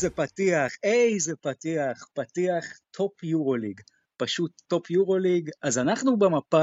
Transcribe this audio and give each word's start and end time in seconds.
איזה 0.00 0.10
פתיח, 0.10 0.72
איזה 0.82 1.36
פתיח, 1.36 2.08
פתיח 2.14 2.64
top 2.90 3.22
יורוליג, 3.22 3.80
פשוט 4.16 4.52
top 4.66 4.90
יורוליג. 4.90 5.50
אז 5.62 5.78
אנחנו 5.78 6.18
במפה, 6.18 6.62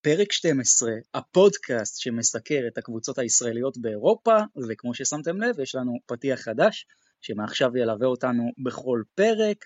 פרק 0.00 0.32
12, 0.32 0.90
הפודקאסט 1.14 2.00
שמסקר 2.00 2.60
את 2.68 2.78
הקבוצות 2.78 3.18
הישראליות 3.18 3.78
באירופה, 3.78 4.36
וכמו 4.68 4.94
ששמתם 4.94 5.40
לב, 5.40 5.60
יש 5.60 5.74
לנו 5.74 5.92
פתיח 6.06 6.40
חדש, 6.40 6.86
שמעכשיו 7.20 7.76
ילווה 7.76 8.06
אותנו 8.06 8.50
בכל 8.64 9.02
פרק. 9.14 9.64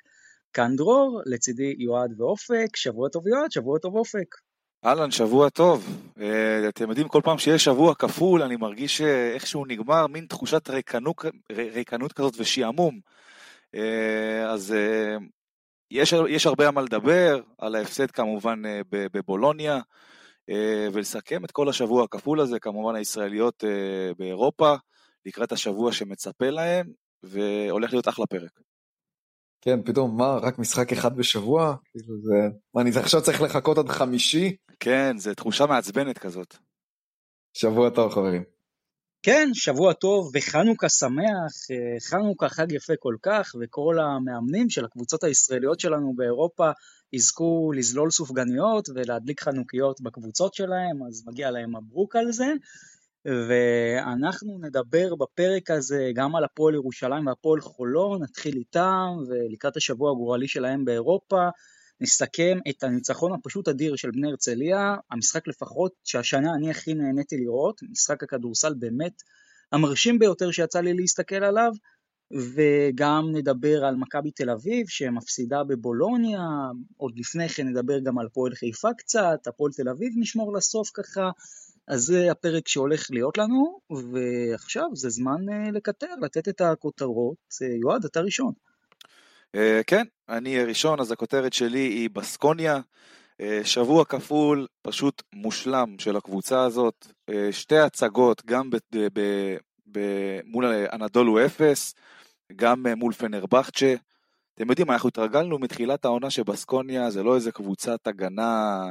כאן 0.52 0.76
דרור, 0.76 1.22
לצידי 1.26 1.74
יועד 1.78 2.20
ואופק, 2.20 2.76
שבוע 2.76 3.08
טוב 3.08 3.26
יועד, 3.26 3.52
שבוע 3.52 3.78
טוב 3.78 3.96
אופק. 3.96 4.34
אהלן, 4.84 5.10
שבוע 5.10 5.48
טוב. 5.48 6.02
אה, 6.16 6.20
אתם 6.68 6.88
יודעים, 6.88 7.08
כל 7.08 7.20
פעם 7.24 7.38
שיש 7.38 7.64
שבוע 7.64 7.94
כפול, 7.94 8.42
אני 8.42 8.56
מרגיש 8.56 8.98
שאיכשהו 8.98 9.64
נגמר, 9.64 10.06
מין 10.06 10.26
תחושת 10.26 10.70
ריקנות, 10.70 11.24
ריקנות 11.52 12.12
כזאת 12.12 12.34
ושעמום. 12.38 13.00
Uh, 13.76 13.78
אז 14.46 14.74
יש, 15.90 16.14
יש 16.28 16.46
הרבה 16.46 16.70
מה 16.70 16.82
לדבר, 16.82 17.40
על 17.58 17.74
ההפסד 17.74 18.10
כמובן 18.10 18.62
בבולוניה, 18.90 19.80
ולסכם 20.92 21.44
את 21.44 21.50
כל 21.50 21.68
השבוע 21.68 22.04
הכפול 22.04 22.40
הזה, 22.40 22.58
כמובן 22.58 22.94
הישראליות 22.94 23.64
באירופה, 24.18 24.74
לקראת 25.26 25.52
השבוע 25.52 25.92
שמצפה 25.92 26.50
להם, 26.50 26.86
והולך 27.22 27.92
להיות 27.92 28.08
אחלה 28.08 28.26
פרק. 28.26 28.60
כן, 29.60 29.82
פתאום, 29.82 30.16
מה, 30.16 30.38
רק 30.42 30.58
משחק 30.58 30.92
אחד 30.92 31.16
בשבוע? 31.16 31.74
כאילו 31.90 32.14
זה... 32.22 32.56
מה, 32.74 32.82
אני 32.82 32.90
עכשיו 32.90 33.22
צריך 33.22 33.42
לחכות 33.42 33.78
עד 33.78 33.88
חמישי? 33.88 34.56
כן, 34.80 35.18
זו 35.18 35.34
תחושה 35.34 35.66
מעצבנת 35.66 36.18
כזאת. 36.18 36.56
שבוע 37.54 37.90
טוב, 37.90 38.12
חברים. 38.12 38.42
כן, 39.22 39.48
שבוע 39.52 39.92
טוב 39.92 40.30
וחנוכה 40.34 40.88
שמח, 40.88 41.52
אה, 41.70 42.00
חנוכה 42.00 42.48
חג 42.48 42.72
יפה 42.72 42.92
כל 42.98 43.14
כך, 43.22 43.54
וכל 43.60 43.96
המאמנים 43.98 44.70
של 44.70 44.84
הקבוצות 44.84 45.24
הישראליות 45.24 45.80
שלנו 45.80 46.14
באירופה 46.16 46.70
יזכו 47.12 47.72
לזלול 47.72 48.10
סופגניות 48.10 48.88
ולהדליק 48.94 49.40
חנוכיות 49.40 50.00
בקבוצות 50.00 50.54
שלהם, 50.54 51.06
אז 51.08 51.22
מגיע 51.26 51.50
להם 51.50 51.76
מברוק 51.76 52.16
על 52.16 52.32
זה. 52.32 52.52
ואנחנו 53.24 54.58
נדבר 54.58 55.14
בפרק 55.14 55.70
הזה 55.70 56.10
גם 56.14 56.36
על 56.36 56.44
הפועל 56.44 56.74
ירושלים 56.74 57.26
והפועל 57.26 57.60
חולון, 57.60 58.22
נתחיל 58.22 58.56
איתם, 58.56 59.08
ולקראת 59.28 59.76
השבוע 59.76 60.10
הגורלי 60.10 60.48
שלהם 60.48 60.84
באירופה, 60.84 61.48
נסכם 62.00 62.58
את 62.70 62.82
הניצחון 62.82 63.32
הפשוט 63.32 63.68
אדיר 63.68 63.96
של 63.96 64.10
בני 64.10 64.28
הרצליה, 64.28 64.96
המשחק 65.10 65.48
לפחות 65.48 65.92
שהשנה 66.04 66.54
אני 66.54 66.70
הכי 66.70 66.94
נהניתי 66.94 67.36
לראות, 67.36 67.80
משחק 67.90 68.22
הכדורסל 68.22 68.74
באמת 68.74 69.22
המרשים 69.72 70.18
ביותר 70.18 70.50
שיצא 70.50 70.80
לי 70.80 70.94
להסתכל 70.94 71.44
עליו, 71.44 71.72
וגם 72.54 73.24
נדבר 73.32 73.84
על 73.84 73.96
מכבי 73.96 74.30
תל 74.30 74.50
אביב 74.50 74.86
שמפסידה 74.88 75.64
בבולוניה, 75.64 76.42
עוד 76.96 77.12
לפני 77.18 77.48
כן 77.48 77.68
נדבר 77.68 77.98
גם 77.98 78.18
על 78.18 78.26
הפועל 78.26 78.54
חיפה 78.54 78.88
קצת, 78.98 79.46
הפועל 79.46 79.72
תל 79.72 79.88
אביב 79.88 80.12
נשמור 80.16 80.52
לסוף 80.52 80.90
ככה, 80.94 81.30
אז 81.88 82.00
זה 82.00 82.30
הפרק 82.30 82.68
שהולך 82.68 83.06
להיות 83.10 83.38
לנו, 83.38 83.80
ועכשיו 83.90 84.84
זה 84.94 85.08
זמן 85.08 85.48
אה, 85.52 85.70
לקטר, 85.70 86.14
לתת 86.22 86.48
את 86.48 86.60
הכותרות. 86.60 87.36
אה, 87.62 87.76
יועד, 87.80 88.04
אתה 88.04 88.20
ראשון. 88.20 88.52
אה, 89.54 89.80
כן, 89.86 90.04
אני 90.28 90.64
ראשון, 90.64 91.00
אז 91.00 91.12
הכותרת 91.12 91.52
שלי 91.52 91.78
היא 91.78 92.10
בסקוניה. 92.12 92.80
שבוע 93.64 94.04
כפול, 94.04 94.66
פשוט 94.82 95.22
מושלם 95.34 95.96
של 95.98 96.16
הקבוצה 96.16 96.64
הזאת. 96.64 97.06
שתי 97.50 97.78
הצגות, 97.78 98.42
גם 98.46 98.70
ב- 98.70 98.76
ב- 99.12 99.56
ב- 99.92 100.40
מול 100.44 100.64
אנדולו 100.92 101.46
אפס, 101.46 101.94
גם 102.56 102.86
מול 102.96 103.12
פנרבכצ'ה. 103.12 103.94
אתם 104.54 104.70
יודעים, 104.70 104.90
אנחנו 104.90 105.08
התרגלנו 105.08 105.58
מתחילת 105.58 106.04
העונה 106.04 106.30
שבסקוניה 106.30 107.10
זה 107.10 107.22
לא 107.22 107.34
איזה 107.34 107.52
קבוצת 107.52 108.06
הגנה, 108.06 108.84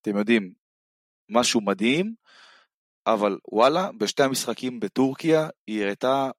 אתם 0.00 0.16
יודעים, 0.16 0.52
משהו 1.28 1.60
מדהים, 1.60 2.14
אבל 3.06 3.38
וואלה, 3.52 3.90
בשתי 3.98 4.22
המשחקים 4.22 4.80
בטורקיה 4.80 5.48
היא 5.66 5.84
הראתה 5.84 6.30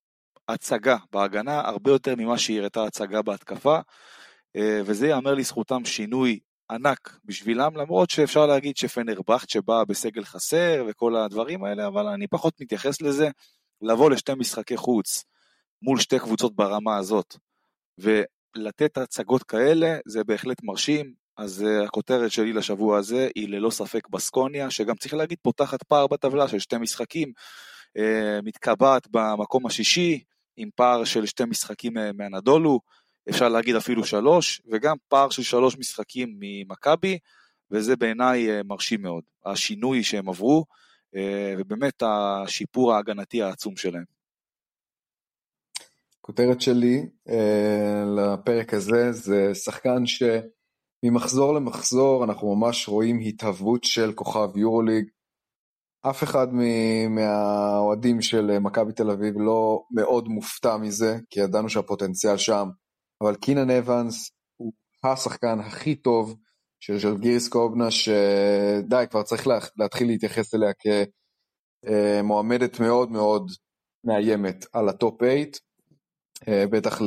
הצגה 0.48 0.98
בהגנה 1.12 1.60
הרבה 1.60 1.92
יותר 1.92 2.16
ממה 2.18 2.38
שהיא 2.38 2.60
הראתה 2.60 2.84
הצגה 2.84 3.22
בהתקפה, 3.22 3.80
אה, 4.56 4.82
וזה 4.86 5.08
ייאמר 5.08 5.34
לזכותם 5.34 5.86
שינוי 5.86 6.40
ענק 6.72 7.20
בשבילם, 7.26 7.76
למרות 7.76 8.10
שאפשר 8.10 8.46
להגיד 8.46 8.78
שפנרבכט 8.78 9.50
שבא 9.50 9.84
בסגל 9.84 10.24
חסר 10.24 10.86
וכל 10.88 11.16
הדברים 11.16 11.64
האלה, 11.64 11.88
אבל 11.88 12.08
אני 12.08 12.28
פחות 12.28 12.62
מתייחס 12.62 13.02
לזה. 13.02 13.30
לבוא 13.82 14.10
לשתי 14.10 14.34
משחקי 14.34 14.78
חוץ 14.78 15.24
מול 15.82 16.00
שתי 16.00 16.20
קבוצות 16.20 16.56
ברמה 16.56 16.98
הזאת, 16.98 17.36
ולתת 17.98 18.98
הצגות 18.98 19.44
כאלה, 19.44 19.98
זה 20.06 20.24
בהחלט 20.24 20.64
מרשים. 20.64 21.14
אז 21.38 21.66
uh, 21.66 21.86
הכותרת 21.86 22.32
שלי 22.32 22.54
לשבוע 22.54 22.98
הזה 22.98 23.30
היא 23.36 23.50
ללא 23.50 23.70
ספק 23.70 24.08
בסקוניה, 24.08 24.72
שגם 24.72 24.96
צריך 24.96 25.14
להגיד 25.14 25.38
פותחת 25.42 25.84
פער 25.84 26.08
בטבלה 26.08 26.48
של 26.48 26.60
שתי 26.60 26.78
משחקים, 26.78 27.32
uh, 27.98 28.02
מתקבעת 28.44 29.08
במקום 29.12 29.66
השישי, 29.66 30.24
עם 30.58 30.70
פער 30.76 31.04
של 31.04 31.26
שתי 31.26 31.46
משחקים 31.46 31.98
uh, 31.98 32.02
מאנדולו, 32.14 32.80
אפשר 33.30 33.50
להגיד 33.50 33.76
אפילו 33.76 34.06
שלוש, 34.06 34.62
וגם 34.72 34.96
פער 35.08 35.30
של 35.30 35.44
שלוש 35.44 35.78
משחקים 35.78 36.36
ממכבי, 36.40 37.20
וזה 37.72 37.96
בעיניי 37.96 38.48
מרשים 38.66 39.02
מאוד. 39.02 39.24
השינוי 39.46 40.04
שהם 40.04 40.30
עברו, 40.30 40.66
ובאמת 41.58 42.04
השיפור 42.06 42.94
ההגנתי 42.94 43.42
העצום 43.42 43.76
שלהם. 43.76 44.04
כותרת 46.22 46.62
שלי 46.62 47.06
לפרק 48.18 48.74
הזה 48.74 49.12
זה 49.12 49.56
שחקן 49.56 50.06
ש... 50.06 50.24
ממחזור 51.04 51.54
למחזור 51.54 52.24
אנחנו 52.24 52.56
ממש 52.56 52.88
רואים 52.88 53.20
התהוות 53.20 53.84
של 53.84 54.14
כוכב 54.14 54.58
יורוליג. 54.58 55.06
אף 56.10 56.24
אחד 56.24 56.48
מהאוהדים 57.10 58.22
של 58.22 58.60
מכבי 58.60 58.94
תל 58.94 59.12
אביב 59.12 59.34
לא 59.38 59.84
מאוד 59.92 60.28
מופתע 60.28 60.78
מזה, 60.78 61.18
כי 61.30 61.40
ידענו 61.40 61.70
שהפוטנציאל 61.70 62.38
שם, 62.38 62.68
אבל 63.24 63.36
קינן 63.36 63.70
אבנס 63.70 64.32
הוא 64.58 64.74
השחקן 65.04 65.60
הכי 65.60 65.96
טוב 65.96 66.36
של 66.80 66.98
ז'לגיריס 66.98 67.48
קובנה, 67.48 67.92
שדי, 67.92 69.06
כבר 69.10 69.24
צריך 69.24 69.48
להתחיל 69.78 70.08
להתייחס 70.08 70.56
אליה 70.56 70.72
כמועמדת 71.86 72.80
מאוד 72.80 73.12
מאוד 73.12 73.52
מאיימת 74.04 74.66
על 74.74 74.90
ה 74.90 74.98
top 74.98 75.22
8, 75.22 75.36
אה, 76.48 76.68
בטח 76.68 77.02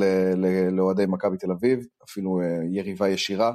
לאוהדי 0.73 1.07
מכבי 1.09 1.37
תל 1.37 1.51
אביב, 1.51 1.87
אפילו 2.05 2.41
אה, 2.41 2.47
יריבה 2.71 3.09
ישירה. 3.09 3.53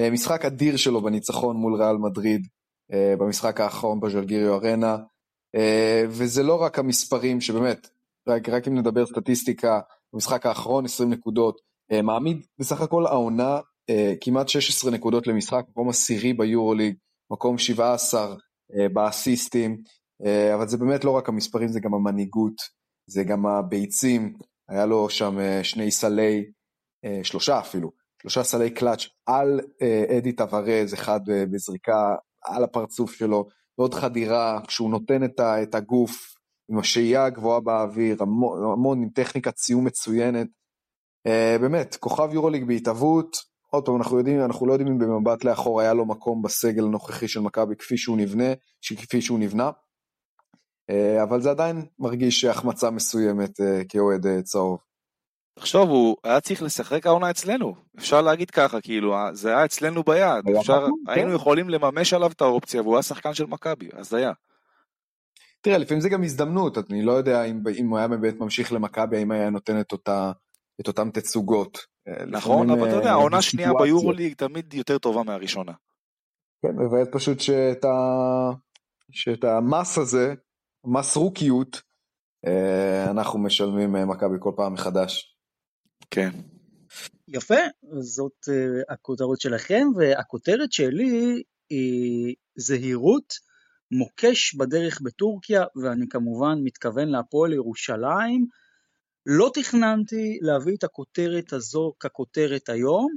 אה, 0.00 0.10
משחק 0.10 0.44
אדיר 0.44 0.76
שלו 0.76 1.02
בניצחון 1.02 1.56
מול 1.56 1.82
ריאל 1.82 1.96
מדריד 1.96 2.46
אה, 2.92 3.14
במשחק 3.18 3.60
האחרון 3.60 4.00
בז'לגיריו 4.00 4.54
ארנה, 4.54 4.96
אה, 5.54 6.04
וזה 6.08 6.42
לא 6.42 6.62
רק 6.62 6.78
המספרים 6.78 7.40
שבאמת, 7.40 7.88
רק, 8.28 8.48
רק 8.48 8.68
אם 8.68 8.78
נדבר 8.78 9.06
סטטיסטיקה, 9.06 9.80
במשחק 10.12 10.46
האחרון 10.46 10.84
20 10.84 11.10
נקודות, 11.10 11.60
מעמיד 12.02 12.46
בסך 12.58 12.80
הכל 12.80 13.06
העונה 13.06 13.60
כמעט 14.20 14.48
16 14.48 14.90
נקודות 14.90 15.26
למשחק, 15.26 15.64
מקום 15.70 15.88
עשירי 15.88 16.32
ביורוליג, 16.32 16.94
מקום 17.30 17.58
17 17.58 18.34
באסיסטים, 18.92 19.82
אבל 20.54 20.68
זה 20.68 20.76
באמת 20.76 21.04
לא 21.04 21.10
רק 21.10 21.28
המספרים, 21.28 21.68
זה 21.68 21.80
גם 21.80 21.94
המנהיגות, 21.94 22.54
זה 23.06 23.24
גם 23.24 23.46
הביצים, 23.46 24.34
היה 24.68 24.86
לו 24.86 25.10
שם 25.10 25.38
שני 25.62 25.90
סלי, 25.90 26.44
שלושה 27.22 27.58
אפילו, 27.58 27.90
שלושה 28.22 28.42
סלי 28.42 28.70
קלאץ' 28.70 29.06
על 29.26 29.60
אה, 29.82 30.18
אדי 30.18 30.32
טוורז, 30.32 30.94
אחד 30.94 31.20
אה, 31.30 31.46
בזריקה 31.46 32.14
על 32.44 32.64
הפרצוף 32.64 33.12
שלו, 33.12 33.48
ועוד 33.78 33.94
חדירה, 33.94 34.60
כשהוא 34.66 34.90
נותן 34.90 35.24
את, 35.24 35.40
ה, 35.40 35.62
את 35.62 35.74
הגוף 35.74 36.34
עם 36.70 36.78
השהייה 36.78 37.24
הגבוהה 37.24 37.60
באוויר, 37.60 38.16
המון, 38.20 38.72
המון 38.72 39.02
עם 39.02 39.08
טכניקת 39.08 39.56
סיום 39.56 39.84
מצוינת. 39.84 40.46
אה, 41.26 41.56
באמת, 41.60 41.96
כוכב 41.96 42.28
יורוליג 42.32 42.64
בהתהוות, 42.64 43.36
עוד 43.70 43.86
פעם, 43.86 43.96
אנחנו 43.96 44.18
יודעים, 44.18 44.44
אנחנו 44.44 44.66
לא 44.66 44.72
יודעים 44.72 44.92
אם 44.92 44.98
במבט 44.98 45.44
לאחור 45.44 45.80
היה 45.80 45.94
לו 45.94 46.06
מקום 46.06 46.42
בסגל 46.42 46.84
הנוכחי 46.84 47.28
של 47.28 47.40
מכבי 47.40 47.76
כפי 47.76 47.96
שהוא 47.96 48.16
נבנה, 48.16 48.54
כפי 48.96 49.20
שהוא 49.20 49.38
נבנה, 49.38 49.70
אבל 51.22 51.40
זה 51.40 51.50
עדיין 51.50 51.86
מרגיש 51.98 52.44
החמצה 52.44 52.90
מסוימת 52.90 53.50
כאוהד 53.88 54.26
צהוב. 54.42 54.78
תחשוב, 55.58 55.90
הוא 55.90 56.16
היה 56.24 56.40
צריך 56.40 56.62
לשחק 56.62 57.06
העונה 57.06 57.30
אצלנו, 57.30 57.74
אפשר 57.98 58.22
להגיד 58.22 58.50
ככה, 58.50 58.80
כאילו, 58.80 59.16
זה 59.32 59.48
היה 59.48 59.64
אצלנו 59.64 60.02
ביד, 60.02 60.48
אפשר, 60.58 60.78
נכון, 60.78 61.02
היינו 61.08 61.30
כן. 61.30 61.36
יכולים 61.36 61.70
לממש 61.70 62.12
עליו 62.12 62.30
את 62.30 62.40
האופציה, 62.40 62.82
והוא 62.82 62.94
היה 62.94 63.02
שחקן 63.02 63.34
של 63.34 63.46
מכבי, 63.46 63.88
אז 63.92 64.14
היה. 64.14 64.32
תראה, 65.60 65.78
לפעמים 65.78 66.00
זה 66.00 66.08
גם 66.08 66.22
הזדמנות, 66.22 66.78
אני 66.90 67.02
לא 67.02 67.12
יודע 67.12 67.44
אם, 67.44 67.62
אם 67.78 67.88
הוא 67.88 67.98
היה 67.98 68.08
באמת 68.08 68.34
ממשיך 68.40 68.72
למכבי, 68.72 69.16
האם 69.16 69.30
היה 69.30 69.50
נותן 69.50 69.80
את, 69.80 69.92
אותה, 69.92 70.32
את 70.80 70.88
אותם 70.88 71.10
תצוגות. 71.10 71.78
אה, 72.08 72.24
נכון, 72.26 72.70
אבל 72.70 72.88
אתה 72.88 72.96
יודע, 72.96 73.06
אה, 73.06 73.12
העונה 73.12 73.38
השנייה 73.38 73.72
ביורוליג 73.78 74.34
תמיד 74.34 74.74
יותר 74.74 74.98
טובה 74.98 75.22
מהראשונה. 75.22 75.72
כן, 76.62 76.76
מבאס 76.76 77.08
פשוט 77.12 77.40
שאת, 77.40 77.84
ה... 77.84 78.50
שאת 79.10 79.44
המס 79.44 79.98
הזה 79.98 80.34
מסרוקיות, 80.86 81.80
אנחנו 83.10 83.38
משלמים 83.38 83.92
מכבי 83.92 84.36
כל 84.40 84.52
פעם 84.56 84.72
מחדש. 84.74 85.35
כן. 86.10 86.30
יפה, 87.28 87.60
זאת 88.00 88.48
הכותרות 88.88 89.40
שלכם, 89.40 89.86
והכותרת 89.96 90.72
שלי 90.72 91.42
היא 91.70 92.34
זהירות, 92.56 93.34
מוקש 93.90 94.54
בדרך 94.54 95.00
בטורקיה, 95.00 95.64
ואני 95.82 96.08
כמובן 96.08 96.58
מתכוון 96.64 97.08
להפועל 97.08 97.52
ירושלים. 97.52 98.46
לא 99.26 99.50
תכננתי 99.54 100.38
להביא 100.42 100.76
את 100.76 100.84
הכותרת 100.84 101.52
הזו 101.52 101.92
ככותרת 102.00 102.68
היום, 102.68 103.14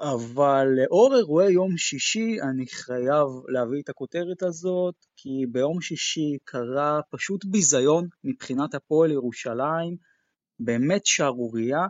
אבל 0.00 0.68
לאור 0.76 1.16
אירועי 1.16 1.52
יום 1.52 1.76
שישי 1.76 2.36
אני 2.42 2.66
חייב 2.66 3.28
להביא 3.48 3.82
את 3.82 3.88
הכותרת 3.88 4.42
הזאת, 4.42 4.94
כי 5.16 5.46
ביום 5.52 5.80
שישי 5.80 6.38
קרה 6.44 7.00
פשוט 7.10 7.44
ביזיון 7.44 8.08
מבחינת 8.24 8.74
הפועל 8.74 9.10
ירושלים, 9.10 9.96
באמת 10.60 11.06
שערורייה, 11.06 11.86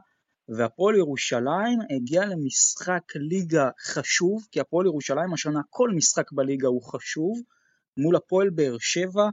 והפועל 0.48 0.96
ירושלים 0.96 1.78
הגיע 1.96 2.24
למשחק 2.26 3.02
ליגה 3.16 3.68
חשוב, 3.80 4.46
כי 4.50 4.60
הפועל 4.60 4.86
ירושלים 4.86 5.32
השנה 5.32 5.60
כל 5.70 5.90
משחק 5.90 6.32
בליגה 6.32 6.68
הוא 6.68 6.82
חשוב, 6.82 7.42
מול 7.96 8.16
הפועל 8.16 8.50
באר 8.50 8.76
שבע, 8.78 9.28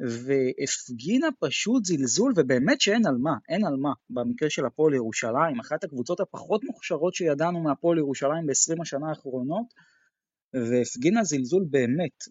והפגינה 0.00 1.26
פשוט 1.40 1.84
זלזול, 1.84 2.32
ובאמת 2.36 2.80
שאין 2.80 3.06
על 3.06 3.16
מה, 3.18 3.34
אין 3.48 3.64
על 3.64 3.76
מה, 3.76 3.92
במקרה 4.10 4.50
של 4.50 4.66
הפועל 4.66 4.94
ירושלים, 4.94 5.60
אחת 5.60 5.84
הקבוצות 5.84 6.20
הפחות 6.20 6.64
מוכשרות 6.64 7.14
שידענו 7.14 7.62
מהפועל 7.62 7.98
ירושלים 7.98 8.46
ב-20 8.46 8.82
השנה 8.82 9.08
האחרונות, 9.08 9.66
והפגינה 10.54 11.24
זלזול 11.24 11.64
באמת, 11.70 12.24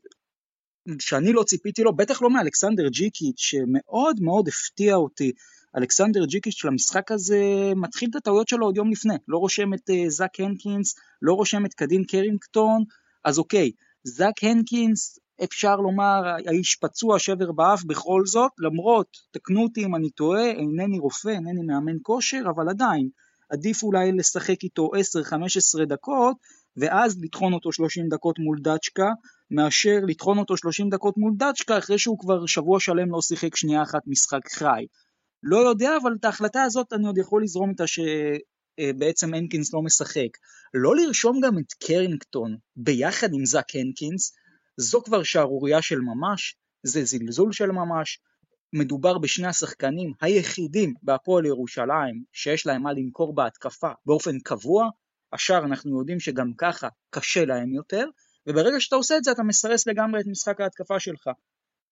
שאני 1.00 1.34
לא 1.34 1.44
ציפיתי 1.44 1.84
לו, 1.84 1.96
בטח 1.96 2.22
לא 2.22 2.30
מאלכסנדר 2.30 2.88
ג'יקיץ', 2.88 3.40
שמאוד 3.40 4.20
מאוד 4.22 4.48
הפתיע 4.48 4.96
אותי. 4.96 5.32
אלכסנדר 5.78 6.26
ג'יקיץ' 6.26 6.66
למשחק 6.66 7.12
הזה 7.12 7.42
מתחיל 7.76 8.10
את 8.10 8.16
הטעויות 8.16 8.48
שלו 8.48 8.66
עוד 8.66 8.78
יום 8.78 8.92
לפני, 8.92 9.16
לא 9.28 9.38
רושם 9.38 9.74
את 9.74 9.90
uh, 9.90 10.10
זאק 10.10 10.40
הנקינס, 10.40 10.96
לא 11.22 11.34
רושם 11.34 11.66
את 11.66 11.74
קדין 11.74 12.04
קרינגטון, 12.04 12.84
אז 13.26 13.40
אוקיי, 13.40 13.72
זאק 14.04 14.44
הנקינס 14.44 15.20
אפשר 15.44 15.76
לומר, 15.76 16.22
האיש 16.48 16.76
פצוע 16.76 17.20
שבר 17.20 17.52
באף 17.52 17.84
בכל 17.84 18.26
זאת, 18.26 18.52
למרות, 18.60 19.08
תקנו 19.32 19.64
אותי 19.64 19.86
אם 19.86 19.96
אני 19.96 20.10
טועה, 20.10 20.52
אינני 20.52 21.00
רופא, 21.00 21.30
אינני 21.30 21.62
מאמן 21.62 21.98
כושר, 22.02 22.42
אבל 22.56 22.70
עדיין, 22.70 23.10
עדיף 23.50 23.84
אולי 23.84 24.12
לשחק 24.12 24.64
איתו 24.64 24.90
10-15 25.82 25.86
דקות, 25.86 26.38
ואז 26.78 27.18
לטחון 27.22 27.54
אותו 27.54 27.72
30 27.72 28.10
דקות 28.10 28.40
מול 28.40 28.58
דצ'קה, 28.62 29.12
מאשר 29.52 30.00
לטחון 30.08 30.38
אותו 30.38 30.58
30 30.58 30.90
דקות 30.90 31.18
מול 31.18 31.34
דצ'קה 31.38 31.78
אחרי 31.78 31.98
שהוא 31.98 32.20
כבר 32.20 32.46
שבוע 32.46 32.80
שלם 32.80 33.12
לא 33.12 33.22
שיחק 33.22 33.56
שנייה 33.56 33.84
אחת 33.84 34.02
משחק 34.08 34.48
חי. 34.52 34.86
לא 35.44 35.58
יודע, 35.58 35.98
אבל 36.02 36.12
את 36.20 36.26
ההחלטה 36.26 36.64
הזאת 36.64 36.94
אני 36.94 37.08
עוד 37.08 37.18
יכול 37.18 37.44
לזרום 37.44 37.70
איתה 37.70 37.84
שבעצם 37.88 39.34
הנקינס 39.34 39.74
לא 39.74 39.82
משחק. 39.82 40.30
לא 40.74 40.96
לרשום 40.96 41.40
גם 41.44 41.60
את 41.60 41.74
קרינגטון 41.74 42.58
ביחד 42.76 43.34
עם 43.34 43.46
זאק 43.46 43.76
הנקינס, 43.76 44.34
זו 44.78 45.02
כבר 45.04 45.24
שערורייה 45.24 45.82
של 45.82 46.00
ממש, 46.00 46.56
זה 46.84 47.04
זלזול 47.04 47.52
של 47.52 47.72
ממש. 47.72 48.20
מדובר 48.74 49.18
בשני 49.18 49.48
השחקנים 49.48 50.14
היחידים 50.22 50.94
בהפועל 51.04 51.46
ירושלים 51.46 52.24
שיש 52.34 52.66
להם 52.66 52.84
מה 52.84 52.94
למכור 52.94 53.36
בהתקפה 53.36 53.92
באופן 54.06 54.40
קבוע, 54.40 54.90
השאר 55.34 55.66
אנחנו 55.66 56.00
יודעים 56.00 56.20
שגם 56.20 56.52
ככה 56.58 56.88
קשה 57.10 57.46
להם 57.46 57.74
יותר, 57.74 58.06
וברגע 58.48 58.80
שאתה 58.80 58.96
עושה 58.96 59.18
את 59.18 59.24
זה 59.24 59.32
אתה 59.32 59.44
מסרס 59.44 59.88
לגמרי 59.88 60.22
את 60.22 60.26
משחק 60.28 60.62
ההתקפה 60.62 61.00
שלך. 61.00 61.30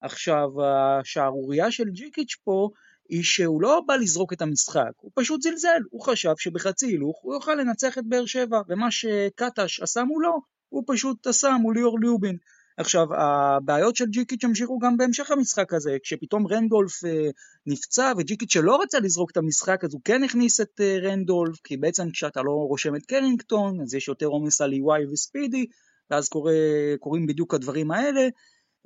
עכשיו, 0.01 0.50
השערורייה 0.65 1.71
של 1.71 1.89
ג'יקיץ' 1.89 2.36
פה 2.44 2.69
היא 3.10 3.24
שהוא 3.24 3.62
לא 3.62 3.81
בא 3.88 3.96
לזרוק 3.96 4.34
את 4.34 4.42
המשחק, 4.42 4.92
הוא 4.98 5.12
פשוט 5.16 5.42
זלזל, 5.42 5.81
הוא 5.90 6.02
חשב 6.02 6.34
שבחצי 6.38 6.86
הילוך 6.86 7.19
הוא 7.22 7.34
יוכל 7.34 7.56
לנצח 7.56 7.98
את 7.98 8.04
באר 8.07 8.25
שבע, 8.25 8.62
ומה 8.69 8.92
שקטש 8.92 9.80
עשה 9.80 10.04
מולו, 10.04 10.42
הוא 10.69 10.84
פשוט 10.88 11.28
עשה 11.28 11.57
מול 11.62 11.75
ליאור 11.75 12.00
ליובין. 12.00 12.38
עכשיו, 12.78 13.07
הבעיות 13.13 13.96
של 13.96 14.06
ג'יקיץ' 14.06 14.44
המשיכו 14.44 14.80
גם 14.80 14.98
בהמשך 14.98 15.31
המשחק 15.31 15.74
הזה, 15.74 15.98
כשפתאום 16.04 16.48
רנדולף 16.48 17.06
אה, 17.06 17.30
נפצע 17.66 18.13
וג'יקיץ' 18.18 18.54
שלא 18.54 18.81
רצה 18.81 19.00
לזרוק 19.00 19.31
את 19.31 19.38
המשחק, 19.38 19.84
אז 19.84 19.94
הוא 19.94 20.02
כן 20.06 20.24
הכניס 20.24 20.62
את 20.62 20.81
אה, 20.81 20.98
רנדולף, 21.02 21.60
כי 21.63 21.78
בעצם 21.78 22.12
כשאתה 22.12 22.42
לא 22.42 22.52
רושם 22.52 22.96
את 22.96 23.06
קרינגטון, 23.06 23.81
אז 23.81 23.94
יש 23.94 24.07
יותר 24.07 24.25
עומס 24.25 24.62
על 24.62 24.74
EY 24.74 25.13
וספידי, 25.13 25.66
ואז 26.12 26.30
קורה, 26.30 26.54
קורים 27.00 27.28
בדיוק 27.28 27.54
הדברים 27.54 27.92
האלה. 27.92 28.28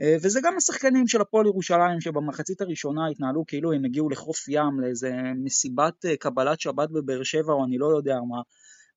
אה, 0.01 0.16
וזה 0.24 0.40
גם 0.44 0.57
השחקנים 0.57 1.07
של 1.07 1.22
הפועל 1.22 1.46
ירושלים 1.46 2.01
שבמחצית 2.01 2.62
הראשונה 2.62 3.01
התנהלו 3.12 3.44
כאילו 3.48 3.74
הם 3.74 3.86
הגיעו 3.86 4.10
לחוף 4.10 4.48
ים 4.48 4.80
לאיזה 4.80 5.12
מסיבת 5.44 6.06
קבלת 6.19 6.60
שבת 6.60 6.90
בבאר 6.90 7.24
שבע 7.24 7.54
או 7.54 7.66
אני 7.66 7.78
לא 7.78 7.88
יודע 7.98 8.16
מה. 8.30 8.42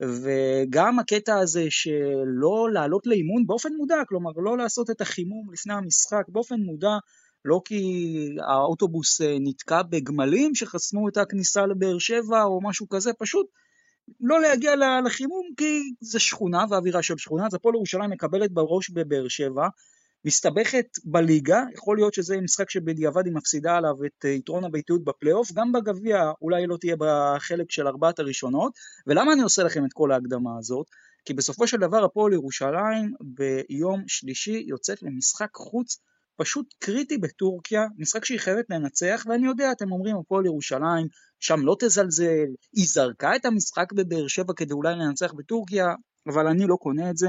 וגם 0.02 0.98
הקטע 0.98 1.38
הזה 1.38 1.64
שלא 1.70 2.68
לעלות 2.72 3.06
לאימון 3.06 3.46
באופן 3.46 3.72
מודע, 3.72 3.96
כלומר 4.08 4.30
לא 4.36 4.56
לעשות 4.56 4.90
את 4.90 5.00
החימום 5.00 5.52
לפני 5.52 5.74
המשחק 5.74 6.22
באופן 6.28 6.60
מודע, 6.60 6.96
לא 7.44 7.60
כי 7.64 7.82
האוטובוס 8.48 9.20
אה, 9.20 9.36
נתקע 9.40 9.82
בגמלים 9.82 10.54
שחסמו 10.54 11.08
את 11.08 11.16
הכניסה 11.16 11.66
לבאר 11.66 11.98
שבע 11.98 12.42
או 12.42 12.60
משהו 12.62 12.88
כזה, 12.88 13.10
פשוט 13.18 13.46
לא 14.20 14.40
להגיע 14.40 14.72
לחימום 15.06 15.46
כי 15.56 15.80
זה 16.00 16.18
שכונה 16.18 16.64
ואווירה 16.70 17.02
של 17.02 17.18
שכונה, 17.18 17.46
אז 17.46 17.54
הפועל 17.54 17.74
ירושלים 17.74 18.10
מקבלת 18.10 18.52
בראש 18.52 18.90
בבאר 18.90 19.28
שבע 19.28 19.68
מסתבכת 20.24 20.86
בליגה, 21.04 21.62
יכול 21.74 21.96
להיות 21.96 22.14
שזה 22.14 22.40
משחק 22.40 22.70
שבדיעבד 22.70 23.26
היא 23.26 23.34
מפסידה 23.34 23.76
עליו 23.76 24.04
את 24.06 24.24
אה, 24.24 24.30
יתרון 24.30 24.64
הביתיות 24.64 25.04
בפלייאוף, 25.04 25.52
גם 25.52 25.72
בגביע 25.72 26.32
אולי 26.42 26.66
לא 26.66 26.76
תהיה 26.76 26.96
בחלק 26.98 27.70
של 27.70 27.86
ארבעת 27.86 28.18
הראשונות, 28.18 28.72
ולמה 29.06 29.32
אני 29.32 29.42
עושה 29.42 29.62
לכם 29.62 29.84
את 29.84 29.92
כל 29.92 30.12
ההקדמה 30.12 30.50
הזאת? 30.58 30.86
כי 31.24 31.34
בסופו 31.34 31.66
של 31.66 31.76
דבר 31.76 32.04
הפועל 32.04 32.32
ירושלים 32.32 33.12
ביום 33.20 34.04
שלישי 34.06 34.64
יוצאת 34.66 35.02
למשחק 35.02 35.50
חוץ 35.54 35.98
פשוט 36.36 36.74
קריטי 36.78 37.18
בטורקיה, 37.18 37.86
משחק 37.98 38.24
שהיא 38.24 38.40
חייבת 38.40 38.64
לנצח, 38.70 39.24
ואני 39.28 39.46
יודע, 39.46 39.72
אתם 39.72 39.92
אומרים 39.92 40.16
הפועל 40.16 40.46
ירושלים, 40.46 41.06
שם 41.40 41.60
לא 41.60 41.76
תזלזל, 41.78 42.46
היא 42.72 42.86
זרקה 42.86 43.36
את 43.36 43.44
המשחק 43.44 43.92
בבאר 43.92 44.28
שבע 44.28 44.52
כדי 44.56 44.72
אולי 44.72 44.94
לנצח 44.94 45.32
בטורקיה, 45.32 45.94
אבל 46.26 46.46
אני 46.46 46.66
לא 46.66 46.76
קונה 46.76 47.10
את 47.10 47.16
זה. 47.16 47.28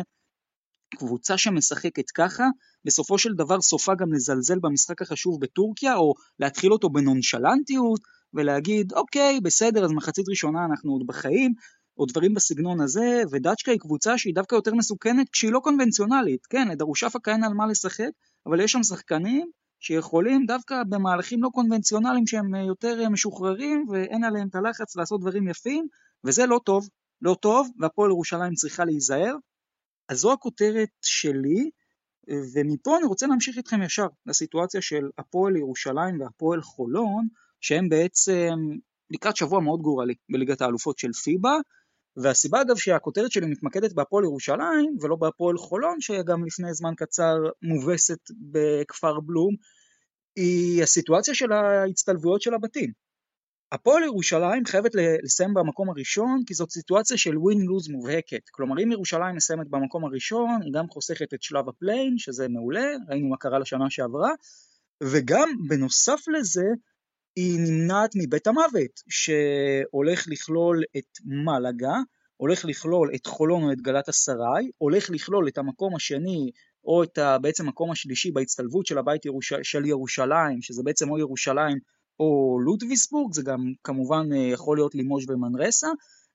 קבוצה 0.93 1.37
שמשחקת 1.37 2.09
ככה, 2.11 2.47
בסופו 2.85 3.17
של 3.17 3.33
דבר 3.33 3.61
סופה 3.61 3.95
גם 3.95 4.13
לזלזל 4.13 4.59
במשחק 4.59 5.01
החשוב 5.01 5.41
בטורקיה, 5.41 5.95
או 5.95 6.13
להתחיל 6.39 6.73
אותו 6.73 6.89
בנונשלנטיות, 6.89 8.01
ולהגיד, 8.33 8.93
אוקיי, 8.93 9.39
בסדר, 9.43 9.85
אז 9.85 9.91
מחצית 9.91 10.29
ראשונה 10.29 10.65
אנחנו 10.65 10.91
עוד 10.91 11.07
בחיים, 11.07 11.53
או 11.97 12.05
דברים 12.05 12.33
בסגנון 12.33 12.81
הזה, 12.81 13.21
ודאצ'קה 13.31 13.71
היא 13.71 13.79
קבוצה 13.79 14.17
שהיא 14.17 14.35
דווקא 14.35 14.55
יותר 14.55 14.73
מסוכנת 14.73 15.29
כשהיא 15.29 15.51
לא 15.51 15.59
קונבנציונלית, 15.59 16.45
כן, 16.45 16.67
לדרושפה 16.67 17.19
אין 17.27 17.43
על 17.43 17.53
מה 17.53 17.67
לשחק, 17.67 18.09
אבל 18.45 18.59
יש 18.59 18.71
שם 18.71 18.83
שחקנים 18.83 19.49
שיכולים 19.79 20.45
דווקא 20.45 20.83
במהלכים 20.89 21.43
לא 21.43 21.49
קונבנציונליים 21.53 22.27
שהם 22.27 22.55
יותר 22.55 23.09
משוחררים, 23.09 23.85
ואין 23.89 24.23
עליהם 24.23 24.47
את 24.47 24.55
הלחץ 24.55 24.95
לעשות 24.95 25.21
דברים 25.21 25.47
יפים, 25.47 25.87
וזה 26.23 26.45
לא 26.45 26.59
טוב, 26.65 26.89
לא 27.21 27.35
טוב, 27.41 27.69
והפועל 27.79 28.09
ירושלים 28.09 28.53
צריכה 28.53 28.85
להיזהר, 28.85 29.35
אז 30.13 30.19
זו 30.19 30.33
הכותרת 30.33 30.89
שלי, 31.01 31.69
ומפה 32.53 32.97
אני 32.97 33.05
רוצה 33.05 33.27
להמשיך 33.27 33.57
איתכם 33.57 33.81
ישר 33.81 34.07
לסיטואציה 34.25 34.81
של 34.81 35.09
הפועל 35.17 35.55
ירושלים 35.55 36.21
והפועל 36.21 36.61
חולון, 36.61 37.27
שהם 37.61 37.89
בעצם 37.89 38.53
לקראת 39.09 39.35
שבוע 39.35 39.59
מאוד 39.59 39.81
גורלי 39.81 40.13
בליגת 40.29 40.61
האלופות 40.61 40.97
של 40.97 41.13
פיבה, 41.13 41.57
והסיבה 42.17 42.61
אגב 42.61 42.75
שהכותרת 42.75 43.31
שלי 43.31 43.47
מתמקדת 43.47 43.93
בהפועל 43.93 44.23
ירושלים 44.23 44.97
ולא 45.01 45.15
בהפועל 45.15 45.57
חולון, 45.57 46.01
שגם 46.01 46.45
לפני 46.45 46.73
זמן 46.73 46.93
קצר 46.97 47.35
מובסת 47.61 48.19
בכפר 48.51 49.19
בלום, 49.19 49.55
היא 50.35 50.83
הסיטואציה 50.83 51.35
של 51.35 51.51
ההצטלבויות 51.51 52.41
של 52.41 52.53
הבתים. 52.53 53.02
הפועל 53.73 54.03
ירושלים 54.03 54.65
חייבת 54.65 54.91
לסיים 55.23 55.53
במקום 55.53 55.89
הראשון 55.89 56.43
כי 56.47 56.53
זאת 56.53 56.71
סיטואציה 56.71 57.17
של 57.17 57.37
win-lose 57.37 57.89
מובהקת. 57.89 58.49
כלומר 58.51 58.83
אם 58.83 58.91
ירושלים 58.91 59.35
מסיימת 59.35 59.67
במקום 59.69 60.05
הראשון 60.05 60.61
היא 60.63 60.73
גם 60.73 60.87
חוסכת 60.89 61.33
את 61.33 61.43
שלב 61.43 61.69
ה 61.69 61.75
play-in 61.75 62.17
שזה 62.17 62.47
מעולה, 62.47 62.85
ראינו 63.09 63.29
מה 63.29 63.37
קרה 63.37 63.59
לה 63.59 63.69
שנה 63.69 63.89
שעברה, 63.89 64.31
וגם 65.03 65.49
בנוסף 65.67 66.27
לזה 66.27 66.65
היא 67.35 67.59
נמנעת 67.59 68.11
מבית 68.15 68.47
המוות 68.47 69.01
שהולך 69.09 70.27
לכלול 70.27 70.83
את 70.97 71.17
מלאגה, 71.25 71.95
הולך 72.37 72.65
לכלול 72.65 73.09
את 73.15 73.25
חולון 73.25 73.63
או 73.63 73.71
את 73.71 73.81
גלת 73.81 74.09
אסריי, 74.09 74.69
הולך 74.77 75.09
לכלול 75.09 75.47
את 75.47 75.57
המקום 75.57 75.95
השני 75.95 76.51
או 76.85 77.03
את 77.03 77.19
בעצם 77.41 77.65
המקום 77.65 77.91
השלישי 77.91 78.31
בהצטלבות 78.31 78.85
של 78.85 78.97
הבית 78.97 79.25
ירוש... 79.25 79.53
של 79.63 79.85
ירושלים, 79.85 80.61
שזה 80.61 80.83
בעצם 80.83 81.09
או 81.09 81.19
ירושלים 81.19 81.77
או 82.19 82.59
לוטוויסבורג, 82.65 83.33
זה 83.33 83.41
גם 83.41 83.73
כמובן 83.83 84.33
אה, 84.33 84.37
יכול 84.37 84.77
להיות 84.77 84.95
לימוז' 84.95 85.29
ומנרסה, 85.29 85.87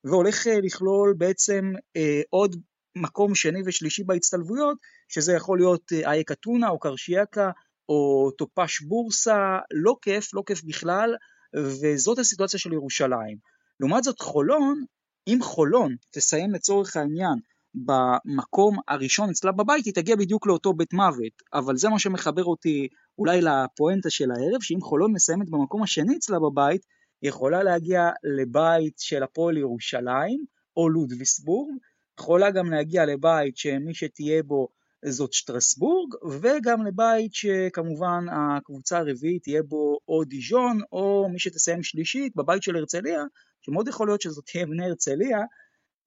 והולך 0.05 0.47
אה, 0.47 0.61
לכלול 0.61 1.15
בעצם 1.19 1.73
אה, 1.97 2.21
עוד 2.31 2.57
מקום 2.97 3.35
שני 3.35 3.61
ושלישי 3.67 4.05
בהצטלבויות, 4.05 4.79
שזה 5.09 5.33
יכול 5.33 5.59
להיות 5.59 5.93
אייק 5.93 6.33
אתונה 6.33 6.69
או 6.69 6.79
קרשיאקה 6.79 7.51
או 7.89 8.31
טופש 8.39 8.81
בורסה, 8.81 9.59
לא 9.73 9.97
כיף, 10.03 10.35
לא 10.35 10.43
כיף 10.47 10.65
בכלל, 10.65 11.15
וזאת 11.57 12.19
הסיטואציה 12.19 12.59
של 12.59 12.73
ירושלים. 12.73 13.37
לעומת 13.81 14.05
זאת 14.05 14.21
חולון, 14.21 14.85
אם 15.29 15.39
חולון 15.43 15.97
תסיים 16.11 16.53
לצורך 16.53 16.97
העניין 16.97 17.39
במקום 17.75 18.77
הראשון 18.89 19.31
אצלה 19.31 19.53
בבית, 19.53 19.85
היא 19.85 19.95
תגיע 19.95 20.17
בדיוק 20.17 20.47
לאותו 20.47 20.73
בית 20.73 20.93
מוות, 20.93 21.33
אבל 21.55 21.77
זה 21.77 21.89
מה 21.89 21.99
שמחבר 21.99 22.45
אותי 22.45 22.89
אולי 23.19 23.41
לפואנטה 23.41 24.11
של 24.11 24.31
הערב, 24.31 24.63
שאם 24.63 24.81
חולון 24.81 25.13
מסיימת 25.13 25.51
במקום 25.51 25.83
השני 25.83 26.17
אצלה 26.17 26.39
בבית, 26.39 26.83
היא 27.23 27.29
יכולה 27.29 27.63
להגיע 27.63 28.11
לבית 28.39 28.99
של 28.99 29.23
הפועל 29.23 29.57
ירושלים, 29.57 30.45
או 30.77 30.89
לודוויסבורג, 30.89 31.75
יכולה 32.21 32.51
גם 32.51 32.71
להגיע 32.71 33.07
לבית 33.07 33.57
שמי 33.57 33.95
שתהיה 33.95 34.43
בו 34.43 34.69
זאת 35.05 35.33
שטרסבורג, 35.33 36.15
וגם 36.41 36.87
לבית 36.87 37.35
שכמובן 37.35 38.25
הקבוצה 38.31 38.99
הרביעית 38.99 39.43
תהיה 39.43 39.63
בו 39.63 39.99
או 40.09 40.25
דיז'ון, 40.25 40.81
או 40.93 41.29
מי 41.33 41.39
שתסיים 41.39 41.83
שלישית 41.83 42.37
בבית 42.37 42.63
של 42.63 42.77
הרצליה, 42.77 43.23
שמאוד 43.61 43.89
יכול 43.89 44.09
להיות 44.09 44.21
שזאת 44.21 44.45
תהיה 44.47 44.67
בני 44.67 44.85
הרצליה, 44.85 45.39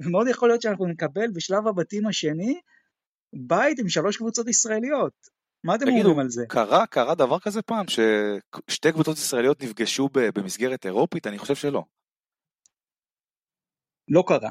ומאוד 0.02 0.28
יכול 0.28 0.50
להיות 0.50 0.62
שאנחנו 0.62 0.86
נקבל 0.88 1.32
בשלב 1.34 1.68
הבתים 1.68 2.08
השני 2.08 2.60
בית 3.34 3.80
עם 3.80 3.90
שלוש 3.90 4.18
קבוצות 4.18 4.48
ישראליות. 4.48 5.14
מה 5.64 5.76
אתם 5.76 5.88
אומרים 5.88 6.20
על 6.20 6.30
זה? 6.30 6.46
קרה, 6.50 6.88
קרה 6.88 7.16
דבר 7.16 7.40
כזה 7.40 7.62
פעם, 7.62 7.86
ששתי 7.88 8.92
קבוצות 8.92 9.18
ישראליות 9.18 9.64
נפגשו 9.64 10.10
במסגרת 10.14 10.86
אירופית? 10.86 11.28
אני 11.28 11.38
חושב 11.38 11.56
שלא. 11.56 11.84
לא 14.08 14.24
קרה. 14.28 14.50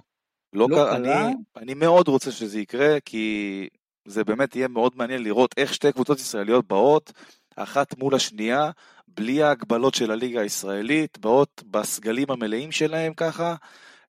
לא, 0.52 0.66
לא 0.70 0.76
קרה, 0.76 0.96
אני, 0.96 1.34
אני 1.56 1.74
מאוד 1.74 2.08
רוצה 2.08 2.32
שזה 2.32 2.60
יקרה, 2.60 3.00
כי 3.04 3.68
זה 4.08 4.24
באמת 4.24 4.56
יהיה 4.56 4.68
מאוד 4.68 4.96
מעניין 4.96 5.22
לראות 5.22 5.54
איך 5.56 5.74
שתי 5.74 5.92
קבוצות 5.92 6.18
ישראליות 6.18 6.68
באות, 6.68 7.12
אחת 7.56 7.98
מול 7.98 8.14
השנייה, 8.14 8.70
בלי 9.08 9.42
ההגבלות 9.42 9.94
של 9.94 10.10
הליגה 10.10 10.40
הישראלית, 10.40 11.18
באות 11.18 11.62
בסגלים 11.70 12.30
המלאים 12.30 12.72
שלהם 12.72 13.14
ככה, 13.14 13.54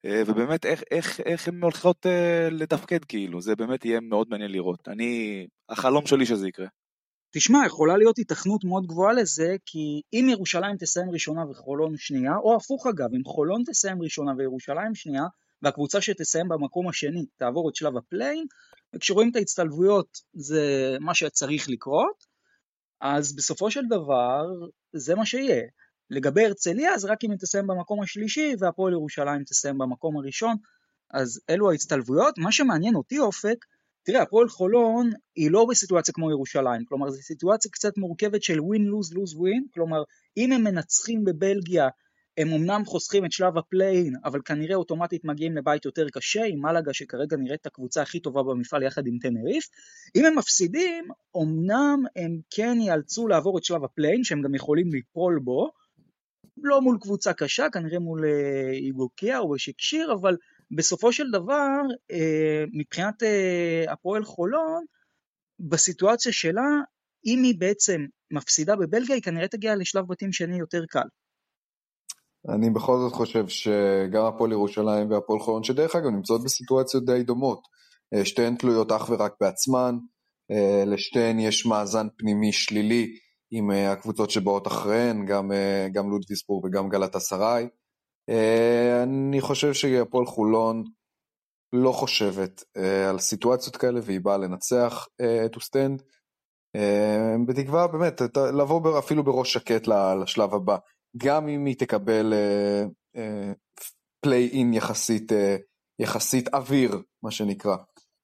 ובאמת 0.05 0.65
איך, 0.65 0.83
איך, 0.91 1.19
איך 1.19 1.47
הן 1.47 1.63
הולכות 1.63 2.05
אה, 2.05 2.49
לתפקד 2.51 3.05
כאילו, 3.05 3.41
זה 3.41 3.55
באמת 3.55 3.85
יהיה 3.85 3.99
מאוד 3.99 4.27
מעניין 4.29 4.51
לראות. 4.51 4.87
אני, 4.87 5.47
החלום 5.69 6.05
שלי 6.05 6.25
שזה 6.25 6.47
יקרה. 6.47 6.67
תשמע, 7.33 7.59
יכולה 7.65 7.97
להיות 7.97 8.19
התכנות 8.19 8.63
מאוד 8.63 8.87
גבוהה 8.87 9.13
לזה, 9.13 9.55
כי 9.65 10.01
אם 10.13 10.27
ירושלים 10.29 10.77
תסיים 10.77 11.09
ראשונה 11.09 11.49
וחולון 11.49 11.97
שנייה, 11.97 12.35
או 12.37 12.55
הפוך 12.55 12.87
אגב, 12.87 13.09
אם 13.15 13.23
חולון 13.25 13.63
תסיים 13.65 14.01
ראשונה 14.01 14.31
וירושלים 14.37 14.95
שנייה, 14.95 15.23
והקבוצה 15.61 16.01
שתסיים 16.01 16.47
במקום 16.47 16.89
השני 16.89 17.25
תעבור 17.37 17.69
את 17.69 17.75
שלב 17.75 17.97
ה 17.97 18.02
play-in, 18.02 18.45
וכשרואים 18.95 19.31
את 19.31 19.35
ההצטלבויות 19.35 20.17
זה 20.33 20.95
מה 20.99 21.13
שצריך 21.13 21.69
לקרות, 21.69 22.25
אז 23.01 23.35
בסופו 23.35 23.71
של 23.71 23.81
דבר 23.89 24.43
זה 24.93 25.15
מה 25.15 25.25
שיהיה. 25.25 25.63
לגבי 26.11 26.45
הרצליה 26.45 26.93
אז 26.93 27.05
רק 27.05 27.23
אם 27.23 27.31
היא 27.31 27.39
תסיים 27.39 27.67
במקום 27.67 28.01
השלישי 28.01 28.55
והפועל 28.59 28.93
ירושלים 28.93 29.43
תסיים 29.43 29.77
במקום 29.77 30.17
הראשון, 30.17 30.55
אז 31.13 31.39
אלו 31.49 31.71
ההצטלבויות. 31.71 32.37
מה 32.37 32.51
שמעניין 32.51 32.95
אותי 32.95 33.19
אופק, 33.19 33.65
תראה 34.03 34.21
הפועל 34.21 34.49
חולון 34.49 35.09
היא 35.35 35.51
לא 35.51 35.65
בסיטואציה 35.69 36.13
כמו 36.13 36.31
ירושלים, 36.31 36.85
כלומר 36.85 37.09
זו 37.09 37.21
סיטואציה 37.21 37.71
קצת 37.71 37.97
מורכבת 37.97 38.43
של 38.43 38.57
win 38.57 38.81
lose 38.91 39.13
lose 39.15 39.35
win, 39.35 39.73
כלומר 39.73 40.03
אם 40.37 40.51
הם 40.51 40.63
מנצחים 40.63 41.25
בבלגיה 41.25 41.87
הם 42.37 42.53
אמנם 42.53 42.85
חוסכים 42.85 43.25
את 43.25 43.31
שלב 43.31 43.57
ה 43.57 43.63
play-in, 43.63 44.13
אבל 44.23 44.39
כנראה 44.45 44.75
אוטומטית 44.75 45.25
מגיעים 45.25 45.57
לבית 45.57 45.85
יותר 45.85 46.09
קשה, 46.09 46.43
עם 46.45 46.61
מלאגה 46.61 46.93
שכרגע 46.93 47.37
נראית 47.37 47.65
הקבוצה 47.65 48.01
הכי 48.01 48.19
טובה 48.19 48.43
במפעל 48.43 48.83
יחד 48.83 49.07
עם 49.07 49.17
טנריף. 49.21 49.69
אם 50.15 50.25
הם 50.25 50.37
מפסידים, 50.37 51.07
אמנם 51.37 52.03
הם 52.15 52.39
כן 52.49 52.77
ייאלצו 52.81 53.27
לעבור 53.27 53.57
את 53.57 53.63
שלב 53.63 53.83
ה 53.83 53.88
play-in, 53.88 54.23
שהם 54.23 54.41
גם 54.41 54.55
יכולים 54.55 54.93
ליפול 54.93 55.39
בו, 55.43 55.71
לא 56.57 56.81
מול 56.81 56.97
קבוצה 57.01 57.33
קשה, 57.33 57.69
כנראה 57.69 57.99
מול 57.99 58.25
אה, 58.25 58.71
איגוקיה 58.71 59.39
או 59.39 59.59
שקשיר, 59.59 60.13
אבל 60.13 60.37
בסופו 60.71 61.13
של 61.13 61.31
דבר, 61.31 61.79
אה, 62.11 62.63
מבחינת 62.73 63.23
אה, 63.23 63.85
הפועל 63.93 64.23
חולון, 64.23 64.85
בסיטואציה 65.59 66.31
שלה, 66.31 66.69
אם 67.25 67.43
היא 67.43 67.55
בעצם 67.59 68.05
מפסידה 68.31 68.75
בבלגיה, 68.75 69.15
היא 69.15 69.23
כנראה 69.23 69.47
תגיע 69.47 69.75
לשלב 69.75 70.05
בתים 70.07 70.31
שני 70.31 70.59
יותר 70.59 70.83
קל. 70.89 71.07
אני 72.49 72.69
בכל 72.69 72.97
זאת 72.97 73.13
חושב 73.13 73.47
שגם 73.47 74.25
הפועל 74.25 74.51
ירושלים 74.51 75.11
והפועל 75.11 75.39
חולון, 75.39 75.63
שדרך 75.63 75.95
אגב 75.95 76.09
נמצאות 76.09 76.43
בסיטואציות 76.43 77.05
די 77.05 77.23
דומות, 77.23 77.61
שתיהן 78.23 78.55
תלויות 78.55 78.91
אך 78.91 79.09
ורק 79.09 79.33
בעצמן, 79.41 79.95
לשתיהן 80.85 81.39
יש 81.39 81.65
מאזן 81.65 82.07
פנימי 82.17 82.51
שלילי 82.51 83.13
עם 83.51 83.71
אה, 83.71 83.91
הקבוצות 83.91 84.29
שבאות 84.29 84.67
אחריהן, 84.67 85.25
גם, 85.25 85.51
גם 85.93 86.09
לודוויסבורג 86.09 86.65
וגם 86.65 86.89
גלת 86.89 87.15
אסריי. 87.15 87.67
אני 89.03 89.41
חושב 89.41 89.73
שהפועל 89.73 90.25
חולון 90.25 90.83
לא 91.73 91.91
חושבת 91.91 92.63
על 93.09 93.19
סיטואציות 93.19 93.77
כאלה 93.77 93.99
והיא 94.03 94.19
באה 94.23 94.37
לנצח 94.37 95.07
to 95.55 95.59
stand, 95.59 96.03
בתקווה 97.47 97.87
באמת 97.87 98.21
לבוא 98.53 98.99
אפילו 98.99 99.23
בראש 99.23 99.53
שקט 99.53 99.87
לשלב 100.21 100.53
הבא. 100.53 100.77
גם 101.17 101.47
אם 101.47 101.65
היא 101.65 101.75
תקבל 101.79 102.33
פליי 104.21 104.49
אין 104.49 104.73
יחסית, 104.73 105.31
יחסית 106.01 106.53
אוויר, 106.53 107.01
מה 107.23 107.31
שנקרא. 107.31 107.75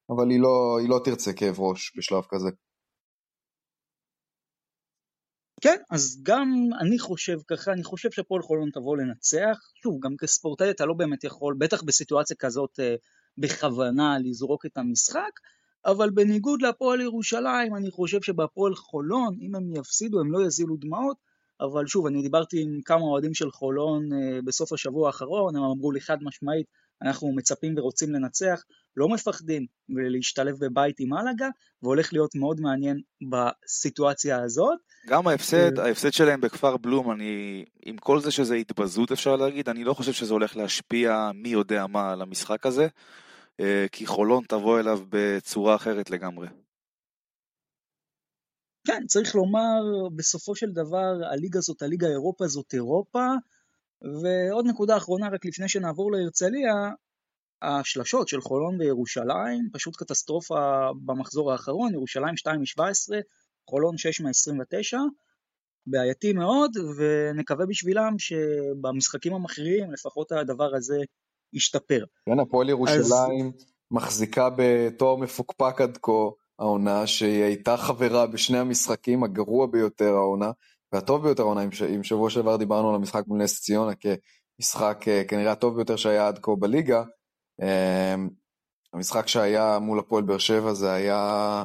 אבל 0.10 0.29
היא 0.29 0.39
לא, 0.39 0.77
היא 0.81 0.89
לא 0.89 1.00
תרצה 1.03 1.34
כאב 1.34 1.60
ראש 1.60 1.98
בשלב 1.98 2.24
כזה. 2.29 2.50
כן, 5.61 5.77
אז 5.89 6.19
גם 6.23 6.69
אני 6.79 6.99
חושב 6.99 7.39
ככה, 7.47 7.71
אני 7.71 7.83
חושב 7.83 8.11
שהפועל 8.11 8.41
חולון 8.41 8.69
תבוא 8.71 8.97
לנצח. 8.97 9.57
שוב, 9.83 9.99
גם 10.01 10.17
כספורטאי 10.17 10.69
אתה 10.69 10.85
לא 10.85 10.93
באמת 10.93 11.23
יכול, 11.23 11.55
בטח 11.57 11.83
בסיטואציה 11.83 12.35
כזאת 12.35 12.79
uh, 12.79 12.83
בכוונה 13.37 14.17
לזרוק 14.19 14.65
את 14.65 14.77
המשחק, 14.77 15.31
אבל 15.85 16.09
בניגוד 16.09 16.61
להפועל 16.61 17.01
ירושלים, 17.01 17.75
אני 17.75 17.91
חושב 17.91 18.21
שבהפועל 18.21 18.75
חולון, 18.75 19.37
אם 19.41 19.55
הם 19.55 19.75
יפסידו, 19.75 20.19
הם 20.19 20.31
לא 20.31 20.45
יזילו 20.45 20.75
דמעות, 20.79 21.17
אבל 21.61 21.87
שוב, 21.87 22.05
אני 22.05 22.21
דיברתי 22.21 22.61
עם 22.61 22.81
כמה 22.85 23.01
אוהדים 23.01 23.33
של 23.33 23.51
חולון 23.51 24.13
אה, 24.13 24.41
בסוף 24.45 24.73
השבוע 24.73 25.07
האחרון, 25.07 25.55
הם 25.55 25.63
אמרו 25.63 25.91
לי 25.91 26.01
חד 26.01 26.17
משמעית, 26.23 26.65
אנחנו 27.01 27.31
מצפים 27.31 27.73
ורוצים 27.77 28.13
לנצח, 28.13 28.63
לא 28.97 29.09
מפחדים 29.09 29.65
ולהשתלב 29.95 30.55
בבית 30.59 30.99
עם 30.99 31.09
מלאגה, 31.09 31.49
והולך 31.83 32.13
להיות 32.13 32.35
מאוד 32.35 32.61
מעניין 32.61 33.01
בסיטואציה 33.31 34.43
הזאת. 34.43 34.79
גם 35.07 35.27
ההפסד, 35.27 35.79
ההפסד 35.79 36.13
שלהם 36.13 36.41
בכפר 36.41 36.77
בלום, 36.77 37.11
אני, 37.11 37.65
עם 37.85 37.97
כל 37.97 38.21
זה 38.21 38.31
שזה 38.31 38.55
התבזות 38.55 39.11
אפשר 39.11 39.35
להגיד, 39.35 39.69
אני 39.69 39.83
לא 39.83 39.93
חושב 39.93 40.13
שזה 40.13 40.33
הולך 40.33 40.57
להשפיע 40.57 41.31
מי 41.33 41.49
יודע 41.49 41.87
מה 41.87 42.11
על 42.11 42.21
המשחק 42.21 42.65
הזה, 42.65 42.87
אה, 43.59 43.85
כי 43.91 44.05
חולון 44.05 44.43
תבוא 44.47 44.79
אליו 44.79 44.99
בצורה 45.09 45.75
אחרת 45.75 46.09
לגמרי. 46.09 46.47
כן, 48.87 49.05
צריך 49.07 49.35
לומר, 49.35 49.81
בסופו 50.15 50.55
של 50.55 50.71
דבר, 50.71 51.13
הליגה 51.31 51.59
זאת 51.59 51.81
הליגה 51.81 52.07
אירופה 52.07 52.47
זאת 52.47 52.73
אירופה, 52.73 53.25
ועוד 54.01 54.65
נקודה 54.67 54.97
אחרונה, 54.97 55.29
רק 55.29 55.45
לפני 55.45 55.69
שנעבור 55.69 56.11
להרצליה, 56.11 56.73
השלשות 57.61 58.27
של 58.27 58.41
חולון 58.41 58.81
וירושלים, 58.81 59.69
פשוט 59.73 59.95
קטסטרופה 59.95 60.89
במחזור 61.05 61.51
האחרון, 61.51 61.93
ירושלים 61.93 62.37
2 62.37 62.59
מ-17, 62.59 63.21
חולון 63.69 63.97
6 63.97 64.21
מ-29, 64.21 64.97
בעייתי 65.88 66.33
מאוד, 66.33 66.71
ונקווה 66.97 67.65
בשבילם 67.65 68.15
שבמשחקים 68.17 69.33
המכריעים 69.33 69.91
לפחות 69.91 70.31
הדבר 70.31 70.75
הזה 70.75 70.97
ישתפר. 71.53 72.03
כן, 72.25 72.39
הפועל 72.39 72.69
ירושלים 72.69 73.51
אז... 73.57 73.65
מחזיקה 73.91 74.50
בתואר 74.57 75.15
מפוקפק 75.15 75.81
עד 75.81 75.97
כה. 76.01 76.12
העונה, 76.59 77.07
שהיא 77.07 77.43
הייתה 77.43 77.77
חברה 77.77 78.27
בשני 78.27 78.57
המשחקים 78.57 79.24
הגרוע 79.24 79.67
ביותר 79.67 80.13
העונה, 80.15 80.51
והטוב 80.91 81.24
ביותר 81.24 81.43
העונה, 81.43 81.62
אם 81.95 82.03
שבוע 82.03 82.29
שעבר 82.29 82.55
דיברנו 82.55 82.89
על 82.89 82.95
המשחק 82.95 83.24
מול 83.27 83.43
נס 83.43 83.62
ציונה 83.62 83.91
כמשחק 83.95 85.05
אה, 85.07 85.24
כנראה 85.27 85.51
הטוב 85.51 85.75
ביותר 85.75 85.95
שהיה 85.95 86.27
עד 86.27 86.39
כה 86.41 86.51
בליגה. 86.59 87.03
אמ, 87.62 88.29
המשחק 88.93 89.27
שהיה 89.27 89.79
מול 89.79 90.00
הפועל 90.00 90.24
באר 90.24 90.38
שבע 90.38 90.74
זה 90.74 90.91
היה... 90.91 91.63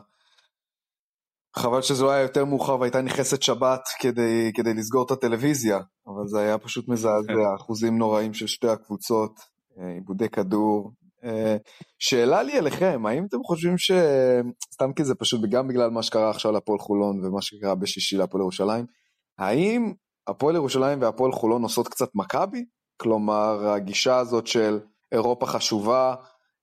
חבל 1.56 1.82
שזה 1.82 2.12
היה 2.12 2.23
יותר 2.23 2.44
מאוחר 2.44 2.80
והייתה 2.80 3.02
נכנסת 3.02 3.42
שבת 3.42 3.80
כדי, 4.00 4.50
כדי 4.54 4.75
לסגור 4.75 5.04
את 5.06 5.11
הטלוויזיה, 5.11 5.80
אבל 6.06 6.26
זה 6.26 6.38
היה 6.38 6.59
פשוט 6.59 6.88
מזעזע, 6.88 7.26
כן. 7.26 7.54
אחוזים 7.56 7.99
נוראים 7.99 8.35
של 8.35 8.47
שתי 8.47 8.68
הקבוצות, 8.68 9.40
אה, 9.78 9.92
עיבודי 9.94 10.28
כדור, 10.28 10.92
אה, 11.25 11.56
שאלה 11.99 12.42
לי 12.42 12.59
אליכם, 12.59 13.06
האם 13.06 13.25
אתם 13.28 13.42
חושבים 13.42 13.78
ש... 13.78 13.92
סתם 14.73 14.92
כי 14.92 15.04
זה 15.04 15.14
פשוט 15.14 15.40
גם 15.50 15.68
בגלל 15.68 15.90
מה 15.90 16.02
שקרה 16.02 16.30
עכשיו 16.30 16.52
להפועל 16.52 16.78
חולון 16.78 17.25
ומה 17.25 17.42
שקרה 17.42 17.75
בשישי 17.75 18.16
להפועל 18.16 18.42
ירושלים, 18.42 18.87
האם 19.38 19.92
הפועל 20.26 20.54
ירושלים 20.54 21.02
והפועל 21.02 21.32
חולון 21.32 21.62
עושות 21.62 21.88
קצת 21.88 22.09
מכבי? 22.14 22.64
כלומר, 22.97 23.68
הגישה 23.68 24.16
הזאת 24.16 24.47
של 24.47 24.80
אירופה 25.12 25.47
חשובה, 25.47 26.14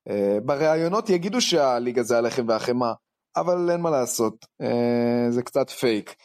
אה, 0.10 0.38
בראיונות 0.46 1.10
יגידו 1.10 1.42
שהליגה 1.42 2.04
זה 2.04 2.18
הלחם 2.18 2.46
והחמאה, 2.48 2.94
אבל 3.40 3.72
אין 3.72 3.82
מה 3.82 3.90
לעשות, 3.90 4.46
אה, 4.62 5.32
זה 5.32 5.44
קצת 5.44 5.70
פייק. 5.70 6.16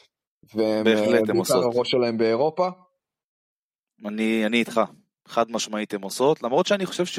והם 0.54 0.85
בהחלט, 0.85 1.06
הם 1.06 1.26
בעיקר 1.26 1.38
עושות. 1.38 1.64
הראש 1.64 1.90
שלהם 1.90 2.18
באירופה. 2.18 2.68
אני, 4.06 4.47
אני 4.47 4.59
איתך, 4.59 4.80
חד 5.28 5.50
משמעית 5.50 5.94
הן 5.94 6.02
עושות, 6.02 6.42
למרות 6.42 6.66
שאני 6.66 6.87
חושב 6.87 7.06
ש... 7.06 7.18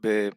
ב... 0.00 0.28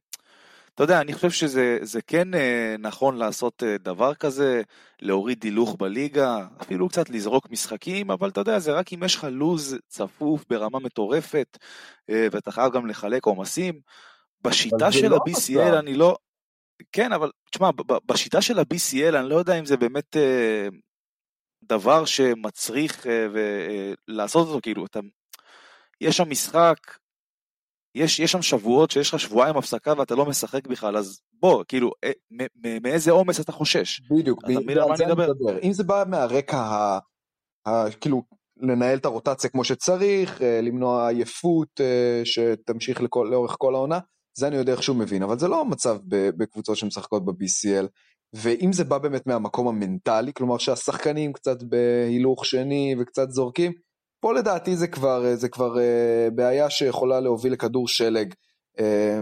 אתה 0.77 0.83
יודע, 0.83 1.01
אני 1.01 1.13
חושב 1.13 1.31
שזה 1.31 1.77
זה 1.81 2.01
כן 2.01 2.33
אה, 2.33 2.75
נכון 2.79 3.15
לעשות 3.15 3.63
אה, 3.63 3.77
דבר 3.77 4.13
כזה, 4.13 4.61
להוריד 5.01 5.43
הילוך 5.43 5.75
בליגה, 5.79 6.45
אפילו 6.61 6.89
קצת 6.89 7.09
לזרוק 7.09 7.49
משחקים, 7.49 8.11
אבל 8.11 8.29
אתה 8.29 8.41
יודע, 8.41 8.59
זה 8.59 8.71
רק 8.71 8.93
אם 8.93 9.03
יש 9.03 9.15
לך 9.15 9.27
לוז 9.31 9.77
צפוף 9.87 10.45
ברמה 10.49 10.79
מטורפת, 10.79 11.57
אה, 12.09 12.27
ואתה 12.31 12.51
חייב 12.51 12.73
גם 12.73 12.87
לחלק 12.87 13.25
עומסים. 13.25 13.79
בשיטה 14.41 14.91
של 14.91 15.07
לא 15.07 15.15
ה-BCL. 15.15 15.79
אני 15.79 15.93
לא... 15.93 16.17
כן, 16.91 17.13
אבל 17.13 17.31
תשמע, 17.51 17.69
בשיטה 18.05 18.41
של 18.41 18.59
ה-BCL 18.59 19.17
אני 19.19 19.29
לא 19.29 19.35
יודע 19.35 19.59
אם 19.59 19.65
זה 19.65 19.77
באמת 19.77 20.17
אה, 20.17 20.67
דבר 21.63 22.05
שמצריך 22.05 23.07
אה, 23.07 23.27
אה, 23.35 23.93
לעשות 24.07 24.47
אותו, 24.47 24.59
כאילו, 24.61 24.85
אתה... 24.85 24.99
יש 26.01 26.17
שם 26.17 26.29
משחק, 26.29 26.77
יש, 27.95 28.19
יש 28.19 28.31
שם 28.31 28.41
שבועות 28.41 28.91
שיש 28.91 29.13
לך 29.13 29.19
שבועיים 29.19 29.57
הפסקה 29.57 29.93
ואתה 29.97 30.15
לא 30.15 30.25
משחק 30.25 30.67
בכלל, 30.67 30.97
אז 30.97 31.21
בוא, 31.33 31.63
כאילו, 31.67 31.91
אה, 32.03 32.11
מאיזה 32.81 33.11
עומס 33.11 33.39
אתה 33.39 33.51
חושש? 33.51 34.01
בדיוק, 34.11 34.39
אתה 34.39 34.47
ב- 34.47 34.63
מבין 34.63 34.77
על 34.77 34.97
זה 34.97 35.05
אני? 35.05 35.13
מדבר. 35.13 35.59
אם 35.63 35.73
זה 35.73 35.83
בא 35.83 36.03
מהרקע 36.07 36.57
ה... 36.57 36.99
ה... 37.67 37.91
כאילו, 38.01 38.23
לנהל 38.57 38.97
את 38.97 39.05
הרוטציה 39.05 39.49
כמו 39.49 39.63
שצריך, 39.63 40.41
אה, 40.41 40.61
למנוע 40.61 41.07
עייפות 41.07 41.81
אה, 41.81 42.21
שתמשיך 42.25 43.01
לכל, 43.01 43.27
לאורך 43.31 43.55
כל 43.59 43.75
העונה, 43.75 43.99
זה 44.37 44.47
אני 44.47 44.55
יודע 44.55 44.71
איך 44.71 44.83
שהוא 44.83 44.97
מבין, 44.97 45.23
אבל 45.23 45.39
זה 45.39 45.47
לא 45.47 45.61
המצב 45.61 45.97
בקבוצות 46.07 46.77
שמשחקות 46.77 47.25
ב-BCL. 47.25 47.87
ואם 48.33 48.73
זה 48.73 48.83
בא 48.83 48.97
באמת 48.97 49.27
מהמקום 49.27 49.67
המנטלי, 49.67 50.33
כלומר 50.33 50.57
שהשחקנים 50.57 51.33
קצת 51.33 51.63
בהילוך 51.63 52.45
שני 52.45 52.95
וקצת 52.99 53.31
זורקים, 53.31 53.71
פה 54.19 54.33
לדעתי 54.33 54.75
זה 54.75 54.87
כבר, 54.87 55.35
זה 55.35 55.49
כבר 55.49 55.79
אה, 55.79 56.27
בעיה 56.35 56.69
שיכולה 56.69 57.19
להוביל 57.19 57.53
לכדור 57.53 57.87
שלג. 57.87 58.33
אה, 58.79 59.21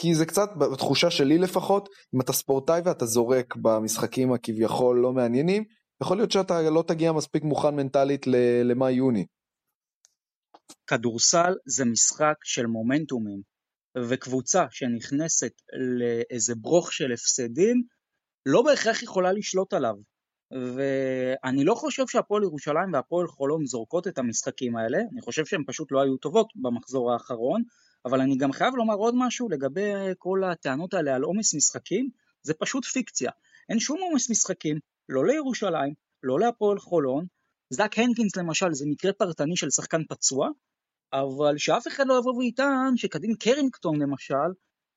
כי 0.00 0.14
זה 0.14 0.26
קצת, 0.26 0.50
בתחושה 0.56 1.10
שלי 1.10 1.38
לפחות, 1.38 1.88
אם 2.14 2.20
אתה 2.20 2.32
ספורטאי 2.32 2.80
ואתה 2.84 3.06
זורק 3.06 3.56
במשחקים 3.56 4.32
הכביכול 4.32 4.98
לא 4.98 5.12
מעניינים, 5.12 5.64
יכול 6.02 6.16
להיות 6.16 6.32
שאתה 6.32 6.70
לא 6.70 6.84
תגיע 6.86 7.12
מספיק 7.12 7.42
מוכן 7.44 7.74
מנטלית 7.74 8.26
למאי-יוני. 8.64 9.26
כדורסל 10.86 11.54
זה 11.66 11.84
משחק 11.84 12.34
של 12.44 12.66
מומנטומים, 12.66 13.42
וקבוצה 13.96 14.64
שנכנסת 14.70 15.52
לאיזה 15.98 16.54
ברוך 16.54 16.92
של 16.92 17.12
הפסדים, 17.12 17.82
לא 18.46 18.62
בהכרח 18.62 19.02
יכולה 19.02 19.32
לשלוט 19.32 19.72
עליו. 19.72 19.94
ואני 20.50 21.64
לא 21.64 21.74
חושב 21.74 22.06
שהפועל 22.06 22.42
ירושלים 22.42 22.92
והפועל 22.92 23.26
חולון 23.26 23.66
זורקות 23.66 24.08
את 24.08 24.18
המשחקים 24.18 24.76
האלה, 24.76 24.98
אני 25.12 25.20
חושב 25.20 25.46
שהן 25.46 25.62
פשוט 25.66 25.92
לא 25.92 26.00
היו 26.00 26.16
טובות 26.16 26.48
במחזור 26.56 27.12
האחרון, 27.12 27.62
אבל 28.04 28.20
אני 28.20 28.36
גם 28.36 28.52
חייב 28.52 28.74
לומר 28.74 28.94
עוד 28.94 29.14
משהו 29.16 29.48
לגבי 29.48 29.92
כל 30.18 30.44
הטענות 30.44 30.94
האלה 30.94 31.14
על 31.14 31.22
עומס 31.22 31.54
משחקים, 31.54 32.10
זה 32.42 32.54
פשוט 32.54 32.84
פיקציה. 32.84 33.30
אין 33.68 33.78
שום 33.78 33.98
עומס 34.00 34.30
משחקים, 34.30 34.78
לא 35.08 35.26
לירושלים, 35.26 35.94
לא 36.22 36.40
להפועל 36.40 36.78
חולון, 36.78 37.26
זאק 37.70 37.98
הנקינס 37.98 38.36
למשל 38.36 38.72
זה 38.72 38.84
מקרה 38.88 39.12
פרטני 39.12 39.56
של 39.56 39.70
שחקן 39.70 40.02
פצוע, 40.08 40.48
אבל 41.12 41.58
שאף 41.58 41.88
אחד 41.88 42.06
לא 42.06 42.18
יבוא 42.18 42.34
ויטען 42.34 42.96
שקדין 42.96 43.34
קרינגטון 43.34 44.02
למשל, 44.02 44.34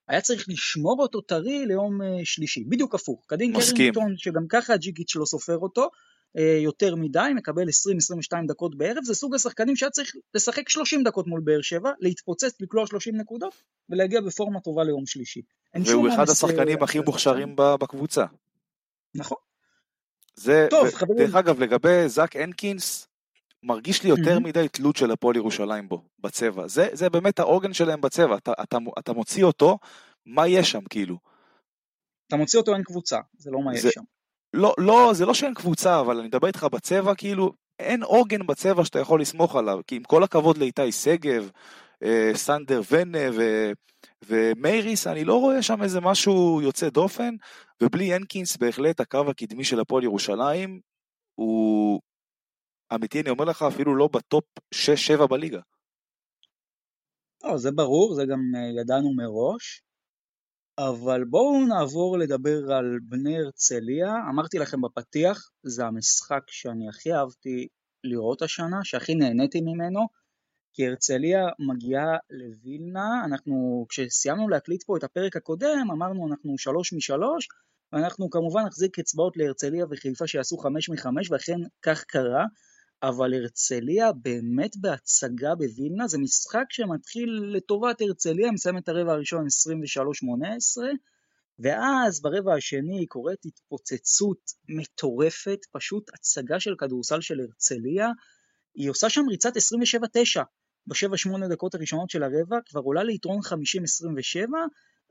היה 0.08 0.22
צריך 0.22 0.46
לשמור 0.50 1.02
אותו 1.02 1.22
טרי 1.22 1.66
ליום 1.66 2.02
אה, 2.02 2.08
שלישי, 2.24 2.64
בדיוק 2.64 2.96
הפוך. 2.96 3.26
קדין. 3.28 3.54
קרינגטון, 3.76 4.18
שגם 4.18 4.48
ככה 4.50 4.74
הג'יגיץ' 4.74 5.16
לא 5.16 5.26
סופר 5.26 5.58
אותו, 5.58 5.90
אה, 6.38 6.60
יותר 6.64 6.96
מדי, 6.96 7.32
מקבל 7.36 7.64
20-22 7.64 8.48
דקות 8.48 8.78
בערב, 8.78 9.04
זה 9.04 9.16
סוג 9.16 9.36
השחקנים 9.36 9.76
שהיה 9.76 9.90
צריך 9.90 10.16
לשחק 10.34 10.70
30 10.70 11.04
דקות 11.04 11.28
מול 11.28 11.42
באר 11.44 11.62
שבע, 11.62 11.92
להתפוצץ, 12.00 12.62
לקלוע 12.62 12.88
30 12.88 13.16
נקודות, 13.16 13.54
ולהגיע 13.90 14.22
בפורמה 14.22 14.60
טובה 14.60 14.84
ליום 14.84 15.06
שלישי. 15.06 15.42
והוא 15.86 16.08
אחד 16.10 16.18
עומס, 16.18 16.44
אה, 16.44 16.50
השחקנים 16.50 16.84
הכי. 16.84 17.00
מוכשרים 17.00 17.56
בקבוצה. 17.56 18.26
נכון. 19.16 19.38
זה, 20.36 20.68
טוב, 20.70 20.88
ו- 20.88 20.92
חברים. 20.92 21.18
דרך 21.18 21.36
אגב, 21.36 21.60
לגבי 21.60 22.10
זאק 22.10 22.36
הנקינס, 22.36 23.08
מרגיש 23.64 24.04
לי 24.04 24.10
יותר. 24.10 24.40
מדי 24.40 24.68
תלות 24.70 24.96
של 24.96 25.12
הפועל 25.12 25.36
ירושלים 25.36 25.90
בו, 25.90 26.04
בצבע. 26.20 26.68
זה, 26.68 26.88
זה 26.94 27.10
באמת 27.10 27.40
העוגן 27.40 27.74
שלהם 27.74 28.02
בצבע, 28.02 28.38
אתה, 28.38 28.52
אתה, 28.64 28.78
אתה 29.00 29.14
מוציא 29.14 29.44
אותו, 29.44 29.78
מה 30.26 30.48
יש 30.48 30.72
שם 30.72 30.82
כאילו? 30.90 31.18
אתה 32.28 32.36
מוציא 32.36 32.60
אותו 32.60 32.74
אין 32.74 32.84
קבוצה, 32.84 33.18
זה 33.38 33.52
לא 33.52 33.60
מה 33.66 33.74
יש 33.76 33.82
זה- 33.82 33.90
שם. 33.92 34.02
לא, 34.54 34.74
לא, 34.78 35.10
זה 35.14 35.26
לא 35.26 35.34
שאין 35.34 35.54
קבוצה, 35.54 36.00
אבל 36.00 36.18
אני 36.18 36.28
מדבר 36.28 36.48
איתך 36.48 36.64
בצבע, 36.64 37.16
כאילו, 37.16 37.52
אין 37.80 38.04
עוגן 38.04 38.48
בצבע 38.48 38.86
שאתה 38.86 39.00
יכול 39.00 39.22
לסמוך 39.22 39.56
עליו, 39.56 39.80
כי 39.88 39.96
עם 39.96 40.04
כל 40.04 40.24
הכבוד 40.24 40.58
לאיתי 40.58 40.92
שגב, 40.92 41.50
אה, 42.04 42.32
סנדר 42.34 42.82
ונה 42.92 43.20
ו, 43.34 43.72
ומייריס, 44.26 45.08
אני 45.08 45.24
לא 45.26 45.40
רואה 45.40 45.62
שם 45.62 45.84
איזה 45.84 46.02
משהו 46.02 46.62
יוצא 46.64 46.90
דופן, 46.90 47.36
ובלי 47.84 48.14
הנקינס 48.14 48.58
בהחלט 48.58 49.00
הקו 49.00 49.30
הקדמי 49.30 49.64
של 49.64 49.80
הפועל 49.80 50.04
ירושלים 50.04 50.80
הוא 51.36 52.00
אמיתי, 52.96 53.22
אני 53.22 53.30
אומר 53.30 53.46
לך, 53.46 53.62
אפילו 53.62 53.96
לא 53.96 54.10
ב 54.14 54.21
top 54.21 54.44
6-7 55.24 55.28
בליגה. 55.28 55.60
לא, 57.44 57.58
זה 57.58 57.72
ברור, 57.72 58.16
זה 58.16 58.26
גם 58.26 58.40
אה, 58.56 58.82
ידענו 58.82 59.14
מראש. 59.16 59.84
אבל 60.78 61.24
בואו 61.24 61.66
נעבור 61.66 62.18
לדבר 62.18 62.74
על 62.74 63.00
בני 63.10 63.38
הרצליה. 63.38 64.16
אמרתי 64.30 64.60
לכם 64.60 64.82
בפתיח, 64.82 65.50
זה 65.64 65.86
המשחק 65.86 66.44
שאני 66.48 66.90
הכי 66.90 67.14
אהבתי 67.14 67.68
לראות 68.04 68.42
השנה, 68.42 68.80
שהכי 68.84 69.16
נהניתי 69.16 69.62
ממנו, 69.62 70.08
כי 70.74 70.88
הרצליה 70.88 71.48
מגיעה 71.60 72.18
לווילנה, 72.30 73.26
אנחנו 73.26 73.86
כשסיימנו 73.90 74.50
להקליט 74.50 74.84
פה 74.84 74.98
את 74.98 75.04
הפרק 75.04 75.36
הקודם, 75.36 75.88
אמרנו 75.92 76.28
אנחנו 76.32 76.58
שלוש 76.58 76.94
משלוש, 76.94 77.48
ואנחנו 77.94 78.30
כמובן 78.30 78.62
נחזיק 78.66 79.00
אצבעות 79.00 79.38
להרצליה 79.38 79.86
וחיפה 79.90 80.28
שיעשו 80.28 80.58
חמש 80.58 80.90
מחמש, 80.90 81.32
ואכן 81.32 81.60
כך 81.82 82.04
קרה. 82.04 82.46
אבל 83.04 83.34
הרצליה 83.34 84.12
באמת 84.12 84.78
בהצגה 84.78 85.56
בווילנה, 85.56 86.08
זה 86.08 86.18
משחק 86.18 86.66
שמתחיל 86.70 87.30
לטובת 87.56 88.02
הרצליה, 88.02 88.52
מסיים 88.52 88.78
את 88.78 88.90
הרבע 88.90 89.12
הראשון 89.12 89.46
23-18, 89.46 89.48
ואז 91.60 92.22
ברבע 92.22 92.54
השני 92.56 93.06
קורית 93.08 93.46
התפוצצות 93.46 94.52
מטורפת, 94.70 95.60
פשוט 95.72 96.10
הצגה 96.14 96.60
של 96.60 96.76
כדורסל 96.78 97.22
של 97.22 97.40
הרצליה, 97.40 98.10
היא 98.76 98.90
עושה 98.90 99.10
שם 99.10 99.26
ריצת 99.30 99.54
27-9 99.58 100.42
בשבע-שמונה 100.88 101.48
דקות 101.48 101.76
הראשונות 101.76 102.10
של 102.10 102.24
הרבע, 102.24 102.58
כבר 102.66 102.82
עולה 102.82 103.04
ליתרון 103.04 103.40
50-27, 103.40 103.44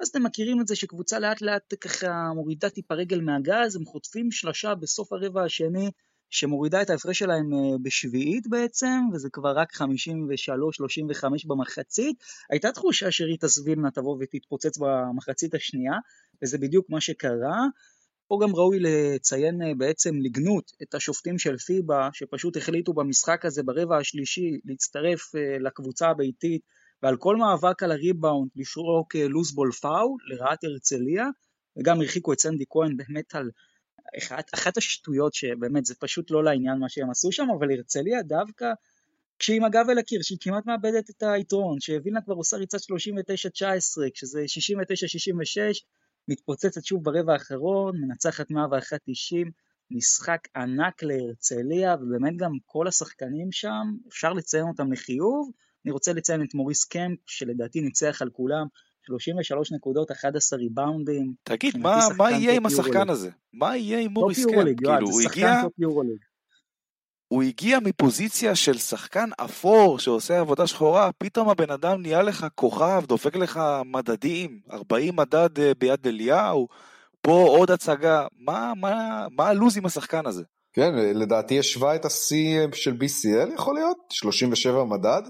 אז 0.01 0.09
אתם 0.09 0.23
מכירים 0.23 0.61
את 0.61 0.67
זה 0.67 0.77
שקבוצה 0.77 1.19
לאט 1.19 1.41
לאט 1.41 1.75
ככה 1.81 2.33
מורידה 2.35 2.71
טיפה 2.71 2.95
רגל 2.95 3.21
מהגז, 3.21 3.77
הם 3.77 3.85
חוטפים 3.85 4.31
שלשה 4.31 4.75
בסוף 4.75 5.13
הרבע 5.13 5.45
השני, 5.45 5.91
שמורידה 6.31 6.83
את 6.83 6.91
ההפרש 6.91 7.19
שלהם 7.19 7.55
אה, 7.55 7.79
בשביעית 7.83 8.47
בעצם, 8.49 9.01
וזה 9.13 9.29
כבר 9.31 9.51
רק 9.57 9.73
53-35 9.75 9.83
במחצית. 11.47 12.17
הייתה 12.51 12.73
תחושה 12.73 13.11
שריטה 13.11 13.49
סבילנה 13.49 13.91
תבוא 13.91 14.17
ותתפוצץ 14.21 14.79
במחצית 14.79 15.55
השנייה, 15.55 15.93
וזה 16.43 16.59
בדיוק 16.59 16.91
מה 16.91 17.01
שקרה. 17.01 17.59
פה 18.29 18.39
גם 18.43 18.55
ראוי 18.55 18.79
לציין 18.81 19.63
אה, 19.63 19.75
בעצם 19.75 20.15
לגנות 20.21 20.73
את 20.83 20.95
השופטים 20.95 21.39
של 21.39 21.57
פיבה, 21.57 22.09
שפשוט 22.13 22.57
החליטו 22.57 22.93
במשחק 22.93 23.45
הזה 23.45 23.63
ברבע 23.63 23.97
השלישי 23.97 24.61
להצטרף 24.65 25.35
אה, 25.35 25.59
לקבוצה 25.59 26.09
הביתית, 26.09 26.63
ועל 27.03 27.17
כל 27.17 27.37
מאבק 27.37 27.83
על 27.83 27.93
הריבאונד 27.93 28.51
לשרוק 28.57 29.17
לוז 29.17 29.55
בול 29.55 29.73
פאול 29.73 30.19
לרעת 30.27 30.65
הרצליה, 30.65 31.27
וגם 31.77 32.01
הרחיקו 32.01 32.33
את 32.33 32.41
סנדי 32.41 32.65
כהן 32.71 32.97
באמת 32.97 33.35
על 33.35 33.51
אחת, 34.19 34.51
אחת 34.55 34.77
השטויות 34.77 35.35
שבאמת 35.35 35.85
זה 35.85 35.95
פשוט 36.01 36.31
לא 36.31 36.45
לעניין 36.45 36.79
מה 36.79 36.89
שהם 36.89 37.11
עשו 37.11 37.33
שם, 37.33 37.47
אבל 37.59 37.71
הרצליה 37.71 38.23
דווקא 38.23 38.67
כשהיא 39.39 39.57
עם 39.57 39.65
הגב 39.65 39.87
אל 39.91 39.99
הקיר, 39.99 40.23
שהיא 40.23 40.39
כמעט 40.41 40.67
מאבדת 40.67 41.11
את 41.11 41.23
היתרון, 41.23 41.81
שווילנה 41.81 42.23
כבר 42.23 42.35
עושה 42.35 42.57
ריצת 42.57 42.79
39-19, 42.79 42.83
כשזה 44.15 44.45
69-66, 44.45 45.85
מתפוצצת 46.29 46.85
שוב 46.85 47.05
ברבע 47.05 47.33
האחרון, 47.33 48.01
מנצחת 48.01 48.51
101-90, 48.51 48.55
משחק 49.91 50.49
ענק 50.57 51.03
להרצליה, 51.03 51.95
ובאמת 51.95 52.37
גם 52.37 52.53
כל 52.67 52.89
השחקנים 52.89 53.53
שם, 53.53 53.97
אפשר 54.09 54.33
לציין 54.33 54.65
אותם 54.65 54.93
לחיוב. 54.93 55.51
אני 55.85 55.93
רוצה 55.93 56.13
לציין 56.13 56.43
את 56.43 56.55
מוריס 56.55 56.85
קמפ, 56.85 57.19
שלדעתי 57.27 57.81
ניצח 57.81 58.23
על 58.23 58.31
כולם, 58.31 58.67
33 59.07 59.73
נקודות, 59.73 60.11
11 60.11 60.59
ריבאונדים. 60.59 61.33
תגיד, 61.43 61.77
מה, 61.77 61.99
מה 62.17 62.31
יהיה 62.31 62.57
עם 62.57 62.67
השחקן. 62.67 63.11
הזה? 63.11 63.31
מה 63.53 63.77
יהיה 63.77 64.01
עם 64.01 64.11
מוריס 64.13 64.39
יואב, 64.39 64.67
כאילו, 64.77 65.11
הוא 65.11 65.21
הגיע. 65.21 65.63
הוא 67.29 67.43
הגיע 67.43 67.79
מפוזיציה 67.81 68.55
של 68.55 68.79
שחקן 68.79 69.29
אפור 69.37 69.99
שעושה 69.99 70.41
עבודה 70.41 70.67
שחורה, 70.67 71.11
פתאום 71.19 71.49
הבן 71.49 71.71
אדם 71.71 72.03
נהיה 72.03 72.23
לך 72.23 72.47
כוכב, 72.55 73.03
דופק 73.07 73.37
לך 73.37 73.61
מדדים, 73.85 74.61
40 74.71 75.17
מדד 75.17 75.59
אה, 75.59 75.73
ביד 75.79 76.07
אליהו, 76.07 76.69
פה 77.21 77.45
עוד 77.49 77.71
הצגה, 77.71 78.27
מה, 78.39 78.73
מה, 78.77 79.27
מה 79.31 79.49
הלו"ז 79.49 79.77
עם 79.77 79.87
השחקן 79.87 80.27
הזה? 80.27 80.43
כן, 80.73 80.95
לדעתי 81.15 81.59
השווה 81.59 81.95
את 81.95 82.05
השיא 82.05 82.67
של 82.73 82.91
BCL 82.91 83.55
יכול 83.55 83.75
להיות? 83.75 83.97
37 84.11 84.85
מדד? 84.85 85.23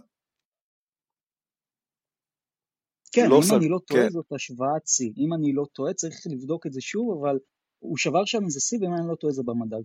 כן, 3.13 3.31
לא 3.31 3.37
אם 3.37 3.43
סב- 3.43 3.55
אני 3.55 3.69
לא 3.69 3.79
טועה 3.87 4.03
כן. 4.03 4.11
זאת 4.11 4.33
השוואת 4.33 4.87
שיא. 4.87 5.13
אם 5.19 5.35
אני 5.35 5.53
לא 5.53 5.65
טועה 5.73 5.95
צריך 5.95 6.17
לבדוק 6.27 6.67
את 6.67 6.73
זה 6.73 6.81
שוב, 6.81 7.25
אבל 7.25 7.39
הוא 7.79 7.97
שבר 7.97 8.25
שם 8.25 8.45
איזה 8.45 8.61
שיא, 8.61 8.79
ואם 8.81 8.95
אני 8.95 9.09
לא 9.09 9.15
טועה 9.15 9.33
זה 9.33 9.43
במדד. 9.43 9.83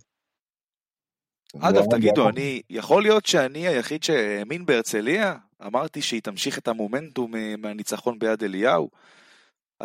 אגב, 1.58 1.82
תגידו, 1.90 2.28
אני, 2.28 2.62
יכול 2.70 3.02
להיות 3.02 3.26
שאני 3.26 3.68
היחיד 3.68 4.02
שהאמין 4.02 4.66
בהרצליה? 4.66 5.36
אמרתי 5.66 6.02
שהיא 6.02 6.22
תמשיך 6.22 6.58
את 6.58 6.68
המומנטום 6.68 7.36
אה, 7.36 7.54
מהניצחון 7.58 8.18
ביד 8.18 8.42
אליהו. 8.42 8.90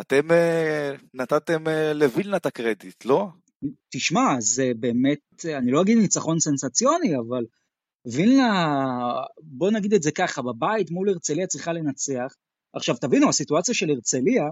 אתם 0.00 0.30
אה, 0.30 0.94
נתתם 1.14 1.68
אה, 1.68 1.92
לווילנה 1.92 2.36
את 2.36 2.46
הקרדיט, 2.46 3.04
לא? 3.04 3.28
תשמע, 3.92 4.20
זה 4.38 4.72
באמת, 4.80 5.44
אני 5.44 5.70
לא 5.70 5.82
אגיד 5.82 5.98
ניצחון 5.98 6.40
סנסציוני, 6.40 7.16
אבל 7.16 7.44
וילנה, 8.06 8.74
בוא 9.42 9.70
נגיד 9.70 9.94
את 9.94 10.02
זה 10.02 10.10
ככה, 10.10 10.42
בבית 10.42 10.90
מול 10.90 11.08
הרצליה 11.08 11.46
צריכה 11.46 11.72
לנצח. 11.72 12.34
עכשיו 12.74 12.96
תבינו, 12.96 13.28
הסיטואציה 13.28 13.74
של 13.74 13.90
הרצליה 13.90 14.44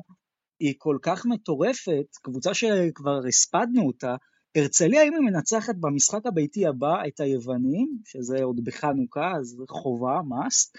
היא 0.61 0.75
כל 0.79 0.99
כך 1.03 1.27
מטורפת, 1.27 2.07
קבוצה 2.23 2.55
שכבר 2.55 3.21
הספדנו 3.29 3.87
אותה, 3.87 4.15
הרצליה 4.57 5.03
אם 5.05 5.15
היא 5.15 5.33
מנצחת 5.33 5.75
במשחק 5.81 6.27
הביתי 6.27 6.67
הבא 6.67 6.95
את 7.09 7.21
היוונים, 7.21 7.89
שזה 8.05 8.43
עוד 8.43 8.61
בחנוכה, 8.65 9.33
אז 9.41 9.57
חובה, 9.71 10.19
must, 10.19 10.79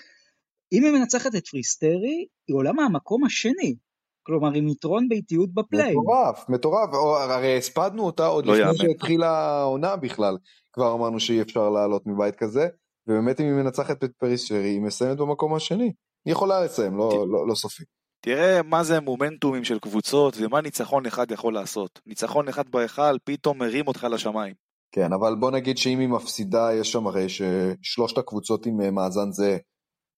אם 0.73 0.83
היא 0.83 0.91
מנצחת 0.91 1.35
את 1.35 1.47
פריסטרי, 1.47 2.25
היא 2.47 2.55
עולה 2.55 2.73
מהמקום 2.73 3.23
השני. 3.23 3.75
כלומר, 4.23 4.53
עם 4.53 4.67
יתרון 4.67 5.09
ביתיות 5.09 5.53
ב 5.53 5.57
play-in. 5.57 5.91
מטורף, 5.91 6.49
מטורף, 6.49 6.89
או- 6.93 7.17
הרי 7.17 7.57
הספדנו 7.57 8.05
אותה 8.05 8.25
עוד 8.25 8.45
לא 8.45 8.53
לפני 8.53 8.65
יאמן. 8.65 8.77
שהתחילה 8.77 9.29
העונה 9.29 9.95
בכלל, 9.95 10.37
כבר 10.73 10.93
אמרנו 10.93 11.19
שאי 11.19 11.41
אפשר 11.41 11.69
לעלות 11.69 12.07
מבית 12.07 12.35
כזה, 12.35 12.67
ובאמת 13.07 13.39
אם 13.39 13.45
היא 13.45 13.53
מנצחת 13.53 14.03
את 14.03 14.11
פריסטרי, 14.17 14.69
היא 14.69 14.81
מסיימת 14.81 15.17
במקום 15.17 15.53
השני. 15.55 15.93
היא 16.25 16.31
יכולה 16.31 16.65
לסיים, 16.65 16.97
לא, 16.97 17.25
לא, 17.31 17.47
לא 17.47 17.55
סופי. 17.55 17.83
תראה 18.23 18.61
מה 18.63 18.83
זה 18.83 18.99
מומנטומים 18.99 19.63
של 19.63 19.79
קבוצות 19.79 20.37
ומה 20.37 20.61
ניצחון 20.61 21.05
אחד 21.05 21.31
יכול 21.31 21.53
לעשות. 21.53 21.99
ניצחון 22.05 22.47
אחד 22.47 22.69
בהיכל 22.69 23.17
פתאום 23.23 23.57
מרים 23.59 23.87
אותך 23.87 24.07
לשמיים. 24.11 24.53
כן, 24.91 25.13
אבל 25.13 25.35
בוא 25.35 25.51
נגיד 25.51 25.77
שאם 25.77 25.99
היא 25.99 26.07
מפסידה, 26.07 26.69
יש 26.73 26.91
שם 26.91 27.07
הרי 27.07 27.25
ששלושת 27.29 28.17
הקבוצות 28.17 28.65
עם 28.65 28.81
אה, 28.81 28.91
מאזן 28.91 29.31
זהה. 29.31 29.57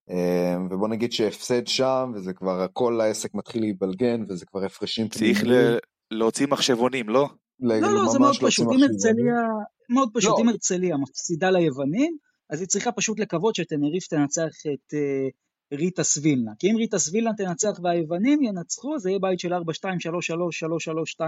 אה, 0.09 0.55
ובוא 0.71 0.87
נגיד 0.87 1.11
שהפסד 1.11 1.67
שם, 1.67 2.11
וזה 2.15 2.33
כבר, 2.33 2.65
כל 2.73 3.01
העסק 3.01 3.33
מתחיל 3.33 3.61
להתבלגן, 3.61 4.23
וזה 4.29 4.45
כבר 4.45 4.63
הפרשים 4.65 5.07
צריך 5.07 5.39
פנימיים. 5.41 5.61
ל- 5.61 5.77
להוציא 6.11 6.47
מחשבונים, 6.47 7.09
לא? 7.09 7.29
לא, 7.59 7.79
לא, 7.79 8.07
זה 8.11 8.19
מאוד 8.19 8.35
פשוט. 8.41 8.67
אם. 8.73 8.83
הרצליה, 8.83 9.35
מאוד 9.89 10.09
פשוט, 10.13 10.31
לא. 10.37 10.43
אם 10.43 10.49
הרצליה 10.49 10.97
מפסידה 10.97 11.49
ליוונים, 11.49 12.17
אז 12.49 12.59
היא 12.59 12.67
צריכה 12.67 12.91
פשוט 12.91 13.19
לקוות 13.19 13.55
שטנריף 13.55 14.07
תנצח 14.07 14.51
את 14.73 14.93
אה, 14.93 15.27
ריטה 15.73 16.03
סבילנה. 16.03 16.51
כי 16.59 16.71
אם 16.71 16.75
ריטה 16.77 16.99
סבילנה 16.99 17.31
תנצח 17.37 17.79
והיוונים 17.83 18.43
ינצחו, 18.43 18.99
זה 18.99 19.09
יהיה 19.09 19.19
בית 19.19 19.39
של 19.39 19.53
4-2, 19.53 19.57
3-3, 19.57 19.59
3-3, 19.59 21.21
2-4, 21.21 21.23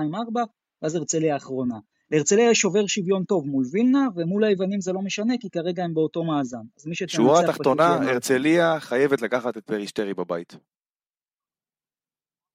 ואז 0.81 0.95
הרצליה 0.95 1.34
האחרונה. 1.34 1.75
להרצליה 2.12 2.51
יש 2.51 2.60
שובר 2.60 2.88
שוויון 2.88 3.23
טוב 3.23 3.45
מול 3.47 3.63
וילנה, 3.71 4.08
ומול 4.15 4.43
היוונים 4.43 4.81
זה 4.81 4.93
לא 4.93 5.01
משנה, 5.01 5.34
כי 5.39 5.49
כרגע 5.49 5.84
הם 5.84 5.93
באותו 5.93 6.23
מאזן. 6.23 6.62
אז 6.79 6.86
מי 6.88 6.95
שתנצח... 6.95 7.13
שורה 7.17 7.41
פשוט 7.43 7.49
תחתונה, 7.55 7.84
יהיה- 8.01 8.12
הרצליה 8.13 8.79
חייבת 8.79 9.21
לקחת 9.21 9.58
את 9.58 9.63
פרישטרי 9.65 10.13
בבית. 10.13 10.55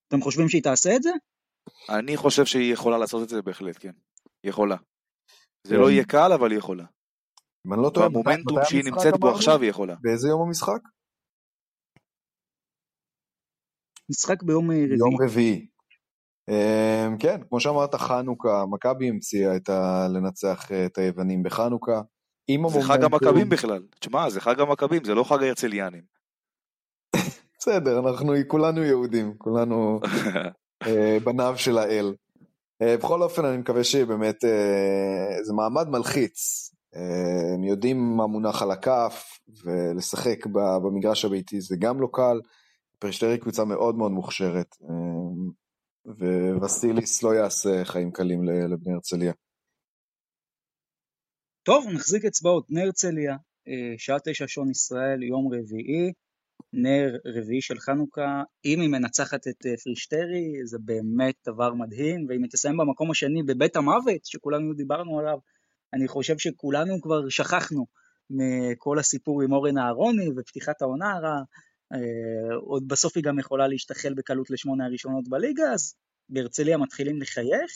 אתם 0.07 0.21
חושבים 0.21 0.49
שהיא 0.49 0.63
תעשה 0.63 0.95
את 0.95 1.03
זה? 1.03 1.09
אני 1.89 2.17
חושב 2.17 2.45
שהיא 2.45 2.73
יכולה 2.73 2.97
לעשות 2.97 3.23
את 3.23 3.29
זה 3.29 3.41
בהחלט, 3.41 3.77
כן. 3.79 3.91
היא 4.43 4.49
יכולה. 4.49 4.75
זה 5.67 5.75
כן. 5.75 5.81
לא 5.81 5.91
יהיה 5.91 6.03
קל, 6.05 6.33
אבל 6.33 6.51
היא 6.51 6.57
יכולה. 6.57 6.83
אם 7.67 7.73
אני 7.73 7.81
לא 7.81 7.89
טועה, 7.89 8.09
מתי- 8.09 8.13
במומנטום 8.17 8.57
שהיא 8.69 8.83
נמצאת 8.83 9.13
בו? 9.19 9.29
עכשיו 9.29 9.61
היא 9.61 9.69
יכולה. 9.69 9.95
באיזה 10.01 10.27
יום 10.27 10.41
המשחק? 10.47 10.79
משחק 14.11 14.43
ביום 14.43 14.71
אה, 14.71 14.75
רביעי. 14.75 14.97
יום 14.97 15.21
רביעי. 15.23 15.67
אמ, 16.49 17.17
כן, 17.17 17.41
כמו 17.49 17.59
שאמרת, 17.59 17.95
חנוכה, 17.95 18.65
מכבי 18.71 19.09
המציאה 19.09 19.55
את 19.55 19.69
ה... 19.69 20.07
לנצח 20.13 20.71
אה, 20.71 20.85
את 20.85 20.97
היוונים 20.97 21.43
בחנוכה. 21.43 22.01
זה 22.69 22.81
חג 22.81 23.03
המומנטום- 23.03 23.27
המכבים 23.27 23.49
בכלל. 23.49 23.83
תשמע, 23.99 24.29
זה 24.29 24.41
חג 24.41 24.59
המכבים, 24.59 25.03
זה 25.03 25.15
לא 25.15 25.23
חג 25.23 25.43
ההרצליאנים. 25.43 26.01
בסדר, 27.59 27.99
אנחנו 27.99 28.33
כולנו 28.47 28.83
יהודים, 28.83 29.33
כולנו 29.37 29.99
אה, 30.87 31.17
בניו 31.23 31.53
של 31.57 31.77
האל. 31.77 32.13
בכל 32.83 33.21
אופן, 33.23 33.45
אני 33.45 33.57
מקווה 33.57 33.83
שבאמת 33.83 34.41
זה 35.43 35.53
מעמד 35.53 35.89
מלחיץ. 35.89 36.69
הם 37.55 37.63
יודעים 37.63 38.17
מה 38.17 38.27
מונח 38.27 38.61
על 38.61 38.71
הכף, 38.71 39.39
ולשחק 39.65 40.45
ב- 40.47 40.77
במגרש 40.83 41.25
הביתי 41.25 41.61
זה 41.61 41.75
גם 41.79 42.01
לא 42.01 42.07
קל. 42.13 42.39
פרשטרי 43.01 43.37
קבוצה 43.37 43.65
מאוד 43.65 43.95
מאוד 43.95 44.11
מוכשרת, 44.11 44.75
אה, 44.83 46.57
ווסיליס 46.59 47.23
לא 47.23 47.29
יעשה 47.35 47.85
חיים 47.85 48.11
קלים 48.11 48.43
לבני 48.43 48.93
הרצליה. 48.93 49.33
טוב, 51.63 51.85
נחזיק 51.93 52.25
אצבעות. 52.25 52.65
נר 52.69 52.81
הרצליה, 52.81 53.35
אה, 53.67 53.93
שעה 53.97 54.17
תשע 54.25 54.47
שעון 54.47 54.69
ישראל, 54.69 55.23
יום 55.23 55.53
רביעי, 55.53 56.13
נר 56.73 57.17
רביעי 57.25 57.61
של 57.61 57.79
חנוכה. 57.79 58.43
אם 58.65 58.81
היא 58.81 58.89
מנצחת 58.89 59.47
את 59.47 59.65
אה, 59.65 59.77
פרישטרי, 59.83 60.65
זה 60.65 60.77
באמת 60.85 61.35
דבר 61.47 61.73
מדהים, 61.73 62.25
ואם 62.29 62.43
היא 62.43 62.51
תסיים 62.51 62.77
במקום 62.77 63.11
השני 63.11 63.43
בבית 63.43 63.75
המוות, 63.75 64.25
שכולנו 64.25 64.73
דיברנו 64.73 65.19
עליו, 65.19 65.37
אני 65.93 66.07
חושב 66.07 66.37
שכולנו 66.37 67.01
כבר 67.01 67.29
שכחנו 67.29 67.85
מכל 68.29 68.99
הסיפור 68.99 69.41
עם 69.41 69.51
אורן 69.51 69.77
אהרוני 69.77 70.29
ופתיחת 70.37 70.81
העונה 70.81 71.11
הרעה. 71.11 71.41
אה, 71.93 72.55
עוד 72.55 72.87
בסוף 72.87 73.15
היא 73.15 73.23
גם 73.23 73.39
יכולה 73.39 73.67
להשתחל 73.67 74.13
בקלות 74.13 74.49
לשמונה 74.49 74.85
הראשונות 74.85 75.27
בליגה, 75.27 75.73
אז 75.73 75.95
בהרצליה 76.29 76.77
מתחילים 76.77 77.21
לחייך. 77.21 77.71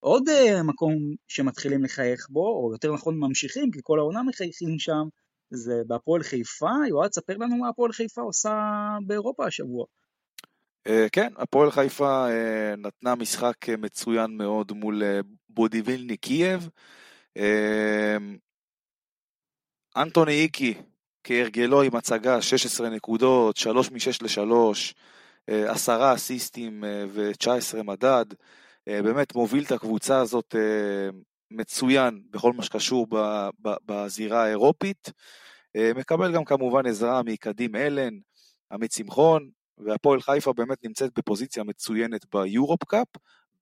עוד 0.00 0.28
uh, 0.28 0.62
מקום 0.62 0.94
שמתחילים 1.28 1.84
לחייך 1.84 2.26
בו, 2.30 2.46
או 2.46 2.72
יותר 2.72 2.92
נכון 2.92 3.18
ממשיכים, 3.18 3.70
כי 3.70 3.80
כל 3.82 3.98
העונה 3.98 4.22
מחייכים 4.22 4.78
שם, 4.78 5.08
זה 5.50 5.82
בהפועל 5.86 6.22
חיפה. 6.22 6.70
יועד, 6.88 7.12
ספר 7.12 7.36
לנו 7.36 7.56
מה 7.56 7.68
הפועל 7.68 7.92
חיפה 7.92 8.22
עושה 8.22 8.52
באירופה 9.06 9.46
השבוע. 9.46 9.86
אה, 10.86 11.06
כן, 11.12 11.32
הפועל 11.36 11.70
חיפה 11.70 12.28
אה, 12.30 12.74
נתנה 12.76 13.14
משחק 13.14 13.68
אה, 13.68 13.76
מצוין 13.76 14.36
מאוד 14.36 14.72
מול 14.72 15.02
אה, 15.02 15.20
בודיבילני 15.48 16.16
קייב. 16.16 16.68
אה, 17.36 18.16
אנטוני 19.96 20.32
איקי, 20.32 20.74
כהרגלו 21.24 21.82
עם 21.82 21.96
הצגה, 21.96 22.42
16 22.42 22.88
נקודות, 22.90 23.56
3 23.56 23.90
מ-6 23.90 24.40
ל-3, 24.40 24.94
10 25.48 26.14
אסיסטים 26.14 26.84
אה, 26.84 27.04
ו-19 27.08 27.82
מדד. 27.82 28.24
אה, 28.88 29.02
באמת 29.02 29.34
מוביל 29.34 29.64
את 29.64 29.72
הקבוצה 29.72 30.20
הזאת 30.20 30.54
אה, 30.58 31.10
מצוין 31.50 32.22
בכל 32.30 32.52
מה 32.52 32.62
שקשור 32.62 33.06
בזירה 33.60 34.44
האירופית. 34.44 35.12
מקבל 35.94 36.32
גם 36.34 36.44
כמובן 36.44 36.86
עזרה 36.86 37.22
מקדים 37.22 37.76
אלן, 37.76 38.18
עמית 38.72 38.92
שמחון, 38.92 39.50
והפועל 39.78 40.20
חיפה 40.20 40.52
באמת 40.52 40.84
נמצאת 40.84 41.10
בפוזיציה 41.18 41.64
מצוינת 41.64 42.26
ביורופ 42.34 42.84
קאפ, 42.84 43.06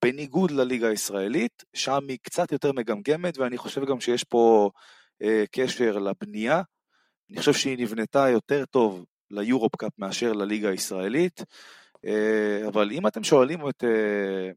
בניגוד 0.01 0.51
לליגה 0.51 0.87
הישראלית, 0.87 1.63
שם 1.73 1.99
היא 2.09 2.17
קצת 2.21 2.51
יותר 2.51 2.71
מגמגמת, 2.71 3.37
ואני 3.37 3.57
חושב 3.57 3.85
גם 3.85 3.99
שיש 3.99 4.23
פה 4.23 4.69
קשר 5.51 5.97
לבנייה. 5.97 6.61
אני 7.31 7.39
חושב 7.39 7.53
שהיא 7.53 7.77
נבנתה 7.77 8.29
יותר 8.29 8.65
טוב 8.65 9.05
ליורופ 9.31 9.75
קאפ 9.75 9.91
מאשר 9.97 10.33
לליגה 10.33 10.69
הישראלית, 10.69 11.43
אה, 12.05 12.67
אבל 12.67 12.91
אם 12.91 13.07
אתם 13.07 13.23
שואלים 13.23 13.69
את, 13.69 13.83
אה, 13.83 14.51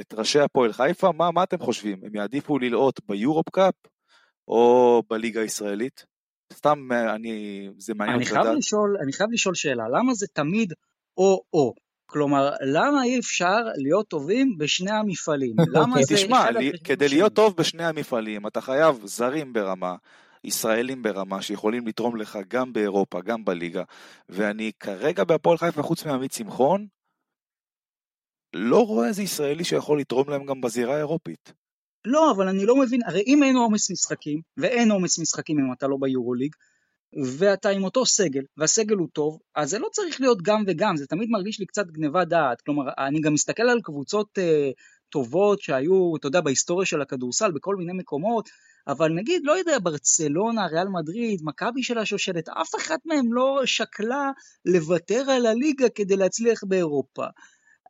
את 0.00 0.14
ראשי 0.14 0.40
הפועל 0.40 0.72
חיפה, 0.72 1.12
מה, 1.12 1.30
מה 1.30 1.42
אתם 1.42 1.58
חושבים? 1.58 1.98
הם 2.04 2.16
יעדיפו 2.16 2.58
לעלות 2.58 3.00
ביורופ 3.08 3.48
קאפ 3.48 3.74
או 4.48 5.02
בליגה 5.10 5.40
הישראלית? 5.40 6.04
סתם 6.52 6.92
אה, 6.92 7.14
אני, 7.14 7.68
זה 7.78 7.94
מעניין 7.94 8.16
אני 8.16 8.26
חייב. 8.26 8.46
לשאול, 8.46 8.96
אני 9.02 9.12
חייב 9.12 9.30
לשאול 9.32 9.54
שאלה, 9.54 9.84
למה 9.88 10.14
זה 10.14 10.26
תמיד 10.32 10.72
או-או? 11.16 11.74
כלומר, 12.06 12.50
למה 12.72 13.04
אי 13.04 13.18
אפשר 13.18 13.58
להיות 13.76 14.08
טובים 14.08 14.58
בשני 14.58 14.90
המפעלים? 14.90 15.54
למה 15.74 16.02
זה 16.02 16.14
תשמע, 16.14 16.44
כדי? 16.84 17.08
להיות 17.08 17.34
טוב 17.34 17.56
בשני 17.56 17.84
המפעלים, 17.84 18.46
אתה 18.46 18.60
חייב 18.60 19.00
זרים 19.04 19.52
ברמה, 19.52 19.94
ישראלים 20.44 21.02
ברמה, 21.02 21.42
שיכולים 21.42 21.86
לתרום 21.86 22.16
לך 22.16 22.38
גם 22.48 22.72
באירופה, 22.72 23.20
גם 23.20 23.44
בליגה, 23.44 23.82
ואני 24.28 24.72
כרגע 24.80 25.24
בהפועל 25.24 25.58
חיפה, 25.58 25.82
חוץ 25.82 26.04
מעמית 26.04 26.32
שמחון, 26.32 26.86
לא 28.54 28.86
רואה 28.86 29.08
איזה 29.08 29.22
ישראלי 29.22 29.64
שיכול 29.64 30.00
לתרום 30.00 30.30
להם 30.30 30.46
גם 30.46 30.60
בזירה 30.60 30.94
האירופית. 30.94 31.52
לא, 32.04 32.32
אבל 32.36 32.48
אני 32.48 32.66
לא 32.66 32.76
מבין, 32.76 33.00
הרי 33.06 33.22
אם 33.26 33.42
אין 33.42 33.56
עומס 33.56 33.90
משחקים, 33.90 34.40
ואין 34.56 34.90
עומס 34.90 35.18
משחקים 35.18 35.58
אם 35.58 35.72
אתה 35.72 35.86
לא 35.86 35.96
ביורוליג, 36.00 36.54
ואתה 37.38 37.68
עם 37.68 37.84
אותו 37.84 38.06
סגל, 38.06 38.42
והסגל 38.56 38.96
הוא 38.96 39.08
טוב, 39.12 39.38
אז 39.54 39.70
זה 39.70 39.78
לא 39.78 39.88
צריך 39.92 40.20
להיות 40.20 40.42
גם 40.42 40.64
וגם, 40.66 40.96
זה 40.96 41.06
תמיד 41.06 41.28
מרגיש 41.30 41.60
לי 41.60 41.66
קצת 41.66 41.86
גניבת 41.86 42.28
דעת. 42.28 42.60
כלומר, 42.60 42.82
אני 42.98 43.20
גם 43.20 43.34
מסתכל 43.34 43.62
על 43.62 43.80
קבוצות 43.82 44.38
אה, 44.38 44.70
טובות 45.08 45.60
שהיו, 45.60 46.16
אתה 46.16 46.26
יודע, 46.26 46.40
בהיסטוריה 46.40 46.86
של 46.86 47.02
הכדורסל, 47.02 47.52
בכל 47.52 47.76
מיני 47.76 47.92
מקומות, 47.92 48.48
אבל 48.88 49.12
נגיד, 49.12 49.42
לא 49.44 49.52
יודע, 49.52 49.78
ברצלונה, 49.82 50.66
ריאל 50.66 50.88
מדריד, 50.88 51.40
מכבי 51.42 51.82
של 51.82 51.98
השושלת, 51.98 52.48
אף 52.48 52.74
אחת 52.74 53.00
מהם 53.06 53.32
לא 53.32 53.60
שקלה 53.64 54.30
לוותר 54.64 55.30
על 55.30 55.46
הליגה 55.46 55.88
כדי 55.88 56.16
להצליח 56.16 56.64
באירופה. 56.64 57.24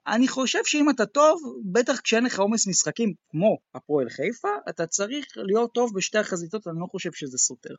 אני 0.07 0.29
חושב 0.29 0.59
שאם 0.65 0.91
אתה 0.91 1.07
טוב, 1.07 1.41
בטח 1.73 2.01
כשאין 2.01 2.25
לך 2.25 2.41
עומס 2.41 2.67
משחקים 2.67 3.15
כמו 3.31 3.59
הפועל 3.75 4.09
חיפה, 4.09 4.49
אתה 4.69 4.87
צריך 4.87 5.27
להיות 5.37 5.71
טוב 5.75 5.91
בשתי 5.95 6.19
החזיתות, 6.19 6.67
אני 6.67 6.77
לא 6.81 6.87
חושב 6.87 7.13
שזה 7.13 7.39
סותר. 7.39 7.75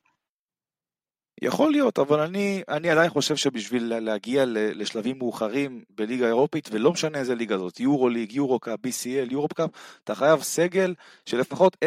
יכול 1.42 1.72
להיות, 1.72 2.00
אבל 2.00 2.20
אני, 2.20 2.64
אני 2.70 2.90
עדיין 2.90 3.10
חושב 3.10 3.36
שבשביל 3.36 4.00
להגיע 4.00 4.44
לשלבים 4.48 5.18
מאוחרים 5.18 5.84
בליגה 5.90 6.26
האירופית, 6.26 6.70
ולא 6.72 6.92
משנה 6.92 7.18
איזה 7.18 7.36
ליגה 7.36 7.58
זאת, 7.58 7.80
יורו 7.80 8.10
ליג, 8.10 8.32
יורו 8.32 8.60
קאפ, 8.60 8.80
BCL, 8.88 9.32
יורו 9.32 9.48
קאפ, 9.48 9.70
אתה 10.04 10.16
חייב 10.16 10.42
סגל 10.42 10.94
של 11.26 11.40
לפחות 11.40 11.78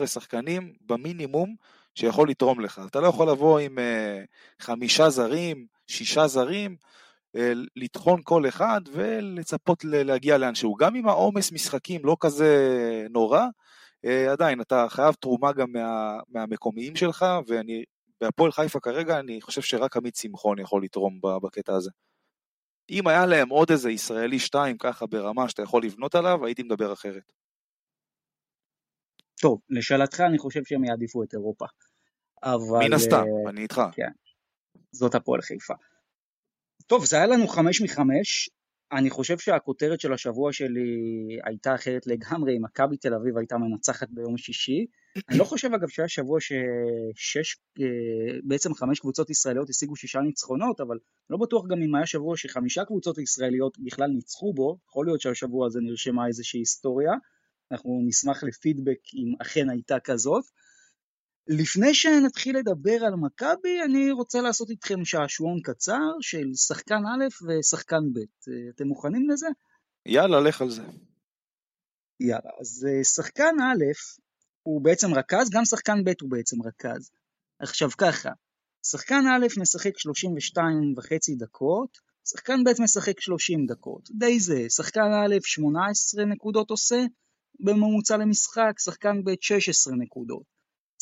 10-11 0.00 0.06
שחקנים 0.06 0.72
במינימום 0.86 1.54
שיכול 1.94 2.28
לתרום 2.28 2.60
לך. 2.60 2.80
אתה 2.86 3.00
לא 3.00 3.06
יכול 3.06 3.30
לבוא 3.30 3.58
עם 3.58 3.78
uh, 3.78 4.62
חמישה 4.64 5.10
זרים, 5.10 5.66
שישה 5.86 6.26
זרים, 6.26 6.76
uh, 7.36 7.40
לטחון 7.76 8.20
כל 8.24 8.48
אחד 8.48 8.80
ולצפות 8.92 9.84
להגיע 9.84 10.38
לאנשהו. 10.38 10.74
גם 10.74 10.96
אם 10.96 11.08
העומס 11.08 11.52
משחקים 11.52 12.04
לא 12.04 12.16
כזה 12.20 13.06
נורא, 13.10 13.46
uh, 14.06 14.08
עדיין 14.32 14.60
אתה 14.60 14.86
חייב 14.88 15.14
תרומה 15.14 15.52
גם 15.52 15.72
מה, 15.72 16.18
מהמקומיים 16.28 16.96
שלך, 16.96 17.26
ואני 17.48 17.84
בהפועל 18.24 18.52
חיפה 18.52 18.80
כרגע 18.80 19.18
אני 19.18 19.40
חושב 19.40 19.62
שרק 19.62 19.96
עמית 19.96 20.16
שמחון 20.16 20.58
יכול 20.58 20.84
לתרום 20.84 21.20
בקטע 21.42 21.74
הזה. 21.74 21.90
אם 22.90 23.06
היה 23.06 23.26
להם 23.26 23.48
עוד 23.48 23.70
איזה 23.70 23.90
ישראלי 23.90 24.38
שתיים 24.38 24.78
ככה 24.78 25.06
ברמה 25.06 25.48
שאתה 25.48 25.62
יכול 25.62 25.84
לבנות 25.84 26.14
עליו, 26.14 26.46
הייתי 26.46 26.62
מדבר 26.62 26.92
אחרת. 26.92 27.32
טוב, 29.40 29.60
לשאלתך 29.70 30.20
אני 30.20 30.38
חושב 30.38 30.60
שהם 30.64 30.84
יעדיפו 30.84 31.22
את 31.22 31.34
אירופה. 31.34 31.66
אבל... 32.42 32.86
מן 32.86 32.92
הסתם, 32.92 33.24
uh, 33.46 33.50
אני 33.50 33.62
איתך. 33.62 33.80
כן, 33.92 34.10
זאת 34.92 35.14
הפועל 35.14 35.42
חיפה. 35.42 35.74
טוב, 36.86 37.04
זה 37.04 37.16
היה 37.16 37.26
לנו 37.26 37.48
חמש 37.48 37.80
מחמש, 37.80 38.50
אני 38.92 39.10
חושב 39.10 39.38
שהכותרת 39.38 40.00
של 40.00 40.12
השבוע 40.12 40.52
שלי 40.52 40.90
הייתה 41.44 41.74
אחרת 41.74 42.06
לגמרי, 42.06 42.56
אם 42.56 42.62
מכבי 42.62 42.96
תל 42.96 43.14
אביב 43.14 43.38
הייתה 43.38 43.58
מנצחת 43.58 44.08
ביום 44.10 44.36
שישי. 44.36 44.86
אני 45.28 45.38
לא 45.38 45.44
חושב 45.44 45.74
אגב 45.74 45.88
שהיה 45.88 46.08
שבוע 46.08 46.38
ששש, 46.40 47.56
אה, 47.80 47.86
בעצם 48.42 48.74
חמש 48.74 49.00
קבוצות 49.00 49.30
ישראליות 49.30 49.70
השיגו 49.70 49.96
שישה 49.96 50.20
ניצחונות, 50.20 50.80
אבל 50.80 50.98
לא 51.30 51.36
בטוח 51.36 51.66
גם 51.66 51.82
אם 51.82 51.94
היה 51.94 52.06
שבוע 52.06 52.36
שחמישה 52.36 52.84
קבוצות 52.84 53.18
ישראליות 53.18 53.78
בכלל 53.78 54.06
ניצחו 54.06 54.52
בו, 54.54 54.78
יכול 54.88 55.06
להיות 55.06 55.20
שהשבוע 55.20 55.66
הזה 55.66 55.80
נרשמה 55.82 56.26
איזושהי 56.26 56.60
היסטוריה, 56.60 57.12
אנחנו 57.72 58.02
נשמח 58.06 58.44
לפידבק 58.44 58.98
אם 59.14 59.34
אכן 59.42 59.70
הייתה 59.70 60.00
כזאת. 60.00 60.44
לפני 61.48 61.94
שנתחיל 61.94 62.58
לדבר 62.58 63.04
על 63.04 63.14
מכבי, 63.14 63.82
אני 63.84 64.10
רוצה 64.10 64.40
לעשות 64.40 64.70
איתכם 64.70 65.04
שעשועון 65.04 65.60
קצר 65.62 66.10
של 66.20 66.54
שחקן 66.54 67.02
א' 67.06 67.24
ושחקן 67.46 68.12
ב'. 68.12 68.18
אתם 68.74 68.86
מוכנים 68.86 69.30
לזה? 69.30 69.46
יאללה, 70.06 70.40
לך 70.40 70.62
על 70.62 70.70
זה. 70.70 70.82
יאללה, 72.20 72.50
אז 72.60 72.86
אה, 72.88 73.04
שחקן 73.04 73.54
א' 73.60 73.84
הוא 74.64 74.82
בעצם 74.82 75.14
רכז, 75.14 75.50
גם 75.50 75.64
שחקן 75.64 76.04
ב' 76.04 76.12
הוא 76.20 76.30
בעצם 76.30 76.56
רכז. 76.62 77.10
עכשיו 77.58 77.90
ככה, 77.98 78.30
שחקן 78.86 79.24
א' 79.26 79.46
משחק 79.60 79.98
32 79.98 80.94
וחצי 80.96 81.34
דקות, 81.34 81.98
שחקן 82.28 82.64
ב' 82.64 82.82
משחק 82.82 83.20
30 83.20 83.66
דקות. 83.66 84.08
די 84.10 84.40
זה, 84.40 84.66
שחקן 84.68 85.12
א' 85.12 85.36
18 85.40 86.24
נקודות 86.24 86.70
עושה 86.70 87.04
בממוצע 87.60 88.16
למשחק, 88.16 88.72
שחקן 88.78 89.24
ב' 89.24 89.30
16 89.40 89.94
נקודות. 89.94 90.42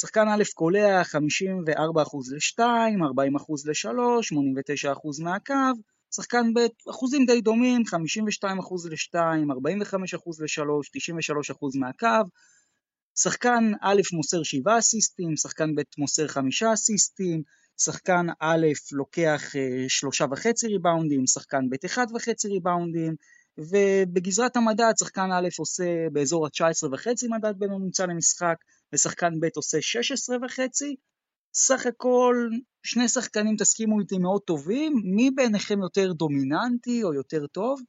שחקן 0.00 0.28
א' 0.28 0.42
קולע 0.54 1.02
54% 1.02 1.08
ל-2, 2.30 2.58
40% 2.58 3.66
ל-3, 3.66 3.88
89% 4.24 5.24
מהקו, 5.24 5.54
שחקן 6.14 6.54
ב' 6.54 6.90
אחוזים 6.90 7.26
די 7.26 7.40
דומים, 7.40 7.82
52% 7.86 7.94
ל-2, 8.90 9.14
45% 9.14 9.98
ל-3, 10.40 10.62
93% 10.96 11.78
מהקו, 11.80 12.28
שחקן 13.18 13.72
א' 13.82 14.00
מוסר 14.12 14.42
7 14.42 14.78
אסיסטים, 14.78 15.36
שחקן 15.36 15.74
ב' 15.74 15.82
מוסר 15.98 16.28
5 16.28 16.62
אסיסטים, 16.62 17.42
שחקן 17.80 18.26
א' 18.40 18.66
לוקח 18.92 19.42
3.5 19.88 20.46
אה, 20.46 20.68
ריבאונדים, 20.68 21.26
שחקן 21.26 21.68
ב' 21.70 21.86
1.5 21.86 21.98
ריבאונדים, 22.44 23.14
ובגזרת 23.58 24.56
המדד 24.56 24.92
שחקן 24.98 25.28
א' 25.32 25.48
עושה 25.58 26.08
באזור 26.12 26.46
ה-19.5 26.46 27.06
מדד 27.30 27.58
בממוצע 27.58 28.06
למשחק, 28.06 28.56
ושחקן 28.92 29.40
ב' 29.40 29.46
עושה 29.56 29.78
16 29.80 30.36
וחצי, 30.42 30.96
סך 31.54 31.86
הכל 31.86 32.48
שני 32.82 33.08
שחקנים 33.08 33.56
תסכימו 33.56 34.00
איתי 34.00 34.18
מאוד 34.18 34.40
טובים, 34.40 34.92
מי 35.04 35.30
בעיניכם 35.30 35.80
יותר 35.82 36.12
דומיננטי 36.12 37.02
או 37.04 37.14
יותר 37.14 37.46
טוב? 37.46 37.80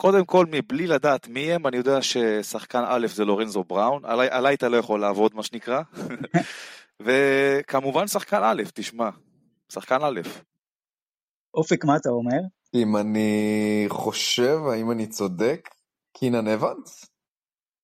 קודם 0.00 0.24
כל, 0.24 0.46
מבלי 0.50 0.86
לדעת 0.86 1.28
מי 1.28 1.52
הם, 1.52 1.66
אני 1.66 1.76
יודע 1.76 2.02
ששחקן 2.02 2.82
א' 2.86 3.06
זה 3.06 3.24
לורנזו 3.24 3.64
בראון, 3.64 4.04
עליי, 4.04 4.28
עליי 4.30 4.54
אתה 4.54 4.68
לא 4.68 4.76
יכול 4.76 5.00
לעבוד 5.00 5.34
מה 5.34 5.42
שנקרא, 5.42 5.82
וכמובן 7.04 8.06
שחקן 8.06 8.40
א', 8.42 8.62
תשמע, 8.74 9.10
שחקן 9.72 9.98
א'. 10.02 10.20
אופק, 11.54 11.84
מה 11.84 11.96
אתה 11.96 12.08
אומר? 12.08 12.40
אם 12.74 12.96
אני 12.96 13.84
חושב, 13.88 14.58
האם 14.72 14.90
אני 14.90 15.06
צודק, 15.06 15.68
קינן 16.12 16.48
אבנס? 16.48 17.06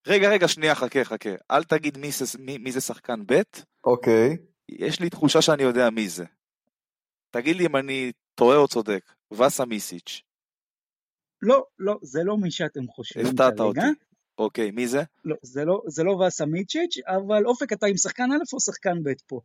רגע, 0.07 0.29
רגע, 0.29 0.49
שנייה, 0.49 0.75
חכה, 0.75 1.05
חכה. 1.05 1.31
אל 1.51 1.65
תגיד 1.65 1.99
מי 1.99 2.11
זה, 2.11 2.39
מי, 2.39 2.59
מי 2.59 2.73
זה 2.73 2.81
שחקן 2.81 3.21
ב'. 3.27 3.41
אוקיי. 3.85 4.37
יש 4.69 5.01
לי 5.01 5.11
תחושה 5.11 5.43
שאני 5.43 5.63
יודע 5.63 5.91
מי 5.91 6.09
זה. 6.09 6.25
תגיד 7.31 7.57
לי 7.57 7.67
אם 7.67 7.77
אני 7.77 8.13
טועה 8.35 8.57
או 8.57 8.69
צודק. 8.69 9.13
וסה 9.33 9.65
מיסיץ'. 9.65 10.23
לא, 11.43 11.65
לא, 11.79 11.99
זה 12.03 12.25
לא 12.25 12.37
מי 12.37 12.51
שאתם 12.51 12.87
חושבים 12.87 13.25
כרגע. 13.25 13.47
הפתעת 13.47 13.61
אותי. 13.61 13.81
אוקיי, 14.39 14.71
מי 14.71 14.89
זה? 14.89 15.03
לא, 15.25 15.37
זה 15.43 15.65
לא, 15.65 15.83
זה 15.87 16.05
לא 16.05 16.11
וסה 16.11 16.47
מיצ'יץ', 16.47 16.97
אבל 17.07 17.47
אופק 17.47 17.73
אתה 17.73 17.87
עם 17.87 17.97
שחקן 17.97 18.33
א' 18.33 18.55
או 18.55 18.61
שחקן 18.61 19.03
ב' 19.03 19.13
פה? 19.27 19.41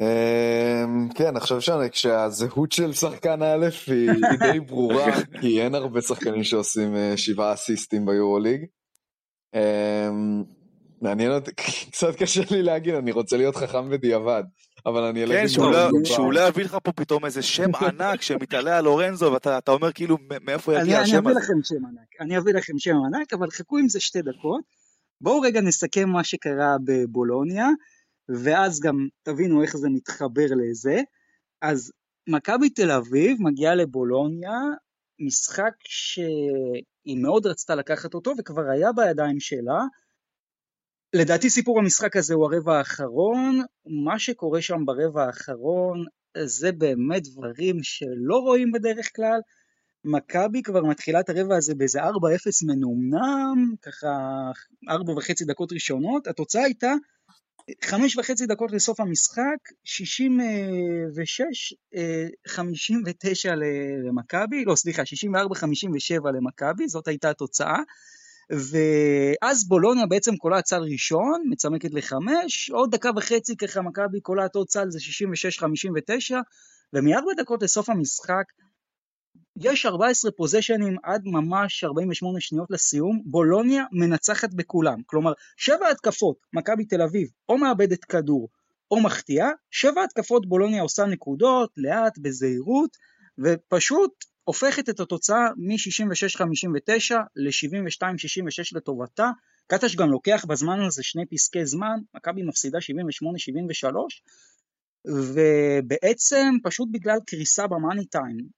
אמ, 0.00 1.08
כן, 1.14 1.26
אני 1.26 1.40
חושב 1.40 1.60
שהזהות 1.92 2.72
של 2.72 2.92
שחקן 2.92 3.42
א' 3.42 3.66
היא 3.86 4.10
די 4.38 4.60
ברורה, 4.60 5.12
כי 5.40 5.62
אין 5.62 5.74
הרבה 5.74 6.00
שחקנים 6.00 6.44
שעושים 6.44 6.96
אה, 6.96 7.16
שבעה 7.16 7.54
אסיסטים 7.54 8.06
ביורוליג. 8.06 8.66
אמ, 9.54 10.44
מעניין 11.00 11.32
אותי, 11.32 11.50
קצת 11.92 12.16
קשה 12.16 12.42
לי 12.50 12.62
להגיד, 12.62 12.94
אני 12.94 13.12
רוצה 13.12 13.36
להיות 13.36 13.56
חכם 13.56 13.90
בדיעבד, 13.90 14.42
אבל 14.86 15.02
אני 15.02 15.24
אלך... 15.24 15.32
כן, 15.32 15.48
שהוא 16.04 16.32
לא 16.32 16.40
יביא 16.48 16.64
לך 16.64 16.76
פה 16.82 16.92
פתאום 16.92 17.24
איזה 17.24 17.42
שם 17.42 17.74
ענק 17.74 18.22
שמתעלה 18.22 18.78
על 18.78 18.84
לורנזו, 18.84 19.32
ואתה 19.32 19.72
אומר 19.72 19.92
כאילו, 19.92 20.18
מאיפה 20.44 20.74
יגיע 20.74 21.00
השם 21.00 21.02
הזה? 21.02 21.18
אני 21.18 21.18
אביא 21.18 21.42
לכם 21.42 21.62
שם 21.62 21.84
ענק, 21.86 22.20
אני 22.20 22.38
אביא 22.38 22.54
לכם 22.54 22.78
שם 22.78 22.96
ענק, 23.06 23.32
אבל 23.32 23.50
חכו 23.50 23.78
עם 23.78 23.88
זה 23.88 24.00
שתי 24.00 24.22
דקות. 24.22 24.60
בואו 25.20 25.40
רגע 25.40 25.60
נסכם 25.60 26.08
מה 26.08 26.24
שקרה 26.24 26.76
בבולוניה. 26.84 27.68
ואז 28.44 28.80
גם 28.80 29.08
תבינו 29.22 29.62
איך 29.62 29.76
זה 29.76 29.88
מתחבר 29.90 30.46
לזה. 30.56 31.00
אז 31.62 31.92
מכבי 32.28 32.70
תל 32.70 32.90
אביב 32.90 33.36
מגיעה 33.40 33.74
לבולוניה, 33.74 34.58
משחק 35.26 35.72
שהיא 35.84 37.18
מאוד 37.22 37.46
רצתה 37.46 37.74
לקחת 37.74 38.14
אותו 38.14 38.32
וכבר 38.38 38.70
היה 38.70 38.92
בידיים 38.92 39.40
שלה. 39.40 39.80
לדעתי 41.14 41.50
סיפור 41.50 41.78
המשחק 41.78 42.16
הזה 42.16 42.34
הוא 42.34 42.44
הרבע 42.44 42.78
האחרון, 42.78 43.62
מה 44.04 44.18
שקורה 44.18 44.62
שם 44.62 44.84
ברבע 44.84 45.24
האחרון 45.26 46.04
זה 46.44 46.72
באמת 46.72 47.22
דברים 47.22 47.76
שלא 47.82 48.36
רואים 48.36 48.72
בדרך 48.72 49.16
כלל. 49.16 49.40
מכבי 50.04 50.62
כבר 50.62 50.84
מתחילה 50.84 51.20
את 51.20 51.28
הרבע 51.28 51.56
הזה 51.56 51.74
באיזה 51.74 52.02
4-0 52.02 52.04
מנומנם, 52.66 53.74
ככה 53.82 54.08
4 54.88 55.12
וחצי 55.12 55.44
דקות 55.44 55.72
ראשונות, 55.72 56.26
התוצאה 56.26 56.64
הייתה 56.64 56.92
חמש 57.84 58.16
וחצי 58.16 58.46
דקות 58.46 58.72
לסוף 58.72 59.00
המשחק, 59.00 59.56
66, 59.84 61.74
59 62.46 63.50
אה, 63.50 63.54
למכבי, 64.08 64.64
לא 64.64 64.74
סליחה, 64.74 65.02
64-57 65.02 65.06
למכבי, 66.34 66.88
זאת 66.88 67.08
הייתה 67.08 67.30
התוצאה. 67.30 67.78
ואז 68.50 69.68
בולוניה 69.68 70.06
בעצם 70.06 70.36
קולעת 70.36 70.64
צל 70.64 70.82
ראשון, 70.82 71.42
מצמקת 71.50 71.94
לחמש, 71.94 72.70
עוד 72.70 72.90
דקה 72.90 73.10
וחצי 73.16 73.56
ככה 73.56 73.82
מכבי 73.82 74.20
קולעת 74.20 74.54
עוד 74.54 74.66
צל 74.66 74.90
זה 74.90 74.98
66-59, 74.98 76.34
ומארבע 76.92 77.32
דקות 77.36 77.62
לסוף 77.62 77.88
המשחק 77.88 78.44
יש 79.56 79.86
14 79.86 80.30
פוזיישנים 80.30 80.96
עד 81.02 81.22
ממש 81.24 81.84
48 81.84 82.40
שניות 82.40 82.70
לסיום, 82.70 83.22
בולוניה 83.24 83.84
מנצחת 83.92 84.54
בכולם. 84.54 85.02
כלומר, 85.06 85.32
שבע 85.56 85.88
התקפות, 85.88 86.36
מכבי 86.52 86.84
תל 86.84 87.02
אביב 87.02 87.28
או 87.48 87.58
מאבדת 87.58 88.04
כדור 88.04 88.48
או 88.90 89.00
מחטיאה, 89.00 89.48
שבע 89.70 90.02
התקפות 90.04 90.46
בולוניה 90.46 90.82
עושה 90.82 91.04
נקודות, 91.06 91.70
לאט, 91.76 92.18
בזהירות, 92.18 92.96
ופשוט 93.38 94.24
הופכת 94.50 94.88
את 94.88 95.00
התוצאה 95.00 95.48
מ-66-59 95.56 97.14
ל-72-66 97.36 98.76
לטובתה. 98.76 99.30
קטש 99.66 99.96
גם 99.96 100.10
לוקח 100.10 100.44
בזמן 100.48 100.80
הזה 100.80 101.02
שני 101.02 101.26
פסקי 101.26 101.66
זמן, 101.66 101.98
מכבי 102.14 102.42
מפסידה 102.42 102.78
78-73, 102.78 102.82
ובעצם 105.06 106.54
פשוט 106.62 106.88
בגלל 106.92 107.18
קריסה 107.26 107.66
במאני 107.66 108.06
טיים, 108.06 108.48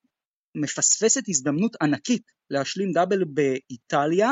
מפספסת 0.55 1.23
הזדמנות 1.29 1.77
ענקית 1.83 2.23
להשלים 2.51 2.93
דאבל 2.93 3.25
באיטליה, 3.25 4.31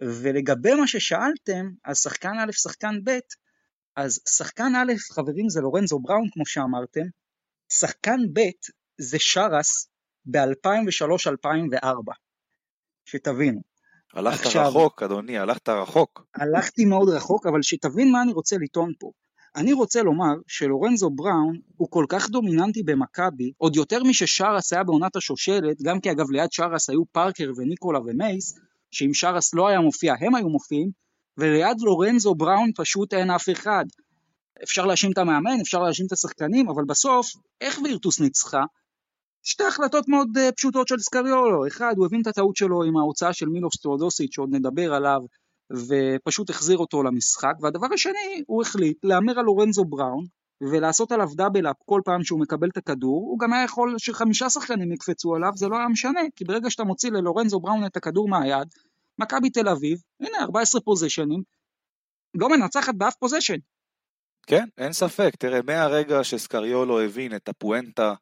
ולגבי 0.00 0.74
מה 0.74 0.86
ששאלתם, 0.86 1.70
אז 1.84 1.98
שחקן 1.98 2.32
א', 2.38 2.52
שחקן 2.52 2.94
ב', 3.04 3.18
אז 3.96 4.20
שחקן 4.36 4.72
א', 4.74 4.92
חברים, 5.12 5.48
זה 5.48 5.60
לורנזו 5.60 5.98
בראון, 5.98 6.28
כמו 6.32 6.46
שאמרתם, 6.46 7.06
שחקן 7.72 8.20
ב' 8.32 8.40
זה 8.98 9.18
שרס 9.18 9.93
ב-2003-2004, 10.26 12.12
שתבינו. 13.04 13.60
הלכת 14.14 14.46
עכשיו, 14.46 14.68
רחוק, 14.68 15.02
אדוני, 15.02 15.38
הלכת 15.38 15.68
רחוק. 15.68 16.26
הלכתי 16.34 16.84
מאוד 16.84 17.08
רחוק, 17.08 17.46
אבל 17.46 17.62
שתבין 17.62 18.12
מה 18.12 18.22
אני 18.22 18.32
רוצה 18.32 18.56
לטעון 18.60 18.92
פה. 18.98 19.10
אני 19.56 19.72
רוצה 19.72 20.02
לומר 20.02 20.34
שלורנזו 20.46 21.10
בראון 21.10 21.58
הוא 21.76 21.88
כל 21.90 22.04
כך 22.08 22.30
דומיננטי 22.30 22.82
במכבי, 22.82 23.52
עוד 23.58 23.76
יותר 23.76 24.02
מששרס 24.04 24.72
היה 24.72 24.84
בעונת 24.84 25.16
השושלת, 25.16 25.82
גם 25.82 26.00
כי 26.00 26.10
אגב 26.10 26.30
ליד 26.30 26.52
שרס 26.52 26.90
היו 26.90 27.02
פארקר 27.12 27.50
וניקולה 27.56 27.98
ומייס, 28.00 28.58
שאם 28.90 29.14
שרס 29.14 29.54
לא 29.54 29.68
היה 29.68 29.80
מופיע 29.80 30.14
הם 30.20 30.34
היו 30.34 30.48
מופיעים, 30.48 30.90
וליד 31.38 31.80
לורנזו 31.80 32.34
בראון 32.34 32.70
פשוט 32.76 33.14
אין 33.14 33.30
אף 33.30 33.50
אחד. 33.50 33.84
אפשר 34.62 34.86
להאשים 34.86 35.12
את 35.12 35.18
המאמן, 35.18 35.60
אפשר 35.60 35.78
להאשים 35.78 36.06
את 36.06 36.12
השחקנים, 36.12 36.68
אבל 36.68 36.84
בסוף, 36.84 37.26
איך 37.60 37.78
וירטוס 37.84 38.20
ניצחה? 38.20 38.64
שתי 39.44 39.64
החלטות 39.64 40.08
מאוד 40.08 40.28
uh, 40.36 40.52
פשוטות 40.52 40.88
של 40.88 40.98
סקריולו. 40.98 41.66
אחד, 41.66 41.94
הוא 41.96 42.06
הבין 42.06 42.20
את 42.22 42.26
הטעות 42.26 42.56
שלו 42.56 42.82
עם 42.82 42.96
ההוצאה 42.96 43.32
של 43.32 43.46
מילוש 43.46 43.76
טרודוסיץ', 43.76 44.34
שעוד 44.34 44.48
נדבר 44.52 44.94
עליו, 44.94 45.20
ופשוט 45.72 46.50
החזיר 46.50 46.78
אותו 46.78 47.02
למשחק. 47.02 47.52
והדבר 47.60 47.86
השני, 47.94 48.42
הוא 48.46 48.62
החליט 48.62 48.98
להמר 49.02 49.38
על 49.38 49.44
לורנזו 49.44 49.84
בראון, 49.84 50.24
ולעשות 50.60 51.12
עליו 51.12 51.28
דאבל 51.34 51.70
אפ 51.70 51.76
כל 51.84 52.00
פעם 52.04 52.24
שהוא 52.24 52.40
מקבל 52.40 52.68
את 52.68 52.76
הכדור, 52.76 53.26
הוא 53.30 53.38
גם 53.38 53.52
היה 53.52 53.64
יכול 53.64 53.94
שחמישה 53.98 54.50
שחקנים 54.50 54.92
יקפצו 54.92 55.34
עליו, 55.34 55.50
זה 55.54 55.68
לא 55.68 55.76
היה 55.76 55.88
משנה, 55.88 56.20
כי 56.36 56.44
ברגע 56.44 56.70
שאתה 56.70 56.84
מוציא 56.84 57.10
ללורנזו 57.10 57.60
בראון 57.60 57.86
את 57.86 57.96
הכדור 57.96 58.28
מהיד, 58.28 58.68
מכבי 59.18 59.50
תל 59.50 59.68
אביב, 59.68 59.98
הנה 60.20 60.38
14 60.42 60.80
פוזיישנים, 60.80 61.42
לא 62.34 62.48
מנצחת 62.48 62.94
באף 62.94 63.14
position. 63.14 63.58
כן, 64.46 64.64
אין 64.78 64.92
ספק, 64.92 65.36
תראה, 65.38 65.60
מהרגע 65.66 66.24
שסקריולו 66.24 67.00
הבין 67.00 67.36
את 67.36 67.48
הפואנטה, 67.48 68.14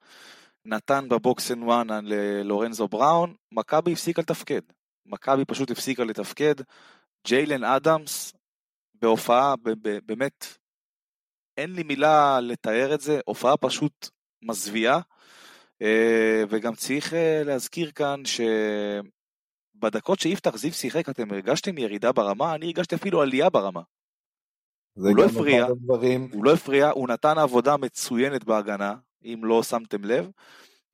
נתן 0.64 1.08
ב 1.08 1.19
box 1.19 1.50
and 1.50 1.62
one 1.62 1.86
ללורנזו 2.02 2.88
בראון, 2.88 3.34
מכבי 3.52 3.92
הפסיקה 3.92 4.22
לתפקד. 4.22 4.60
מכבי 5.06 5.44
פשוט 5.44 5.70
הפסיקה 5.70 6.04
לתפקד. 6.04 6.54
ג'יילן 7.26 7.64
אדמס, 7.64 8.32
בהופעה, 8.94 9.54
באמת, 10.06 10.46
אין 11.56 11.72
לי 11.72 11.82
מילה 11.82 12.40
לתאר 12.40 12.94
את 12.94 13.00
זה, 13.00 13.20
הופעה 13.24 13.56
פשוט 13.56 14.08
מזוויעה. 14.42 15.00
אה, 15.82 16.42
וגם 16.48 16.74
צריך 16.74 17.14
אה, 17.14 17.42
להזכיר 17.44 17.90
כאן 17.90 18.22
שבדקות 19.74 20.20
שיפתח 20.20 20.56
זיו 20.56 20.72
שיחק 20.72 21.08
אתם 21.08 21.32
הרגשתם 21.32 21.78
ירידה 21.78 22.12
ברמה? 22.12 22.54
אני 22.54 22.66
הרגשתי 22.66 22.94
אפילו 22.94 23.22
עלייה 23.22 23.50
ברמה. 23.50 23.82
הוא 24.94 25.16
לא 25.16 25.24
הפריע, 25.24 25.66
הוא 26.32 26.44
לא 26.44 26.52
הפריע, 26.54 26.90
הוא 26.90 27.08
נתן 27.08 27.38
עבודה 27.38 27.76
מצוינת 27.76 28.44
בהגנה, 28.44 28.94
אם 29.24 29.40
לא 29.44 29.62
שמתם 29.62 30.04
לב. 30.04 30.30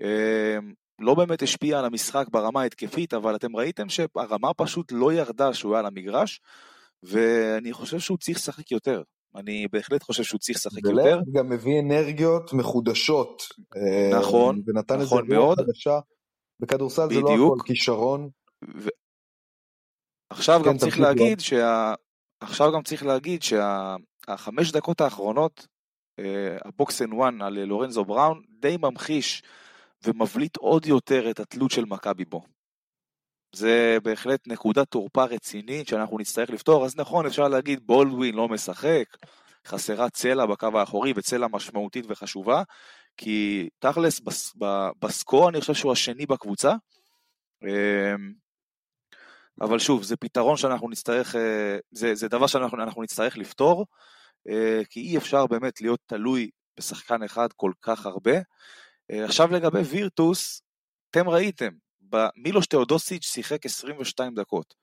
אה, 0.01 0.59
לא 0.99 1.15
באמת 1.15 1.43
השפיע 1.43 1.79
על 1.79 1.85
המשחק 1.85 2.27
ברמה 2.31 2.63
ההתקפית, 2.63 3.15
אבל 3.15 3.37
אתם 3.37 3.57
ראיתם 3.57 3.89
שהרמה 3.89 4.55
פשוט 4.55 4.93
לא 4.93 5.13
ירדה 5.13 5.55
שהוא 5.55 5.73
היה 5.73 5.81
על 5.81 5.87
המגרש, 5.87 6.41
ואני 7.03 7.73
חושב 7.73 7.99
שהוא 7.99 8.19
צריך 8.19 8.39
לשחק 8.39 8.71
יותר. 8.71 9.03
אני 9.37 9.67
בהחלט 9.73 10.03
חושב 10.03 10.23
שהוא 10.23 10.39
צריך 10.39 10.59
לשחק 10.59 10.85
יותר. 10.85 11.21
גם 11.33 11.49
מביא 11.49 11.81
אנרגיות 11.81 12.53
מחודשות. 12.53 13.43
אה, 13.77 14.19
נכון, 14.19 14.63
ונתן 14.67 15.01
נכון 15.01 15.29
מאוד. 15.29 15.59
חדשה. 15.59 15.99
בכדורסל 16.61 17.07
בדיוק. 17.07 17.29
זה 17.29 17.37
לא 17.37 17.47
הכל 17.47 17.63
כישרון. 17.67 18.29
ו... 18.77 18.89
עכשיו 20.31 20.61
כן, 20.65 20.69
גם 20.69 20.79
צריך 20.79 21.01
להגיד 21.01 21.41
שה... 21.41 21.95
עכשיו 22.41 22.73
גם 22.73 22.83
צריך 22.83 23.03
להגיד 23.07 23.43
שהחמש 23.43 24.69
שה... 24.69 24.73
דקות 24.73 25.01
האחרונות, 25.01 25.67
ה 26.65 26.74
box 26.74 27.03
and 27.03 27.13
one 27.13 27.43
על 27.43 27.65
לורנזו 27.65 28.05
בראון, 28.05 28.43
די 28.61 28.77
ממחיש 28.81 29.43
ומבליט 30.05 30.57
עוד 30.57 30.87
יותר 30.87 31.31
את 31.31 31.41
התלות 31.41 31.71
של 31.71 31.85
מכבי 31.85 32.25
בו. 32.25 32.43
זה 33.53 33.99
בהחלט 34.03 34.49
נקודת 34.49 34.89
תורפה 34.89 35.25
רצינית 35.25 35.89
שאנחנו 35.89 36.19
נצטרך 36.19 36.51
לפתור, 36.51 36.85
אז 36.85 36.97
נכון, 36.97 37.27
אפשר 37.27 37.49
להגיד 37.49 37.87
בולדווין 37.87 38.35
לא 38.35 38.49
משחק, 38.49 39.05
חסרה 39.67 40.11
צלע 40.11 40.47
בקו 40.47 40.79
האחורי 40.79 41.13
וצלע 41.17 41.47
משמעותית 41.53 42.05
וחשובה, 42.09 42.63
כי 43.17 43.69
תכלס 43.79 44.21
בס, 44.21 44.55
בסקור 45.03 45.49
אני 45.49 45.61
חושב 45.61 45.75
שהוא 45.75 45.93
השני 45.93 46.27
בקבוצה, 46.27 46.75
אמ, 47.63 48.33
אבל 49.61 49.79
שוב, 49.79 50.03
זה 50.03 50.17
פתרון 50.17 50.57
שאנחנו 50.57 50.89
נצטרך, 50.89 51.37
אה, 51.37 51.79
זה, 51.91 52.15
זה 52.15 52.29
דבר 52.29 52.47
שאנחנו 52.47 53.03
נצטרך 53.03 53.39
לפתור, 53.39 53.87
כי 54.91 55.01
אי 55.01 55.17
אפשר 55.17 55.47
באמת 55.47 55.81
להיות 55.81 56.01
תלוי 56.07 56.51
בשחקן 56.79 57.23
אחד 57.23 57.49
כל 57.57 57.73
כך 57.83 58.07
הרבה. 58.07 58.37
אה, 59.11 59.25
עכשיו 59.25 59.53
לגבי 59.53 59.81
וירטוס, 59.81 60.63
אתם 61.11 61.29
ראיתם, 61.29 61.71
מילוש 62.37 62.67
תאודוסיץ' 62.67 63.27
שיחק 63.27 63.67
22 63.67 64.35
דקות. 64.35 64.75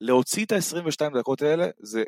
להוציא 0.00 0.44
את 0.44 0.52
ה-22 0.52 1.18
דקות 1.18 1.42
האלה 1.42 1.66
זה 1.78 2.02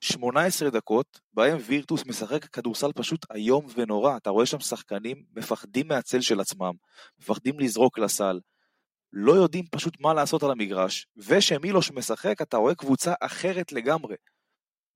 18 0.00 0.70
דקות 0.70 1.20
בהם 1.32 1.58
וירטוס 1.66 2.06
משחק 2.06 2.44
כדורסל 2.44 2.92
פשוט 2.92 3.26
איום 3.34 3.66
ונורא. 3.74 4.16
אתה 4.16 4.30
רואה 4.30 4.46
שם 4.46 4.60
שחקנים 4.60 5.24
מפחדים 5.36 5.88
מהצל 5.88 6.20
של 6.20 6.40
עצמם, 6.40 6.72
מפחדים 7.18 7.60
לזרוק 7.60 7.98
לסל, 7.98 8.40
לא 9.12 9.32
יודעים 9.32 9.64
פשוט 9.70 10.00
מה 10.00 10.14
לעשות 10.14 10.42
על 10.42 10.50
המגרש, 10.50 11.06
ושמילוש 11.16 11.90
משחק 11.90 12.42
אתה 12.42 12.56
רואה 12.56 12.74
קבוצה 12.74 13.14
אחרת 13.20 13.72
לגמרי. 13.72 14.16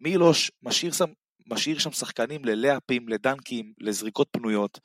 מילוש 0.01 0.51
משאיר 0.63 0.93
שם, 0.93 1.13
משאיר 1.47 1.79
שם 1.79 1.93
שחקנים 1.93 2.45
ללאפים, 2.45 3.09
לדנקים, 3.09 3.73
לזריקות 3.81 4.29
פנויות, 4.31 4.81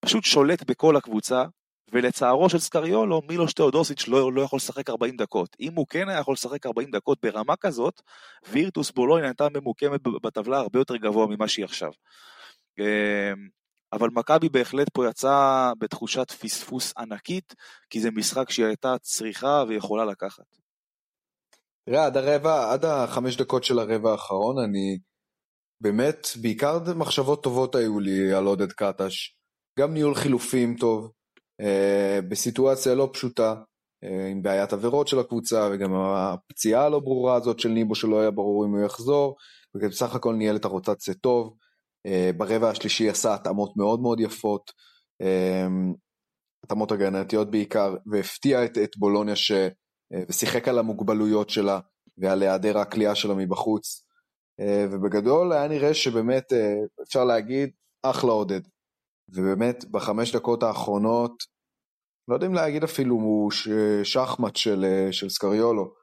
פשוט 0.00 0.24
שולט 0.24 0.70
בכל 0.70 0.96
הקבוצה, 0.96 1.44
ולצערו 1.92 2.50
של 2.50 2.58
סקריולו, 2.58 3.22
מילוש 3.28 3.52
תאודוסיץ' 3.52 4.08
לא, 4.08 4.32
לא 4.32 4.42
יכול 4.42 4.56
לשחק 4.56 4.90
40 4.90 5.16
דקות. 5.16 5.56
אם 5.60 5.74
הוא 5.74 5.86
כן 5.88 6.08
היה 6.08 6.18
יכול 6.18 6.32
לשחק 6.32 6.66
40 6.66 6.90
דקות 6.90 7.18
ברמה 7.22 7.56
כזאת, 7.56 8.02
וירטוס 8.50 8.90
בולוין 8.90 9.24
הייתה 9.24 9.46
ממוקמת 9.54 10.00
בטבלה 10.22 10.58
הרבה 10.58 10.78
יותר 10.78 10.96
גבוה 10.96 11.26
ממה 11.26 11.48
שהיא 11.48 11.64
עכשיו. 11.64 11.90
אמ, 12.78 13.48
אבל 13.92 14.08
מכבי 14.12 14.48
בהחלט 14.48 14.88
פה 14.92 15.08
יצאה 15.08 15.72
בתחושת 15.78 16.30
פספוס 16.30 16.92
ענקית, 16.98 17.54
כי 17.90 18.00
זה 18.00 18.10
משחק 18.10 18.50
שהיא 18.50 18.66
הייתה 18.66 18.98
צריכה 18.98 19.64
ויכולה 19.68 20.04
לקחת. 20.04 20.44
תראה, 21.86 22.06
עד 22.06 22.16
הרבע, 22.16 22.72
עד 22.72 22.84
החמש 22.84 23.36
דקות 23.36 23.64
של 23.64 23.78
הרבע 23.78 24.10
האחרון, 24.10 24.64
אני 24.64 24.98
באמת, 25.80 26.26
בעיקר 26.42 26.78
מחשבות 26.96 27.42
טובות 27.42 27.74
היו 27.74 28.00
לי 28.00 28.32
על 28.32 28.46
עודד 28.46 28.72
קטש. 28.72 29.36
גם 29.78 29.94
ניהול 29.94 30.14
חילופים 30.14 30.76
טוב, 30.76 31.12
אה, 31.60 32.20
בסיטואציה 32.28 32.94
לא 32.94 33.10
פשוטה, 33.12 33.54
אה, 34.04 34.26
עם 34.26 34.42
בעיית 34.42 34.72
עבירות 34.72 35.08
של 35.08 35.18
הקבוצה 35.18 35.68
וגם 35.72 35.94
הפציעה 35.94 36.84
הלא 36.84 37.00
ברורה 37.00 37.34
הזאת 37.34 37.60
של 37.60 37.68
ניבו 37.68 37.94
שלא 37.94 38.20
היה 38.20 38.30
ברור 38.30 38.66
אם 38.66 38.70
הוא 38.70 38.84
יחזור, 38.84 39.36
ובסך 39.74 40.14
הכל 40.14 40.34
ניהל 40.34 40.56
את 40.56 40.64
הרוטציה 40.64 41.14
טוב. 41.14 41.56
אה, 42.06 42.30
ברבע 42.36 42.70
השלישי 42.70 43.08
עשה 43.08 43.34
התאמות 43.34 43.76
מאוד 43.76 44.00
מאוד 44.00 44.20
יפות, 44.20 44.72
התאמות 46.64 46.92
הגנתיות 46.92 47.50
בעיקר, 47.50 47.94
והפתיע 48.06 48.64
את, 48.64 48.78
את 48.78 48.90
בולוניה 48.96 49.36
ש... 49.36 49.52
ושיחק 50.28 50.68
על 50.68 50.78
המוגבלויות 50.78 51.50
שלה 51.50 51.80
ועל 52.18 52.42
היעדר 52.42 52.78
הכלייה 52.78 53.14
שלה 53.14 53.34
מבחוץ. 53.34 54.07
ובגדול 54.60 55.52
היה 55.52 55.68
נראה 55.68 55.94
שבאמת 55.94 56.52
אפשר 57.02 57.24
להגיד 57.24 57.70
אחלה 58.02 58.32
עודד. 58.32 58.60
ובאמת 59.30 59.84
בחמש 59.90 60.36
דקות 60.36 60.62
האחרונות, 60.62 61.44
לא 62.28 62.34
יודעים 62.34 62.54
להגיד 62.54 62.84
אפילו 62.84 63.14
הוא 63.14 63.50
שחמט 64.02 64.56
של, 64.56 64.84
אה, 64.84 65.12
של 65.12 65.28
סקריולו, 65.28 65.94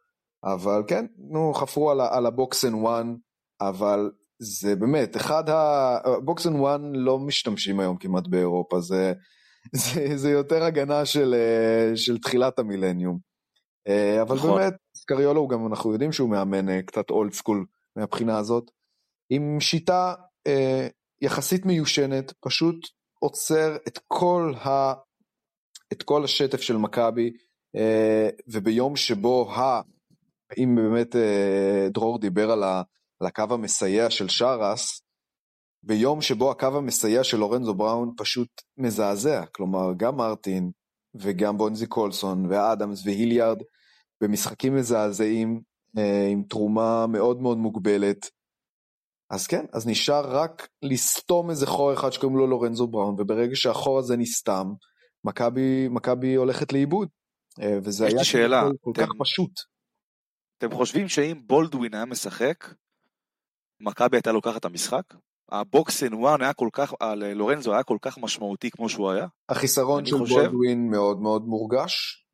אבל 0.44 0.84
כן, 0.88 1.06
נו, 1.18 1.54
חפרו 1.54 1.92
על, 1.92 2.02
על 2.02 2.26
ה 2.26 2.36
box 2.36 2.66
and 2.66 2.74
one, 2.74 3.16
אבל 3.62 4.12
זה 4.40 4.76
באמת, 4.76 5.18
אחד 5.18 5.50
ה... 5.50 5.98
box 6.24 6.48
and 6.48 6.56
one 6.56 6.96
לא 6.96 7.20
משתמשים 7.20 7.80
היום 7.80 7.98
כמעט 7.98 8.28
באירופה, 8.28 8.82
זה, 8.82 9.14
זה, 9.76 10.18
זה 10.18 10.30
יותר 10.30 10.64
הגנה 10.64 11.06
של, 11.06 11.36
אה, 11.38 11.98
של 11.98 12.18
תחילת 12.18 12.60
המילניום. 12.60 13.20
אה, 13.88 14.22
אבל 14.22 14.36
נכון. 14.36 14.60
באמת, 14.60 14.74
סקריולו 14.98 15.42
הוא 15.42 15.50
גם, 15.50 15.68
אנחנו 15.68 15.94
יודעים 15.94 16.12
שהוא 16.12 16.30
מאמן 16.30 16.82
קצת 16.82 17.10
old 17.10 17.34
school 17.34 17.66
מהבחינה 17.96 18.38
הזאת, 18.38 18.72
עם 19.30 19.60
שיטה 19.60 20.14
יחסית 21.22 21.66
מיושנת, 21.66 22.34
פשוט 22.40 22.88
עוצר 23.20 23.76
את 23.88 24.00
כל, 24.08 24.54
ה, 24.66 24.94
את 25.94 26.04
כל 26.04 26.24
השטף 26.24 26.62
של 26.62 26.78
מכבי, 26.78 27.32
אה, 27.76 28.30
וביום 28.48 28.96
שבו 28.96 29.54
אם 30.58 30.76
באמת 30.76 31.16
אה, 31.16 31.88
דרור 31.90 32.20
דיבר 32.20 32.52
על, 32.52 32.64
ה, 32.64 32.82
על 33.20 33.28
הקו 33.28 33.44
המסייע 33.50 34.10
של 34.10 34.30
שרס, 34.30 35.02
ביום 35.84 36.22
שבו 36.22 36.52
הקו 36.52 36.78
המסייע 36.78 37.24
של 37.24 37.38
לורנזו 37.38 37.74
בראון 37.74 38.14
פשוט 38.18 38.50
מזעזע, 38.78 39.46
כלומר 39.46 39.94
גם 39.98 40.18
מרטין 40.18 40.72
וגם 41.16 41.58
בונזי 41.58 41.88
קולסון 41.88 42.46
ואדמס 42.46 43.06
והיליארד 43.06 43.58
במשחקים 44.22 44.76
מזעזעים 44.76 45.56
אה, 45.56 45.62
עם 46.32 46.44
תרומה 46.44 47.08
מאוד 47.08 47.42
מאוד 47.42 47.58
מוגבלת. 47.58 48.30
אז 49.30 49.48
כן, 49.48 49.66
אז 49.74 49.88
נשאר 49.88 50.36
רק 50.36 50.68
לסתום 50.82 51.50
איזה 51.50 51.68
חור 51.68 51.94
אחד 51.94 52.10
שקוראים 52.10 52.38
לו 52.38 52.48
לורנזו 52.48 52.88
בראון, 52.88 53.16
וברגע 53.20 53.56
שהחור 53.56 54.00
הזה 54.00 54.18
נסתם, 54.18 54.68
מכבי, 55.24 56.34
הולכת 56.36 56.74
לאיבוד. 56.74 57.10
אה, 57.62 57.78
וזה 57.84 58.06
היה 58.06 58.24
שאלה, 58.24 58.62
כל, 58.62 58.74
כל 58.82 58.92
אתם, 58.92 59.06
כך 59.06 59.12
פשוט. 59.20 59.52
אתם 60.58 60.72
חושבים 60.76 61.08
שאם 61.08 61.42
בולדווין 61.46 61.94
היה 61.94 62.06
משחק, 62.06 62.74
מכבי 63.80 64.18
הייתה 64.18 64.32
לוקחת 64.32 64.58
את 64.58 64.66
המשחק? 64.66 65.04
הבוקס 65.52 66.04
אין 66.04 66.14
וואן 66.14 66.42
היה 66.42 66.54
כל 66.54 66.70
כך, 66.74 66.94
לורנזו 67.36 67.74
היה 67.74 67.84
כל 67.84 67.98
כך 68.02 68.18
משמעותי 68.18 68.72
כמו 68.72 68.90
שהוא 68.90 69.12
היה? 69.12 69.28
החיסרון 69.50 70.06
של 70.06 70.18
חושב... 70.18 70.36
בולדווין 70.36 70.90
מאוד 70.92 71.22
מאוד 71.22 71.46
מורגש, 71.46 71.94
אה, 71.94 72.25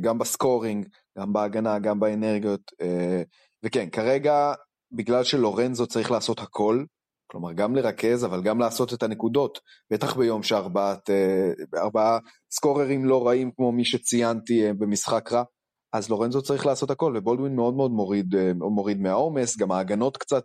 גם 0.00 0.18
ב 0.18 0.26
scoring, 0.26 0.86
גם 1.18 1.32
בהגנה, 1.32 1.78
גם 1.78 2.00
באנרגיות, 2.00 2.60
אה, 2.80 3.22
וכן, 3.64 3.90
כרגע, 3.90 4.52
בגלל 4.92 5.24
שלורנזו 5.24 5.86
צריך 5.86 6.10
לעשות 6.10 6.40
הכל, 6.40 6.84
כלומר 7.30 7.52
גם 7.52 7.74
לרכז 7.74 8.24
אבל 8.24 8.42
גם 8.42 8.60
לעשות 8.60 8.94
את 8.94 9.02
הנקודות, 9.02 9.58
בטח 9.92 10.16
ביום 10.16 10.42
שארבעת 10.42 11.10
אה, 11.10 12.18
סקוררים 12.52 13.04
לא 13.04 13.26
רעים 13.26 13.50
כמו 13.56 13.72
מי 13.72 13.84
שציינתי 13.84 14.72
במשחק 14.78 15.32
רע, 15.32 15.42
אז 15.92 16.10
לורנזו 16.10 16.42
צריך 16.42 16.66
לעשות 16.66 16.90
הכל 16.90 17.14
ובולדווין 17.16 17.56
מאוד 17.56 17.74
מאוד 17.74 17.90
מוריד, 17.90 18.34
מוריד 18.54 19.00
מהעומס, 19.00 19.56
גם 19.56 19.72
ההגנות 19.72 20.16
קצת 20.16 20.44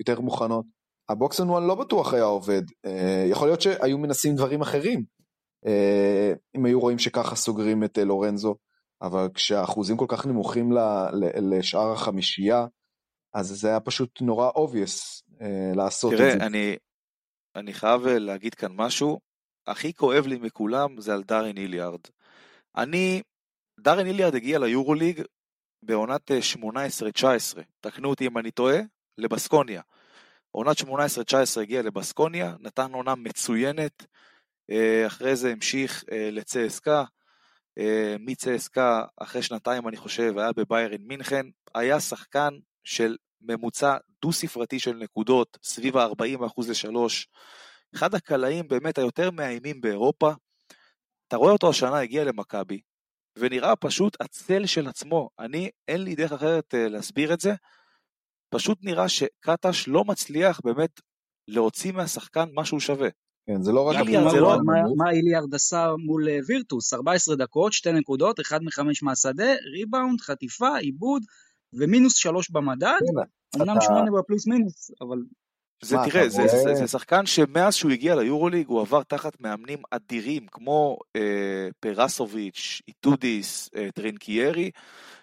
יותר 0.00 0.20
מוכנות. 0.20 0.64
ה 1.08 1.16
box 1.16 1.40
and 1.40 1.50
one 1.50 1.66
לא 1.66 1.74
בטוח 1.74 2.14
היה 2.14 2.24
עובד, 2.24 2.62
יכול 3.30 3.48
להיות 3.48 3.60
שהיו 3.60 3.98
מנסים 3.98 4.34
דברים 4.34 4.60
אחרים, 4.60 5.04
אם 6.56 6.64
היו 6.64 6.80
רואים 6.80 6.98
שככה 6.98 7.36
סוגרים 7.36 7.84
את 7.84 7.98
לורנזו, 7.98 8.56
אבל 9.02 9.28
כשהאחוזים 9.34 9.96
כל 9.96 10.06
כך 10.08 10.26
נמוכים 10.26 10.72
לשאר 11.50 11.92
החמישייה, 11.92 12.66
אז 13.34 13.46
זה 13.46 13.68
היה 13.68 13.80
פשוט 13.80 14.22
נורא 14.22 14.50
obvious 14.50 15.22
uh, 15.30 15.44
לעשות 15.76 16.12
תראה, 16.12 16.26
את 16.26 16.32
זה. 16.32 16.38
תראה, 16.38 16.46
אני, 16.46 16.76
אני 17.54 17.72
חייב 17.72 18.06
אה, 18.06 18.18
להגיד 18.18 18.54
כאן 18.54 18.72
משהו, 18.74 19.20
הכי 19.66 19.94
כואב 19.94 20.26
לי 20.26 20.38
מכולם 20.38 21.00
זה 21.00 21.14
על 21.14 21.22
דארין 21.22 21.56
איליארד. 21.56 22.00
אני, 22.76 23.22
דארין 23.80 24.06
איליארד 24.06 24.34
הגיע 24.34 24.58
ליורוליג 24.58 25.22
בעונת 25.82 26.30
18-19, 26.64 26.64
אה, 27.24 27.62
תקנו 27.80 28.08
אותי 28.08 28.26
אם 28.26 28.38
אני 28.38 28.50
טועה, 28.50 28.78
לבסקוניה. 29.18 29.82
עונת 30.50 30.76
18-19 30.76 30.90
הגיע 31.62 31.82
לבסקוניה, 31.82 32.54
נתן 32.60 32.92
עונה 32.92 33.14
מצוינת, 33.14 34.06
אחרי 35.06 35.36
זה 35.36 35.52
המשיך 35.52 36.04
לצסקה, 36.12 37.04
מצסקה 38.18 39.04
אחרי 39.16 39.42
שנתיים 39.42 39.88
אני 39.88 39.96
חושב 39.96 40.38
היה 40.38 40.52
בביירן 40.52 41.00
מינכן, 41.00 41.46
היה 41.74 42.00
שחקן 42.00 42.54
של 42.84 43.16
ממוצע 43.40 43.96
דו-ספרתי 44.22 44.78
של 44.78 44.92
נקודות, 44.96 45.58
סביב 45.62 45.96
ה-40% 45.96 46.62
ל-3. 46.68 46.96
אחד 47.94 48.14
הקלעים 48.14 48.68
באמת 48.68 48.98
היותר 48.98 49.30
מאיימים 49.30 49.80
באירופה. 49.80 50.32
אתה 51.28 51.36
רואה 51.36 51.52
אותו 51.52 51.70
השנה 51.70 52.00
הגיע 52.00 52.24
למכבי, 52.24 52.80
ונראה 53.38 53.76
פשוט 53.76 54.16
הצל 54.20 54.66
של 54.66 54.88
עצמו. 54.88 55.30
אני, 55.38 55.70
אין 55.88 56.02
לי 56.02 56.14
דרך 56.14 56.32
אחרת 56.32 56.74
להסביר 56.74 57.34
את 57.34 57.40
זה. 57.40 57.54
פשוט 58.50 58.78
נראה 58.82 59.08
שקטש 59.08 59.88
לא 59.88 60.04
מצליח 60.04 60.60
באמת 60.64 61.00
להוציא 61.48 61.92
מהשחקן 61.92 62.48
מה 62.52 62.64
שהוא 62.64 62.80
שווה. 62.80 63.08
כן, 63.48 63.62
זה 63.62 63.72
לא 63.72 63.88
רק... 63.88 63.96
איליארד, 63.96 64.30
זה 64.30 64.40
לא... 64.40 64.56
מה, 64.64 64.72
מה 64.96 65.10
איליארד 65.10 65.54
עשה 65.54 65.92
מול 65.98 66.28
אה, 66.28 66.38
וירטוס? 66.46 66.94
14 66.94 67.36
דקות, 67.36 67.72
2 67.72 67.96
נקודות, 67.96 68.40
1 68.40 68.60
מ-5 68.62 68.82
מהשדה, 69.02 69.54
ריבאונד, 69.72 70.20
חטיפה, 70.20 70.76
איבוד, 70.76 71.22
ומינוס 71.72 72.14
שלוש 72.14 72.50
במדד, 72.50 73.00
אמנם 73.56 73.76
שמונה 73.80 74.10
בפלוס 74.10 74.46
מינוס, 74.46 74.90
אבל... 75.00 75.18
זה 75.82 75.96
תראה, 76.10 76.28
זה, 76.28 76.42
זה, 76.46 76.74
זה 76.74 76.86
שחקן 76.86 77.26
שמאז 77.26 77.74
שהוא 77.74 77.90
הגיע 77.92 78.16
ליורוליג 78.16 78.66
הוא 78.66 78.80
עבר 78.80 79.02
תחת 79.02 79.40
מאמנים 79.40 79.82
אדירים 79.90 80.46
כמו 80.46 80.98
אה, 81.16 81.68
פרסוביץ', 81.80 82.82
איטודיס, 82.88 83.70
אה, 83.76 83.88
טרנקיירי, 83.94 84.70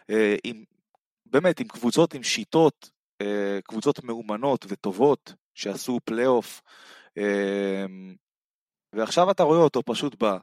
אה, 0.10 0.36
עם, 0.44 0.64
באמת 1.26 1.60
עם 1.60 1.68
קבוצות 1.68 2.14
עם 2.14 2.24
שיטות, 2.24 2.90
אה, 3.22 3.60
קבוצות 3.64 4.04
מאומנות 4.04 4.66
וטובות 4.70 5.34
שעשו 5.54 6.00
פלייאוף, 6.06 6.62
אה, 6.66 6.95
ועכשיו 8.94 9.32
אתה 9.32 9.44
רואה 9.44 9.60
אותו 9.60 9.84
פשוט 9.86 10.16
בא. 10.16 10.38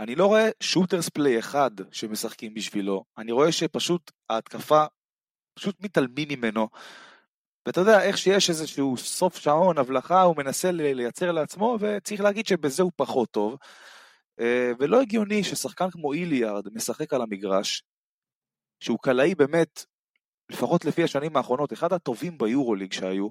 אני 0.00 0.14
לא 0.14 0.26
רואה 0.26 0.48
shooters 0.60 1.08
play 1.08 1.38
אחד 1.38 1.70
שמשחקים 1.92 2.54
בשבילו, 2.54 3.04
אני 3.18 3.32
רואה 3.32 3.52
שפשוט 3.52 4.10
ההתקפה 4.30 4.84
פשוט 5.54 5.76
מתעלמים 5.80 6.28
ממנו. 6.28 6.68
ואתה 7.66 7.80
יודע, 7.80 8.02
איך 8.02 8.18
שיש 8.18 8.50
איזשהו 8.50 8.96
סוף 8.96 9.36
שעון, 9.36 9.78
הבלחה, 9.78 10.22
הוא 10.22 10.36
מנסה 10.36 10.72
לייצר 10.72 11.32
לעצמו, 11.32 11.76
וצריך 11.80 12.20
להגיד 12.20 12.46
שבזה 12.46 12.82
הוא 12.82 12.92
פחות 12.96 13.30
טוב. 13.30 13.56
אה, 14.40 14.72
ולא 14.78 15.00
הגיוני 15.00 15.44
ששחקן 15.44 15.90
כמו 15.90 16.12
איליארד 16.12 16.74
משחק 16.74 17.12
על 17.12 17.22
המגרש, 17.22 17.82
שהוא 18.80 18.98
קלעי 19.02 19.34
באמת, 19.34 19.84
לפחות 20.50 20.84
לפי 20.84 21.02
השנים 21.02 21.36
האחרונות, 21.36 21.72
אחד 21.72 21.92
הטובים 21.92 22.38
ביורוליג 22.38 22.92
שהיו, 22.92 23.28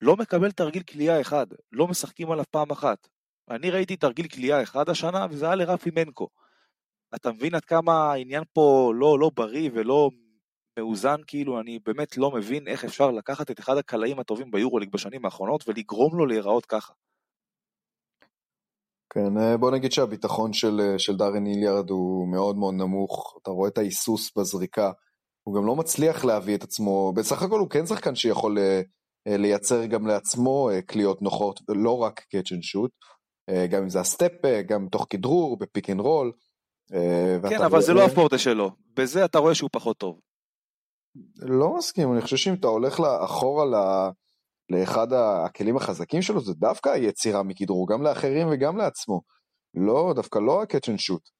לא 0.00 0.16
מקבל 0.16 0.50
תרגיל 0.50 0.82
כליאה 0.82 1.20
אחד, 1.20 1.46
לא 1.72 1.88
משחקים 1.88 2.30
עליו 2.30 2.44
פעם 2.50 2.70
אחת. 2.70 3.08
אני 3.50 3.70
ראיתי 3.70 3.96
תרגיל 3.96 4.28
כליאה 4.28 4.62
אחד 4.62 4.88
השנה, 4.88 5.26
וזה 5.30 5.46
היה 5.46 5.54
לרפי 5.54 5.90
מנקו. 5.96 6.28
אתה 7.14 7.32
מבין 7.32 7.54
עד 7.54 7.64
כמה 7.64 8.12
העניין 8.12 8.42
פה 8.52 8.92
לא, 8.94 9.18
לא 9.18 9.30
בריא 9.34 9.70
ולא 9.74 10.10
מאוזן, 10.78 11.16
כאילו, 11.26 11.60
אני 11.60 11.78
באמת 11.86 12.16
לא 12.16 12.30
מבין 12.30 12.68
איך 12.68 12.84
אפשר 12.84 13.10
לקחת 13.10 13.50
את 13.50 13.60
אחד 13.60 13.76
הקלעים 13.76 14.18
הטובים 14.18 14.50
ביורוליג 14.50 14.92
בשנים 14.92 15.24
האחרונות 15.24 15.68
ולגרום 15.68 16.18
לו 16.18 16.26
להיראות 16.26 16.66
ככה. 16.66 16.92
כן, 19.10 19.38
אה, 19.38 19.56
בוא 19.56 19.70
נגיד 19.70 19.92
שהביטחון 19.92 20.52
של, 20.52 20.80
אה, 20.80 20.98
של 20.98 21.16
דארן 21.16 21.46
הילארד 21.46 21.90
הוא 21.90 22.28
מאוד 22.28 22.56
מאוד 22.56 22.74
נמוך, 22.74 23.38
אתה 23.42 23.50
רואה 23.50 23.68
את 23.68 23.78
ההיסוס 23.78 24.36
בזריקה, 24.38 24.92
הוא 25.42 25.54
גם 25.56 25.66
לא 25.66 25.76
מצליח 25.76 26.24
להביא 26.24 26.56
את 26.56 26.62
עצמו, 26.62 27.12
בסך 27.16 27.42
הכל 27.42 27.58
הוא 27.58 27.70
כן 27.70 27.86
שחקן 27.86 28.14
שיכול 28.14 28.58
אה, 28.58 28.80
לייצר 29.26 29.86
גם 29.86 30.06
לעצמו 30.06 30.70
קליעות 30.86 31.22
נוחות, 31.22 31.60
לא 31.68 31.98
רק 31.98 32.20
catch 32.20 32.52
and 32.52 32.62
shoot, 32.62 32.90
גם 33.70 33.82
אם 33.82 33.88
זה 33.88 34.00
ה 34.00 34.05
step, 34.05 34.32
גם 34.68 34.88
תוך 34.92 35.06
כדרור, 35.10 35.58
ב 35.58 35.64
pick 35.64 35.90
and 35.90 36.00
roll. 36.00 36.32
כן, 37.48 37.62
אבל 37.64 37.82
זה 37.82 37.94
לא 37.94 38.04
הפורטה 38.04 38.38
שלו, 38.38 38.70
בזה 38.96 39.24
אתה 39.24 39.38
רואה 39.38 39.54
שהוא 39.54 39.70
פחות 39.72 39.98
טוב. 39.98 40.20
לא 41.36 41.76
מסכים, 41.76 42.12
אני 42.12 42.20
חושב 42.20 42.36
שאם 42.36 42.54
אתה 42.54 42.66
הולך 42.66 43.00
אחורה 43.00 43.64
ל... 43.64 43.74
לאחד 44.70 45.12
הכלים 45.12 45.76
החזקים 45.76 46.22
שלו, 46.22 46.40
זה 46.40 46.54
דווקא 46.54 46.88
היצירה 46.88 47.42
מכדרור, 47.42 47.88
גם 47.88 48.02
לאחרים 48.02 48.48
וגם 48.50 48.76
לעצמו. 48.76 49.20
לא, 49.74 50.12
דווקא 50.16 50.38
לא 50.38 50.62
ה-catch 50.62 50.88
and 50.88 50.98
shoot. 50.98 51.30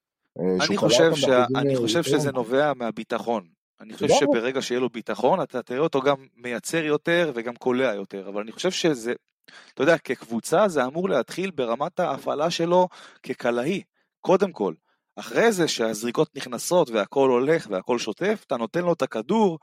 אה, 0.40 0.66
אני 0.68 0.76
חושב, 0.76 1.14
שה... 1.14 1.44
אני 1.56 1.76
חושב 1.76 2.02
שזה 2.02 2.32
נובע 2.32 2.72
מהביטחון. 2.76 3.55
אני 3.80 3.94
חושב 3.94 4.08
שברגע 4.08 4.62
שיהיה 4.62 4.80
לו 4.80 4.88
ביטחון, 4.88 5.42
אתה 5.42 5.62
תראה 5.62 5.80
אותו 5.80 6.00
גם 6.00 6.16
מייצר 6.36 6.84
יותר 6.84 7.32
וגם 7.34 7.56
קולע 7.56 7.94
יותר, 7.94 8.28
אבל 8.28 8.42
אני 8.42 8.52
חושב 8.52 8.70
שזה, 8.70 9.12
אתה 9.74 9.82
יודע, 9.82 9.98
כקבוצה 9.98 10.68
זה 10.68 10.84
אמור 10.84 11.08
להתחיל 11.08 11.50
ברמת 11.50 12.00
ההפעלה 12.00 12.50
שלו 12.50 12.88
כקלעי, 13.22 13.82
קודם 14.20 14.52
כל. 14.52 14.74
אחרי 15.16 15.52
זה 15.52 15.68
שהזריקות 15.68 16.36
נכנסות 16.36 16.90
והכל 16.90 17.30
הולך 17.30 17.66
והכל 17.70 17.98
שוטף, 17.98 18.44
אתה 18.46 18.56
נותן 18.56 18.80
לו 18.80 18.92
את 18.92 19.02
הכדור 19.02 19.58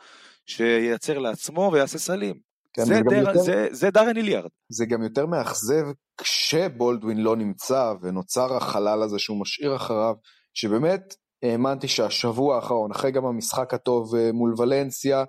שייצר 0.46 1.20
לעצמו 1.20 1.70
ויעשה 1.74 1.98
סלים. 1.98 2.40
כן, 2.74 2.86
זה, 2.86 3.02
דר, 3.10 3.16
יותר, 3.16 3.38
זה, 3.38 3.68
זה 3.72 3.90
דארן 3.92 4.18
איליארד. 4.18 4.50
זה 4.70 4.86
גם 4.86 5.04
יותר 5.04 5.26
מאכזב 5.26 5.86
כשבולדווין 6.18 7.18
לא 7.18 7.36
נמצא 7.36 7.94
ונוצר 8.02 8.58
החלל 8.58 9.04
הזה 9.04 9.20
שהוא 9.20 9.42
משאיר 9.42 9.76
אחריו, 9.76 10.16
שבאמת 10.54 11.16
האמנתי 11.44 11.88
שהשבוע 11.88 12.56
האחרון, 12.56 12.92
אחרי 12.92 13.12
גם 13.12 13.26
המשחק 13.26 13.74
הטוב 13.74 14.16
אה, 14.16 14.32
מול 14.32 14.54
ולנסיה, 14.58 15.24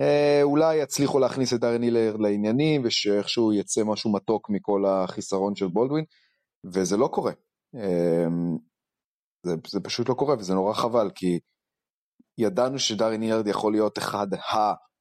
אה, 0.00 0.40
אולי 0.42 0.76
יצליחו 0.76 1.18
להכניס 1.18 1.54
את 1.54 1.60
דארן 1.60 1.82
איליארד 1.82 2.20
לעניינים 2.20 2.82
ושאיכשהו 2.84 3.52
יצא 3.52 3.84
משהו 3.84 4.12
מתוק 4.12 4.50
מכל 4.50 4.84
החיסרון 4.86 5.54
של 5.54 5.68
בולדווין, 5.68 6.04
וזה 6.74 6.96
לא 6.96 7.08
קורה. 7.12 7.32
אה, 7.76 8.26
זה, 9.46 9.54
זה 9.68 9.80
פשוט 9.80 10.08
לא 10.08 10.14
קורה 10.14 10.36
וזה 10.38 10.54
נורא 10.54 10.72
חבל 10.72 11.10
כי 11.14 11.38
ידענו 12.38 12.78
שדארן 12.78 13.22
הילארד 13.22 13.46
יכול 13.46 13.72
להיות 13.72 13.98
אחד 13.98 14.26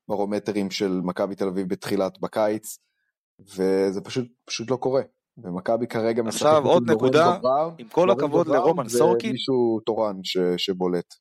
הברומטרים 0.10 0.72
של 0.72 1.02
מכבי 1.04 1.36
תל 1.36 1.48
אביב 1.48 1.70
בתחילת 1.70 2.20
בקיץ 2.20 2.78
וזה 3.40 4.02
פשוט 4.02 4.28
פשוט 4.46 4.72
לא 4.72 4.76
קורה. 4.76 5.02
ומכבי 5.38 5.88
כרגע 5.88 6.24
משחקת 6.24 6.46
עכשיו 6.46 6.66
עוד 6.66 6.92
נקודה, 6.92 7.38
עם 7.78 7.88
כל 7.88 8.12
הכבוד 8.12 8.48
לרומן 8.48 8.90
סורקין. 8.90 9.32
מישהו 9.32 9.80
תורן 9.86 10.16
ש, 10.24 10.38
שבולט. 10.58 11.16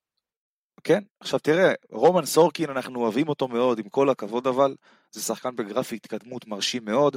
כן, 0.84 1.02
עכשיו 1.20 1.40
תראה, 1.40 1.72
רומן 1.92 2.24
סורקין, 2.24 2.70
אנחנו 2.70 3.00
אוהבים 3.00 3.28
אותו 3.28 3.48
מאוד, 3.48 3.78
עם 3.78 3.88
כל 3.88 4.10
הכבוד 4.10 4.46
אבל, 4.46 4.74
זה 5.10 5.22
שחקן 5.22 5.56
בגרף 5.56 5.96
התקדמות 5.96 6.46
מרשים 6.46 6.84
מאוד, 6.84 7.16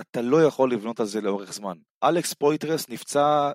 אתה 0.00 0.22
לא 0.22 0.44
יכול 0.44 0.72
לבנות 0.72 1.00
על 1.00 1.06
זה 1.06 1.20
לאורך 1.20 1.52
זמן. 1.52 1.76
אלכס 2.04 2.34
פויטרס 2.34 2.88
נפצע 2.88 3.50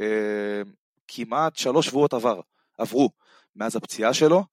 אה, 0.00 0.62
כמעט 1.08 1.56
שלוש 1.56 1.86
שבועות 1.86 2.14
עבר, 2.14 2.40
עברו, 2.78 3.10
מאז 3.56 3.76
הפציעה 3.76 4.14
שלו, 4.14 4.44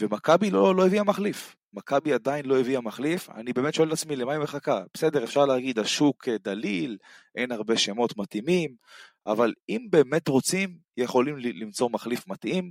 ומכבי 0.00 0.50
לא, 0.50 0.74
לא 0.74 0.86
הביאה 0.86 1.04
מחליף. 1.04 1.56
מכבי 1.72 2.12
עדיין 2.12 2.46
לא 2.46 2.60
הביאה 2.60 2.80
מחליף, 2.80 3.30
אני 3.30 3.52
באמת 3.52 3.74
שואל 3.74 3.88
את 3.88 3.92
עצמי 3.92 4.16
למה 4.16 4.32
היא 4.32 4.40
מחכה. 4.40 4.82
בסדר, 4.94 5.24
אפשר 5.24 5.46
להגיד 5.46 5.78
השוק 5.78 6.28
דליל, 6.28 6.96
אין 7.34 7.52
הרבה 7.52 7.76
שמות 7.76 8.16
מתאימים, 8.16 8.74
אבל 9.26 9.52
אם 9.68 9.86
באמת 9.90 10.28
רוצים, 10.28 10.78
יכולים 10.96 11.36
למצוא 11.38 11.90
מחליף 11.90 12.28
מתאים, 12.28 12.70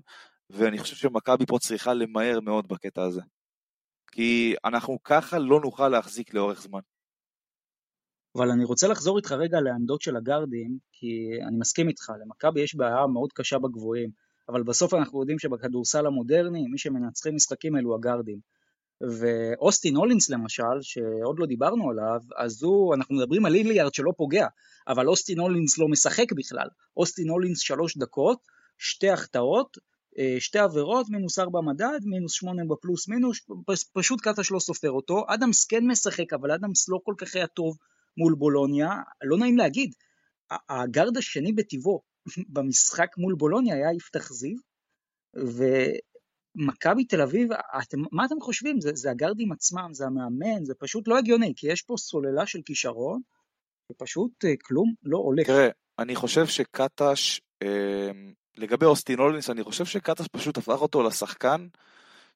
ואני 0.50 0.78
חושב 0.78 0.95
שמכבי 0.95 1.45
פה 1.45 1.58
צריכה 1.62 1.93
למהר 1.93 2.39
מאוד 2.39 2.68
בקטע 2.68 3.04
הזה. 3.04 3.22
כי 4.12 4.56
אנחנו 4.66 4.98
ככה 5.04 5.39
לא 5.39 5.62
נוכל 5.62 5.89
להחזיק 5.89 6.34
לאורך 6.34 6.62
זמן. 6.62 6.80
אבל 8.36 8.52
אני 8.52 8.66
רוצה 8.66 8.88
לחזור 8.88 9.18
איתך 9.18 9.32
רגע 9.32 9.58
לעמדות 9.62 10.02
של 10.02 10.16
הגארדים, 10.16 10.78
כי 10.91 11.30
אני 11.48 11.58
מסכים 11.58 11.88
איתך, 11.88 12.10
למכבי 12.22 12.62
יש 12.62 12.76
בעיה 12.76 13.08
מאוד 13.14 13.34
קשה 13.34 13.58
בגבוהים, 13.60 14.10
אבל 14.50 14.64
בסוף 14.64 14.93
אנחנו 14.93 15.20
יודעים 15.20 15.39
שבכדורסל 15.39 16.06
המודרני, 16.06 16.68
מי 16.68 16.78
שמנצחים 16.78 17.36
משחקים 17.36 17.78
אלו 17.78 17.95
הגארדים. 17.95 18.39
ואוסטין 19.02 19.95
הולינס 19.95 20.30
למשל, 20.30 20.82
שעוד 20.82 21.39
לא 21.39 21.45
דיברנו 21.45 21.89
עליו, 21.89 22.22
אז 22.38 22.64
הוא, 22.64 22.95
אנחנו 22.95 23.16
מדברים 23.16 23.45
על 23.45 23.56
איליארד 23.56 23.93
שלא 23.93 24.12
פוגע, 24.18 24.48
אבל 24.88 25.08
אוסטין 25.08 25.39
הולינס 25.39 25.78
לא 25.78 25.88
משחק 25.88 26.32
בכלל. 26.32 26.68
אוסטין 26.98 27.30
הולינס 27.30 27.60
שלוש 27.60 27.98
דקות, 27.98 28.39
שתי 28.78 29.10
החטאות, 29.10 29.78
אה, 30.20 30.36
שתי 30.39 30.60
עבירות, 30.60 31.10
מינוס 31.10 31.39
ארבע 31.39 31.62
מדד, 31.62 32.00
מינוס 32.06 32.34
שמונה 32.34 32.62
בפלוס 32.70 33.08
מינוס, 33.08 33.48
פשוט 33.93 34.22
קטש 34.22 34.52
לא 34.52 34.60
סופר 34.60 34.91
אותו. 34.91 35.26
אדמס 35.28 35.66
כן 35.66 35.88
משחק, 35.88 36.34
אבל 36.34 36.52
אדמס 36.52 36.89
לא 36.89 37.00
כל 37.04 37.14
כך 37.18 37.36
היה 37.36 37.48
טוב 37.48 37.78
מול 38.18 38.36
בולוניה, 38.36 38.89
לא 39.24 39.38
נעים 39.38 39.58
להגיד, 39.58 39.93
הגארד 40.70 41.18
השני 41.18 41.54
בטבעו 41.54 42.02
במשחק 42.54 43.10
מול 43.18 43.36
בולוניה 43.36 43.76
היה 43.76 43.93
יפתח 43.93 44.34
זיו, 44.34 44.58
ומכבי 46.58 47.05
תל 47.05 47.22
אביב, 47.22 47.49
אתם, 47.82 47.97
מה 48.12 48.26
אתם 48.26 48.36
חושבים? 48.41 48.82
זה, 48.82 48.91
זה 48.93 49.12
הגארדים 49.12 49.51
עצמם, 49.51 49.89
זה 49.93 50.05
המאמן, 50.05 50.66
זה 50.66 50.74
פשוט 50.80 51.08
לא 51.08 51.18
הגיוני, 51.18 51.53
כי 51.55 51.72
יש 51.72 51.82
פה 51.82 51.95
סוללה 51.97 52.45
של 52.45 52.60
כישרון, 52.66 53.22
ופשוט 53.91 54.45
אה, 54.45 54.53
כלום 54.64 54.93
לא 55.03 55.18
הולך. 55.18 55.47
תראה, 55.47 55.70
אני 55.99 56.16
חושב 56.16 56.45
שקטש, 56.45 57.41
אה, 57.64 58.12
לגבי 58.58 58.86
אוסטין 58.86 59.20
הולינס, 59.20 59.49
אני 59.49 59.64
חושב 59.64 59.86
שקטש 59.86 60.28
פשוט 60.32 60.58
הפך 60.58 60.82
אותו 60.82 61.03
לשחקן 61.03 61.68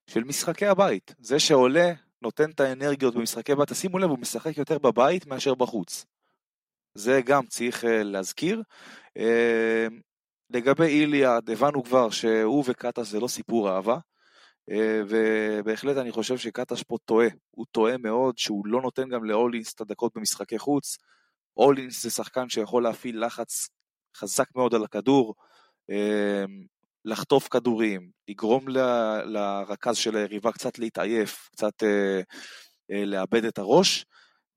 של 0.08 0.24
משחקי 0.24 0.66
הבית. 0.66 1.16
זה 1.20 1.40
שעולה, 1.40 1.94
נותן 2.22 2.50
את 2.50 2.60
האנרגיות 2.60 3.16
במשחקי 3.16 3.56
בית, 3.56 3.70
תשימו 3.70 4.00
לב, 4.00 4.10
הוא 4.10 4.20
משחק 4.20 4.58
יותר 4.58 4.78
בבית 4.78 5.28
מאשר 5.28 5.56
בחוץ. 5.56 6.06
זה 6.96 7.22
גם 7.26 7.46
צריך 7.46 7.86
אה, 7.86 8.04
להזכיר. 8.04 8.62
אה, 10.56 10.60
לגבי 10.60 10.86
איליארד, 10.86 11.50
הבנו 11.50 11.84
כבר 11.84 12.10
שהוא 12.10 12.64
וקטש 12.68 13.08
זה 13.08 13.20
לא 13.20 13.28
סיפור 13.28 13.70
אהבה, 13.70 13.98
אה, 14.72 15.02
ובהחלט 15.08 15.98
אני 15.98 16.12
חושב 16.12 16.38
שקטש 16.38 16.84
פה 16.84 16.98
טועה. 17.06 17.28
הוא 17.52 17.66
טועה 17.72 17.98
מאוד 17.98 18.38
שהוא 18.38 18.68
לא 18.68 18.82
נותן 18.82 19.10
גם 19.10 19.24
לאולינס 19.24 19.74
את 19.74 19.82
הדקות 19.82 20.12
במשחקי 20.16 20.60
חוץ. 20.60 20.98
אולינס 21.58 22.04
זה 22.04 22.10
שחקן 22.10 22.50
שיכול 22.50 22.84
להפעיל 22.84 23.26
לחץ 23.26 23.70
חזק 24.18 24.56
מאוד 24.56 24.76
על 24.76 24.84
הכדור, 24.84 25.36
לחטוף 27.06 27.48
כדורים, 27.48 28.12
לגרום 28.28 28.70
ל, 28.70 28.78
לרכז 29.26 29.98
של 29.98 30.16
היריבה 30.16 30.52
קצת 30.52 30.80
להתעייף, 30.80 31.50
קצת 31.52 31.84
אה, 31.84 32.22
אה, 32.92 33.06
לאבד 33.06 33.46
את 33.46 33.58
הראש, 33.58 34.06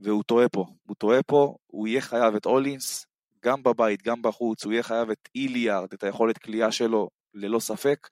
והוא 0.00 0.22
טועה 0.22 0.48
פה. 0.48 0.66
הוא 0.82 0.96
טועה 0.96 1.22
פה, 1.22 1.56
הוא 1.66 1.88
יהיה 1.88 2.00
חייב 2.00 2.34
את 2.34 2.46
אולינס, 2.46 3.06
גם 3.44 3.62
בבית, 3.62 4.02
גם 4.02 4.22
בחוץ, 4.22 4.64
הוא 4.64 4.72
יהיה 4.72 4.82
חייב 4.82 5.10
את 5.10 5.28
איליארד, 5.34 5.92
את 5.94 6.04
היכולת 6.04 6.38
כליאה 6.38 6.72
שלו, 6.72 7.08
ללא 7.34 7.58
ספק, 7.58 8.08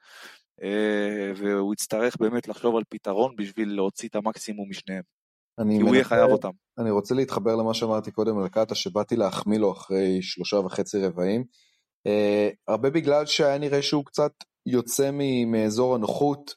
אה, 0.62 1.33
והוא 1.37 1.72
יצטרך 1.72 2.16
באמת 2.20 2.49
לחשוב 2.49 2.76
על 2.76 2.83
פתרון 2.89 3.37
בשביל 3.37 3.74
להוציא 3.74 4.09
את 4.09 4.16
המקסימום 4.16 4.70
משניהם. 4.70 5.03
כי 5.57 5.83
הוא 5.83 5.95
יהיה 5.95 6.05
חייב 6.05 6.30
אותם. 6.30 6.51
אני 6.78 6.91
רוצה 6.91 7.14
להתחבר 7.14 7.57
למה 7.57 7.74
שאמרתי 7.74 8.11
קודם 8.11 8.39
על 8.39 8.49
קאטה, 8.49 8.74
שבאתי 8.74 9.16
להחמיא 9.16 9.59
לו 9.59 9.72
אחרי 9.72 10.22
שלושה 10.22 10.57
וחצי 10.57 10.99
רבעים. 10.99 11.45
Uh, 12.09 12.55
הרבה 12.68 12.91
בגלל 12.91 13.26
שהיה 13.26 13.59
נראה 13.59 13.83
שהוא 13.83 14.05
קצת 14.05 14.33
יוצא 14.66 15.11
מאזור 15.47 15.95
הנוחות, 15.95 16.55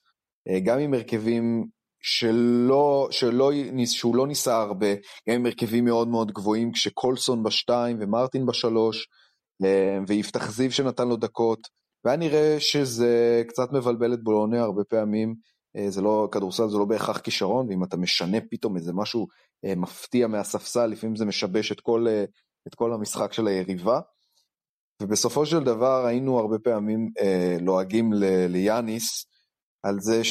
uh, 0.49 0.59
גם 0.65 0.79
עם 0.79 0.93
הרכבים 0.93 1.67
שלא, 2.07 3.07
שלא, 3.11 3.51
שהוא 3.85 4.15
לא 4.15 4.27
ניסה 4.27 4.61
הרבה, 4.61 4.93
גם 5.29 5.35
עם 5.35 5.45
הרכבים 5.45 5.85
מאוד 5.85 6.07
מאוד 6.07 6.31
גבוהים, 6.31 6.71
כשקולסון 6.71 7.43
בשתיים 7.43 7.97
ומרטין 7.99 8.45
בשלוש, 8.45 9.07
uh, 9.63 9.67
ויפתח 10.07 10.51
זיו 10.51 10.71
שנתן 10.71 11.07
לו 11.07 11.15
דקות, 11.15 11.59
והיה 12.05 12.17
נראה 12.17 12.55
שזה 12.59 13.43
קצת 13.47 13.71
מבלבל 13.73 14.13
את 14.13 14.23
בולוניה 14.23 14.61
הרבה 14.61 14.83
פעמים, 14.83 15.35
uh, 15.77 15.89
זה 15.89 16.01
לא, 16.01 16.27
כדורסל 16.31 16.69
זה 16.69 16.77
לא 16.77 16.85
בהכרח 16.85 17.17
כישרון, 17.17 17.69
ואם 17.69 17.83
אתה 17.83 17.97
משנה 17.97 18.37
פתאום 18.51 18.77
איזה 18.77 18.93
משהו 18.93 19.27
uh, 19.65 19.75
מפתיע 19.75 20.27
מהספסל, 20.27 20.85
לפעמים 20.85 21.15
זה 21.15 21.25
משבש 21.25 21.71
את 21.71 21.79
כל, 21.79 22.07
את 22.67 22.75
כל 22.75 22.93
המשחק 22.93 23.33
של 23.33 23.47
היריבה. 23.47 23.99
ובסופו 25.01 25.45
של 25.45 25.63
דבר 25.63 26.05
היינו 26.05 26.39
הרבה 26.39 26.59
פעמים 26.59 27.09
אה, 27.19 27.57
לועגים 27.61 28.13
ליאניס 28.49 29.25
על 29.83 29.97
זה 29.99 30.23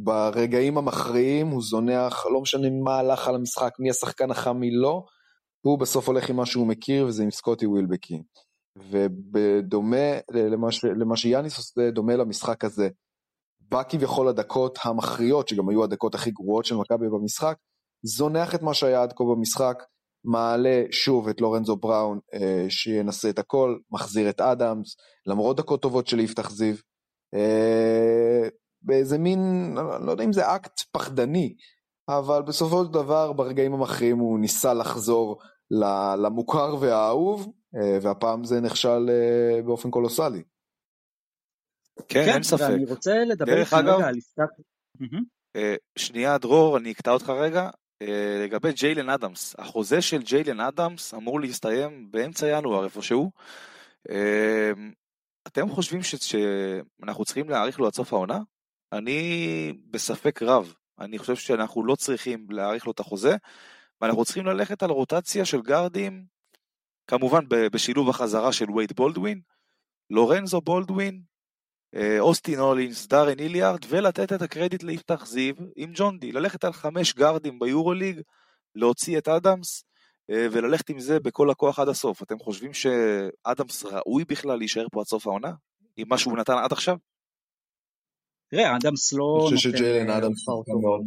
שברגעים 0.00 0.78
המכריעים 0.78 1.46
הוא 1.46 1.62
זונח, 1.62 2.26
לא 2.26 2.40
משנה 2.40 2.68
מה 2.84 2.98
הלך 2.98 3.28
על 3.28 3.34
המשחק, 3.34 3.72
מי 3.78 3.90
השחקן 3.90 4.30
החם 4.30 4.56
מי 4.56 4.70
לא, 4.70 5.04
הוא 5.60 5.78
בסוף 5.78 6.08
הולך 6.08 6.30
עם 6.30 6.36
מה 6.36 6.46
שהוא 6.46 6.66
מכיר 6.66 7.06
וזה 7.06 7.22
עם 7.22 7.30
סקוטי 7.30 7.66
ווילבקי. 7.66 8.22
ובדומה 8.78 10.18
למה, 10.30 10.72
ש, 10.72 10.84
למה 10.84 11.16
שיאניס 11.16 11.58
עושה, 11.58 11.90
דומה 11.90 12.16
למשחק 12.16 12.64
הזה. 12.64 12.88
בא 13.60 13.82
כביכול 13.88 14.28
הדקות 14.28 14.78
המכריעות, 14.84 15.48
שגם 15.48 15.68
היו 15.68 15.84
הדקות 15.84 16.14
הכי 16.14 16.30
גרועות 16.30 16.64
של 16.64 16.74
מכבי 16.74 17.06
במשחק, 17.08 17.56
זונח 18.02 18.54
את 18.54 18.62
מה 18.62 18.74
שהיה 18.74 19.02
עד 19.02 19.12
כה 19.12 19.24
במשחק, 19.24 19.82
מעלה 20.24 20.82
שוב 20.90 21.28
את 21.28 21.40
לורנזו 21.40 21.76
בראון 21.76 22.18
אה, 22.34 22.66
שינסה 22.68 23.30
את 23.30 23.38
הכל, 23.38 23.78
מחזיר 23.90 24.30
את 24.30 24.40
אדמס, 24.40 24.96
למרות 25.26 25.56
דקות 25.56 25.82
טובות 25.82 26.06
של 26.06 26.20
יפתח 26.20 26.50
זיו. 26.50 26.74
אה, 27.34 28.48
באיזה 28.84 29.18
מין, 29.18 29.74
לא 30.00 30.10
יודע 30.10 30.24
אם 30.24 30.32
זה 30.32 30.54
אקט 30.56 30.80
פחדני, 30.92 31.54
אבל 32.08 32.42
בסופו 32.42 32.84
של 32.84 32.92
דבר 32.92 33.32
ברגעים 33.32 33.74
המכריעים 33.74 34.18
הוא 34.18 34.38
ניסה 34.38 34.74
לחזור 34.74 35.40
למוכר 36.18 36.76
והאהוב, 36.80 37.52
אה, 37.76 37.98
והפעם 38.02 38.44
זה 38.44 38.60
נכשל 38.60 39.10
אה, 39.10 39.62
באופן 39.62 39.90
קולוסלי. 39.90 40.42
כן, 42.08 42.24
כן 42.24 42.32
אין 42.32 42.42
ספק. 42.42 42.60
ואני 42.60 42.84
רוצה 42.84 43.24
לדבר 43.24 43.60
איתך 43.60 43.72
רגע 43.72 44.06
על. 44.06 44.14
אה, 45.56 45.74
שנייה, 45.96 46.38
דרור, 46.38 46.76
אני 46.76 46.92
אקטע 46.92 47.10
אותך 47.10 47.30
רגע. 47.30 47.70
אה, 48.02 48.44
לגבי 48.44 48.72
ג'יילן 48.72 49.08
אדמס, 49.08 49.54
החוזה 49.58 50.02
של 50.02 50.22
ג'יילן 50.22 50.60
אדמס 50.60 51.14
אמור 51.14 51.40
להסתיים 51.40 52.08
באמצע 52.10 52.46
ינואר 52.48 52.84
איפשהו. 52.84 53.30
אתם 55.46 55.68
חושבים. 55.68 56.00
שאנחנו 56.02 57.24
צריכים 57.24 57.50
להאריך 57.50 57.80
לו 57.80 57.86
עד 57.86 57.94
סוף 57.94 58.12
העונה? 58.12 58.38
אני 58.94 59.72
בספק 59.90 60.42
רב. 60.42 60.74
אני 60.98 61.18
חושב 61.18 61.36
שאנחנו 61.36 61.84
לא 61.84 61.94
צריכים 61.94 62.46
להאריך 62.50 62.86
לו 62.86 62.92
את 62.92 63.00
החוזה, 63.00 63.36
ואנחנו 64.00 64.24
צריכים 64.24 64.46
ללכת 64.46 64.82
על 64.82 64.90
רוטציה 64.90 65.44
של 65.44 65.62
גארדים, 65.62 66.24
כמובן 67.06 67.44
בשילוב 67.48 68.08
החזרה 68.08 68.52
של 68.52 68.70
וייד 68.70 68.92
בולדווין, 68.92 69.40
לורנזו 70.10 70.60
בולדווין, 70.60 71.22
אה, 71.94 72.20
אוסטין 72.20 72.58
הולינס, 72.58 73.06
דארן 73.06 73.38
איליארד, 73.38 73.80
ולתת 73.88 74.32
את 74.32 74.42
הקרדיט 74.42 74.82
ליפתח 74.82 75.26
זיו 75.26 75.54
עם 75.76 75.92
ג'ון 75.94 76.18
די, 76.18 76.32
ללכת 76.32 76.64
על 76.64 76.72
חמש 76.72 77.14
גארדים 77.14 77.58
ביורוליג, 77.58 78.20
להוציא 78.74 79.18
את 79.18 79.28
אדמס, 79.28 79.84
אה, 80.30 80.46
וללכת 80.52 80.90
עם 80.90 81.00
זה 81.00 81.20
בכל 81.20 81.50
הכוח 81.50 81.78
עד 81.78 81.88
הסוף. 81.88 82.22
אתם 82.22 82.38
חושבים 82.38 82.74
שאדמס 82.74 83.84
ראוי 83.84 84.24
בכלל 84.24 84.58
להישאר 84.58 84.86
פה 84.92 85.00
עד 85.00 85.06
סוף 85.06 85.26
העונה? 85.26 85.52
עם 85.96 86.08
מה 86.08 86.18
שהוא 86.18 86.38
נתן 86.38 86.58
עד 86.64 86.72
עכשיו? 86.72 86.96
תראה, 88.54 88.76
אדמס 88.76 89.12
לא. 89.12 89.46
אני 89.48 89.56
חושב 89.56 89.70
שג'יילן 89.70 90.10
אדמס 90.10 90.48
הוא 90.48 90.82
מאוד. 90.82 91.00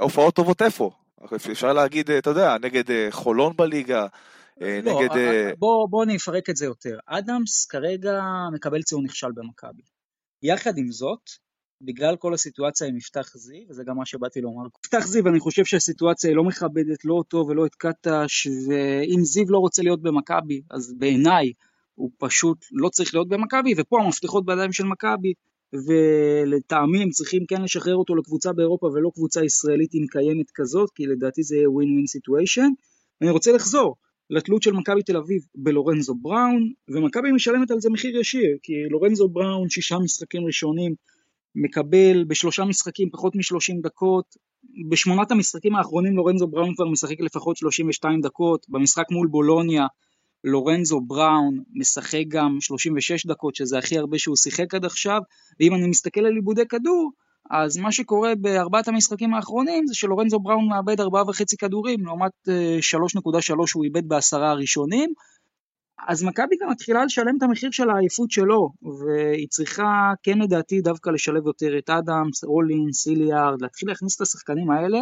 הופעות 0.00 0.34
טובות 0.34 0.62
איפה? 0.62 0.90
אפשר 1.52 1.72
להגיד, 1.72 2.10
אתה 2.10 2.30
יודע, 2.30 2.56
נגד 2.62 3.10
חולון 3.10 3.56
בליגה, 3.56 4.06
אה, 4.62 4.80
לא, 4.82 4.92
נגד... 4.92 5.16
אה, 5.16 5.46
אה, 5.46 5.50
בוא, 5.58 5.88
בוא 5.88 6.04
אני 6.04 6.16
אפרק 6.16 6.50
את 6.50 6.56
זה 6.56 6.64
יותר. 6.64 6.98
אדמס 7.06 7.66
כרגע 7.66 8.20
מקבל 8.54 8.82
ציון 8.82 9.04
נכשל 9.04 9.32
במכבי. 9.34 9.82
יחד 10.42 10.78
עם 10.78 10.92
זאת, 10.92 11.30
בגלל 11.82 12.16
כל 12.16 12.34
הסיטואציה 12.34 12.86
עם 12.86 12.96
יפתח 12.96 13.36
זיו, 13.36 13.62
וזה 13.68 13.84
גם 13.84 13.96
מה 13.96 14.06
שבאתי 14.06 14.40
לומר. 14.40 14.66
יפתח 14.84 15.06
זיו, 15.06 15.28
אני 15.28 15.40
חושב 15.40 15.64
שהסיטואציה 15.64 16.30
היא 16.30 16.36
לא 16.36 16.44
מכבדת 16.44 17.04
לא 17.04 17.14
אותו 17.14 17.46
ולא 17.48 17.66
את 17.66 17.74
קטש, 17.74 18.46
ואם 18.46 19.20
זיו 19.24 19.44
לא 19.48 19.58
רוצה 19.58 19.82
להיות 19.82 20.02
במכבי, 20.02 20.62
אז 20.70 20.94
בעיניי 20.98 21.52
הוא 22.00 22.10
פשוט 22.18 22.58
לא 22.72 22.88
צריך 22.88 23.14
להיות 23.14 23.28
במכבי, 23.28 23.74
ופה 23.76 24.02
המפתחות 24.02 24.46
בידיים 24.46 24.72
של 24.72 24.84
מכבי, 24.84 25.32
ולטעמי 25.72 27.02
הם 27.02 27.10
צריכים 27.10 27.42
כן 27.48 27.62
לשחרר 27.62 27.96
אותו 27.96 28.16
לקבוצה 28.16 28.52
באירופה 28.52 28.86
ולא 28.86 29.10
קבוצה 29.14 29.44
ישראלית 29.44 29.94
אם 29.94 30.04
קיימת 30.10 30.50
כזאת, 30.54 30.90
כי 30.94 31.06
לדעתי 31.06 31.42
זה 31.42 31.56
יהיה 31.56 31.70
ווין 31.70 31.92
ווין 31.92 32.06
סיטואשן. 32.06 32.68
אני 33.22 33.30
רוצה 33.30 33.52
לחזור 33.52 33.96
לתלות 34.30 34.62
של 34.62 34.72
מכבי 34.72 35.02
תל 35.02 35.16
אביב 35.16 35.42
בלורנזו 35.54 36.14
בראון, 36.14 36.72
ומכבי 36.88 37.32
משלמת 37.32 37.70
על 37.70 37.80
זה 37.80 37.90
מחיר 37.90 38.16
ישיר, 38.20 38.56
כי 38.62 38.72
לורנזו 38.90 39.28
בראון 39.28 39.68
שישה 39.68 39.98
משחקים 39.98 40.44
ראשונים 40.46 40.94
מקבל 41.54 42.24
בשלושה 42.24 42.64
משחקים 42.64 43.10
פחות 43.10 43.36
מ-30 43.36 43.82
דקות, 43.82 44.24
בשמונת 44.90 45.30
המשחקים 45.30 45.74
האחרונים 45.74 46.16
לורנזו 46.16 46.46
בראון 46.46 46.74
כבר 46.74 46.88
משחק 46.88 47.20
לפחות 47.20 47.56
32 47.56 48.20
דקות, 48.20 48.66
במשחק 48.68 49.04
מול 49.10 49.28
בולוניה 49.28 49.86
לורנזו 50.44 51.00
בראון 51.00 51.62
משחק 51.74 52.24
גם 52.28 52.56
36 52.60 53.26
דקות, 53.26 53.54
שזה 53.54 53.78
הכי 53.78 53.98
הרבה 53.98 54.18
שהוא 54.18 54.36
שיחק 54.36 54.74
עד 54.74 54.84
עכשיו, 54.84 55.20
ואם 55.60 55.74
אני 55.74 55.86
מסתכל 55.86 56.20
על 56.20 56.34
עיבודי 56.34 56.68
כדור, 56.68 57.10
אז 57.50 57.76
מה 57.76 57.92
שקורה 57.92 58.34
בארבעת 58.34 58.88
המשחקים 58.88 59.34
האחרונים 59.34 59.86
זה 59.86 59.94
שלורנזו 59.94 60.40
בראון 60.40 60.68
מאבד 60.68 61.00
ארבעה 61.00 61.28
וחצי 61.28 61.56
כדורים, 61.56 62.06
לעומת 62.06 62.32
3.3 62.46 62.50
אה, 63.50 63.64
הוא 63.74 63.84
איבד 63.84 64.08
בעשרה 64.08 64.50
הראשונים, 64.50 65.12
אז 66.08 66.24
מכבי 66.24 66.56
גם 66.62 66.70
מתחילה 66.70 67.04
לשלם 67.04 67.36
את 67.38 67.42
המחיר 67.42 67.70
של 67.70 67.90
העייפות 67.90 68.30
שלו, 68.30 68.68
והיא 68.82 69.48
צריכה, 69.48 70.12
כן 70.22 70.38
לדעתי, 70.38 70.80
דווקא 70.80 71.10
לשלב 71.10 71.46
יותר 71.46 71.78
את 71.78 71.90
אדמס, 71.90 72.44
רולין, 72.44 72.92
סיליארד, 72.92 73.62
להתחיל 73.62 73.88
להכניס 73.88 74.16
את 74.16 74.20
השחקנים 74.20 74.70
האלה, 74.70 74.98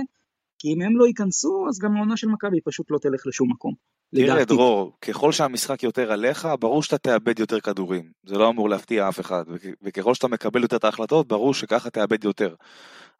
כי 0.58 0.68
אם 0.68 0.82
הם 0.82 0.96
לא 0.96 1.06
ייכנסו, 1.06 1.66
אז 1.68 1.78
גם 1.78 1.96
העונה 1.96 2.16
של 2.16 2.28
מכבי 2.28 2.60
פשוט 2.64 2.90
לא 2.90 2.98
תלך 2.98 3.26
לשום 3.26 3.50
מקום. 3.50 3.97
תראה 4.14 4.44
דרור, 4.44 4.92
ככל 5.00 5.32
שהמשחק 5.32 5.82
יותר 5.82 6.12
עליך, 6.12 6.48
ברור 6.60 6.82
שאתה 6.82 6.98
תאבד 6.98 7.38
יותר 7.38 7.60
כדורים. 7.60 8.10
זה 8.24 8.34
לא 8.34 8.48
אמור 8.48 8.68
להפתיע 8.68 9.08
אף 9.08 9.20
אחד. 9.20 9.44
וככל 9.82 10.14
שאתה 10.14 10.28
מקבל 10.28 10.62
יותר 10.62 10.76
את 10.76 10.84
ההחלטות, 10.84 11.28
ברור 11.28 11.54
שככה 11.54 11.90
תאבד 11.90 12.24
יותר. 12.24 12.54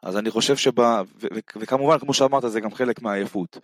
אז 0.03 0.17
אני 0.17 0.31
חושב 0.31 0.57
שב... 0.57 0.73
וכמובן, 1.57 1.99
כמו 1.99 2.15
שאמרת, 2.15 2.43
זה 2.47 2.61
גם 2.61 2.75
חלק 2.75 3.03
מהעייפות. 3.03 3.57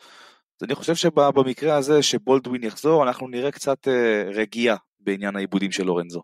אז 0.60 0.64
אני 0.66 0.74
חושב 0.74 0.94
שבמקרה 0.94 1.76
הזה, 1.76 2.02
שבולדווין 2.02 2.64
יחזור, 2.64 3.02
אנחנו 3.02 3.28
נראה 3.28 3.50
קצת 3.50 3.88
אה, 3.88 4.22
רגיעה 4.34 4.76
בעניין 5.00 5.36
העיבודים 5.36 5.72
של 5.72 5.84
לורנזו. 5.84 6.22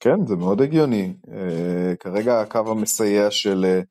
כן, 0.00 0.26
זה 0.26 0.36
מאוד 0.36 0.60
הגיוני. 0.60 1.14
Uh, 1.26 1.30
כרגע 2.00 2.40
הקו 2.40 2.70
המסייע 2.70 3.30
של 3.30 3.64
uh, 3.64 3.84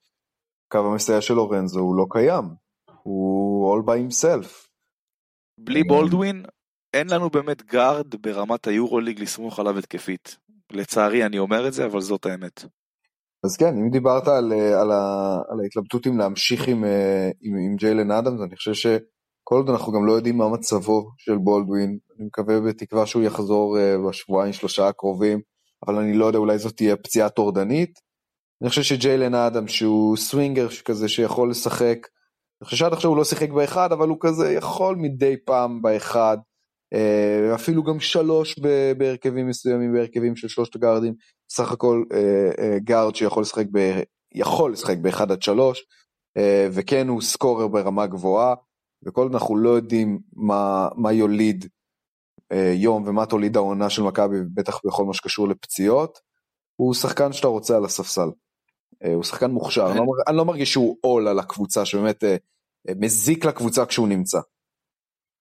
הקו 0.67 0.91
המסייע 0.91 1.21
של 1.21 1.33
לורנזו 1.33 1.79
הוא 1.79 1.95
לא 1.95 2.05
קיים. 2.09 2.68
הוא 3.03 3.77
all 3.77 3.85
by 3.85 4.11
himself. 4.11 4.67
בלי 5.59 5.83
בולדווין, 5.83 6.45
אין 6.93 7.09
לנו 7.09 7.29
באמת 7.29 7.65
גארד 7.65 8.15
ברמת 8.21 8.67
היורוליג 8.67 9.21
לסמוך 9.21 9.59
עליו 9.59 9.77
התקפית. 9.77 10.37
לצערי 10.71 11.25
אני 11.25 11.39
אומר 11.39 11.67
את 11.67 11.73
זה, 11.73 11.85
אבל 11.85 12.01
זאת 12.01 12.25
האמת. 12.25 12.65
אז 13.45 13.57
כן, 13.57 13.77
אם 13.77 13.89
דיברת 13.89 14.27
על, 14.27 14.53
על, 14.53 14.91
ה, 14.91 15.35
על 15.49 15.59
ההתלבטות 15.59 16.07
אם 16.07 16.17
להמשיך 16.17 16.67
עם, 16.67 16.83
עם, 17.41 17.55
עם 17.57 17.75
ג'יילן 17.75 18.11
אדמס, 18.11 18.41
אני 18.41 18.55
חושב 18.55 18.73
שכל 18.73 19.55
עוד 19.55 19.69
אנחנו 19.69 19.93
גם 19.93 20.05
לא 20.05 20.11
יודעים 20.11 20.37
מה 20.37 20.49
מצבו 20.49 21.09
של 21.17 21.37
בולדווין, 21.37 21.97
אני 22.17 22.25
מקווה 22.25 22.59
בתקווה 22.61 23.05
שהוא 23.05 23.23
יחזור 23.23 23.77
בשבועיים 24.09 24.53
שלושה 24.53 24.87
הקרובים, 24.87 25.41
אבל 25.87 25.95
אני 25.95 26.13
לא 26.13 26.25
יודע, 26.25 26.39
אולי 26.39 26.57
זאת 26.57 26.75
תהיה 26.75 26.95
פציעה 26.95 27.29
טורדנית. 27.29 27.99
אני 28.61 28.69
חושב 28.69 28.81
שג'יילן 28.81 29.35
אדם 29.35 29.67
שהוא 29.67 30.17
סווינגר 30.17 30.67
כזה 30.85 31.07
שיכול 31.07 31.49
לשחק, 31.49 31.97
אני 32.61 32.65
חושב 32.65 32.77
שעד 32.77 32.93
עכשיו 32.93 33.09
הוא 33.09 33.17
לא 33.17 33.23
שיחק 33.23 33.49
באחד, 33.49 33.91
אבל 33.91 34.07
הוא 34.07 34.17
כזה 34.19 34.53
יכול 34.53 34.95
מדי 34.95 35.35
פעם 35.45 35.81
באחד, 35.81 36.37
אה, 36.93 37.55
אפילו 37.55 37.83
גם 37.83 37.99
שלוש 37.99 38.59
בהרכבים 38.97 39.47
מסוימים, 39.47 39.93
בהרכבים 39.93 40.35
של 40.35 40.47
שלושת 40.47 40.75
הגארדים, 40.75 41.13
סך 41.51 41.71
הכל 41.71 42.03
אה, 42.13 42.49
אה, 42.59 42.79
גארד 42.79 43.15
שיכול 43.15 43.41
לשחק, 43.41 43.65
ב, 43.71 44.01
יכול 44.35 44.71
לשחק 44.71 44.97
באחד 44.97 45.31
עד 45.31 45.41
שלוש, 45.41 45.85
וכן 46.71 47.07
הוא 47.07 47.21
סקורר 47.21 47.67
ברמה 47.67 48.07
גבוהה, 48.07 48.55
וכל 49.05 49.21
עוד 49.21 49.33
אנחנו 49.33 49.57
לא 49.57 49.69
יודעים 49.69 50.19
מה, 50.33 50.89
מה 50.95 51.13
יוליד 51.13 51.65
יום 52.73 53.07
ומה 53.07 53.25
תוליד 53.25 53.57
העונה 53.57 53.89
של 53.89 54.01
מכבי, 54.01 54.35
בטח 54.53 54.79
בכל 54.85 55.05
מה 55.05 55.13
שקשור 55.13 55.47
לפציעות, 55.47 56.19
הוא 56.75 56.93
שחקן 56.93 57.33
שאתה 57.33 57.47
רוצה 57.47 57.77
על 57.77 57.85
הספסל. 57.85 58.29
אה, 59.03 59.13
הוא 59.13 59.23
שחקן 59.23 59.51
מוכשר, 59.51 59.87
אני 59.91 59.97
לא, 59.97 60.03
אני 60.27 60.37
לא 60.37 60.45
מרגיש 60.45 60.71
שהוא 60.71 60.97
עול 61.01 61.27
על 61.27 61.39
הקבוצה, 61.39 61.85
שבאמת 61.85 62.23
אה, 62.23 62.35
אה, 62.89 62.93
מזיק 62.99 63.45
לקבוצה 63.45 63.85
כשהוא 63.85 64.07
נמצא. 64.07 64.39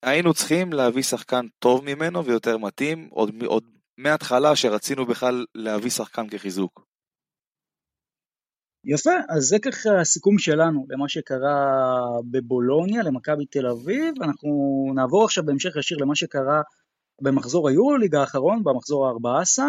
היינו 0.02 0.34
צריכים 0.34 0.72
להביא 0.72 1.02
שחקן 1.02 1.46
טוב 1.58 1.84
ממנו 1.84 2.24
ויותר 2.24 2.58
מתאים, 2.58 3.08
עוד, 3.10 3.30
עוד 3.46 3.64
מההתחלה 3.98 4.56
שרצינו 4.56 5.06
בכלל 5.06 5.44
להביא 5.54 5.90
שחקן 5.90 6.28
כחיזוק. 6.28 6.88
יפה, 8.84 9.10
אז 9.28 9.42
זה 9.42 9.56
ככה 9.58 10.00
הסיכום 10.00 10.38
שלנו 10.38 10.86
למה 10.88 11.08
שקרה 11.08 11.66
בבולוניה, 12.30 13.02
למכבי 13.02 13.46
תל 13.46 13.66
אביב. 13.66 14.22
אנחנו 14.22 14.50
נעבור 14.94 15.24
עכשיו 15.24 15.44
בהמשך 15.44 15.76
ישיר 15.76 15.98
למה 15.98 16.14
שקרה 16.14 16.62
במחזור 17.20 17.68
היורוליג 17.68 18.14
האחרון, 18.14 18.64
במחזור 18.64 19.08
ה-14. 19.08 19.62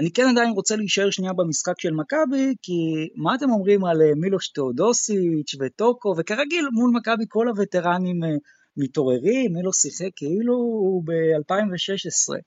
אני 0.00 0.10
כן 0.10 0.28
עדיין 0.28 0.50
רוצה 0.50 0.76
להישאר 0.76 1.10
שנייה 1.10 1.32
במשחק 1.32 1.80
של 1.80 1.94
מכבי, 1.94 2.54
כי 2.62 3.08
מה 3.16 3.34
אתם 3.34 3.50
אומרים 3.50 3.84
על 3.84 4.02
אה, 4.02 4.10
מילוש 4.16 4.48
תאודוסיץ' 4.48 5.54
וטוקו, 5.60 6.14
וכרגיל 6.18 6.68
מול 6.72 6.90
מכבי 6.94 7.24
כל 7.28 7.48
הווטרנים 7.48 8.24
אה, 8.24 8.28
מתעוררים, 8.76 9.52
מילוש 9.52 9.76
שיחק 9.76 10.10
כאילו 10.16 10.54
הוא 10.54 11.02
ב-2016. 11.04 12.40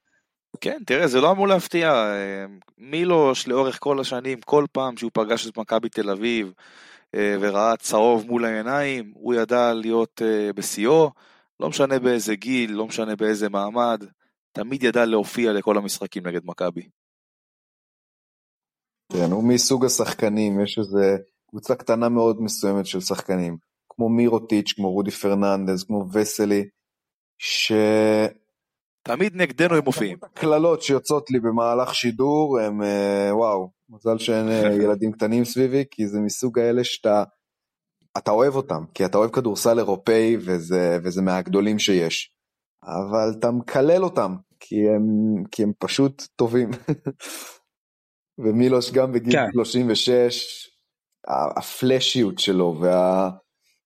כן, 0.61 0.77
תראה, 0.85 1.07
זה 1.07 1.21
לא 1.21 1.31
אמור 1.31 1.47
להפתיע. 1.47 1.91
אה, 1.91 2.45
מילוש 2.77 3.47
לאורך 3.47 3.77
כל 3.79 3.99
השנים, 3.99 4.41
כל 4.41 4.65
פעם 4.71 4.97
שהוא 4.97 5.11
פגש 5.13 5.47
את 5.47 5.57
מכבי 5.57 5.89
תל 5.89 6.09
אביב 6.09 6.51
וראה 7.13 7.77
צהוב 7.77 8.25
מול 8.27 8.45
העיניים, 8.45 9.11
הוא 9.15 9.33
ידע 9.33 9.73
להיות 9.73 10.21
בשיאו. 10.55 11.11
לא 11.59 11.69
משנה 11.69 11.99
באיזה 11.99 12.35
גיל, 12.35 12.71
לא 12.71 12.87
משנה 12.87 13.15
באיזה 13.15 13.49
מעמד, 13.49 14.03
תמיד 14.57 14.83
ידע 14.83 15.05
להופיע 15.05 15.53
לכל 15.53 15.77
המשחקים 15.77 16.27
נגד 16.27 16.41
מכבי. 16.45 16.89
כן, 19.13 19.31
הוא 19.31 19.43
מסוג 19.43 19.85
השחקנים, 19.85 20.61
יש 20.63 20.77
איזה 20.77 21.17
קבוצה 21.49 21.75
קטנה 21.75 22.09
מאוד 22.09 22.41
מסוימת 22.41 22.85
של 22.85 22.99
שחקנים, 22.99 23.57
כמו 23.89 24.09
מירוטיץ', 24.09 24.73
כמו 24.75 24.91
רודי 24.91 25.11
פרננדז, 25.11 25.83
כמו 25.83 26.05
וסלי, 26.13 26.63
ש... 27.37 27.71
תמיד 29.07 29.35
נגדנו 29.35 29.75
הם 29.75 29.83
מופיעים. 29.85 30.17
הקללות 30.23 30.81
שיוצאות 30.81 31.31
לי 31.31 31.39
במהלך 31.39 31.95
שידור 31.95 32.59
הם 32.59 32.81
אה, 32.81 33.29
וואו, 33.31 33.69
מזל 33.89 34.17
שאין 34.17 34.49
אה, 34.49 34.73
ילדים 34.83 35.11
קטנים 35.11 35.45
סביבי, 35.45 35.83
כי 35.91 36.07
זה 36.07 36.19
מסוג 36.19 36.59
האלה 36.59 36.83
שאתה 36.83 37.23
אתה 38.17 38.31
אוהב 38.31 38.55
אותם, 38.55 38.83
כי 38.93 39.05
אתה 39.05 39.17
אוהב 39.17 39.31
כדורסל 39.31 39.79
אירופאי 39.79 40.37
וזה, 40.39 40.99
וזה 41.03 41.21
מהגדולים 41.21 41.79
שיש. 41.79 42.31
אבל 42.83 43.39
אתה 43.39 43.51
מקלל 43.51 44.03
אותם, 44.03 44.35
כי 44.69 44.89
הם, 44.89 45.03
כי 45.51 45.63
הם 45.63 45.71
פשוט 45.79 46.23
טובים. 46.35 46.69
ומילוש 48.43 48.91
גם 48.91 49.11
בגיל 49.11 49.33
כן. 49.33 49.51
36, 49.53 50.69
הפלאשיות 51.27 52.39
שלו 52.39 52.77
וה, 52.81 53.29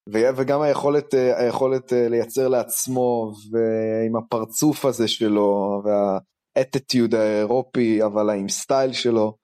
וגם 0.10 0.62
היכולת, 0.62 1.14
היכולת 1.14 1.94
אה, 1.94 2.10
לייצר 2.10 2.48
לעצמו 2.48 3.32
ועם 3.52 4.16
הפרצוף 4.16 4.86
הזה 4.86 5.08
שלו 5.08 5.82
והאטיטיוד 5.86 7.16
האירופי 7.16 8.04
אבל 8.04 8.30
עם 8.30 8.50
סטייל 8.50 8.94
שלו, 8.94 9.38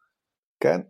כן, 0.64 0.82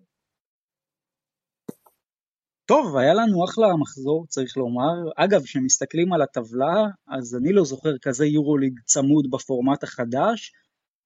טוב, 2.68 2.98
היה 2.98 3.14
לנו 3.14 3.46
אחלה 3.46 3.76
מחזור, 3.76 4.26
צריך 4.30 4.58
לומר. 4.58 5.12
אגב, 5.16 5.44
כשמסתכלים 5.44 6.14
על 6.14 6.22
הטבלה, 6.22 6.86
אז 7.08 7.36
אני 7.36 7.54
לא 7.54 7.64
זוכר 7.64 7.98
כזה 8.02 8.26
יורוליג 8.26 8.80
צמוד 8.86 9.32
בפורמט 9.32 9.84
החדש. 9.84 10.52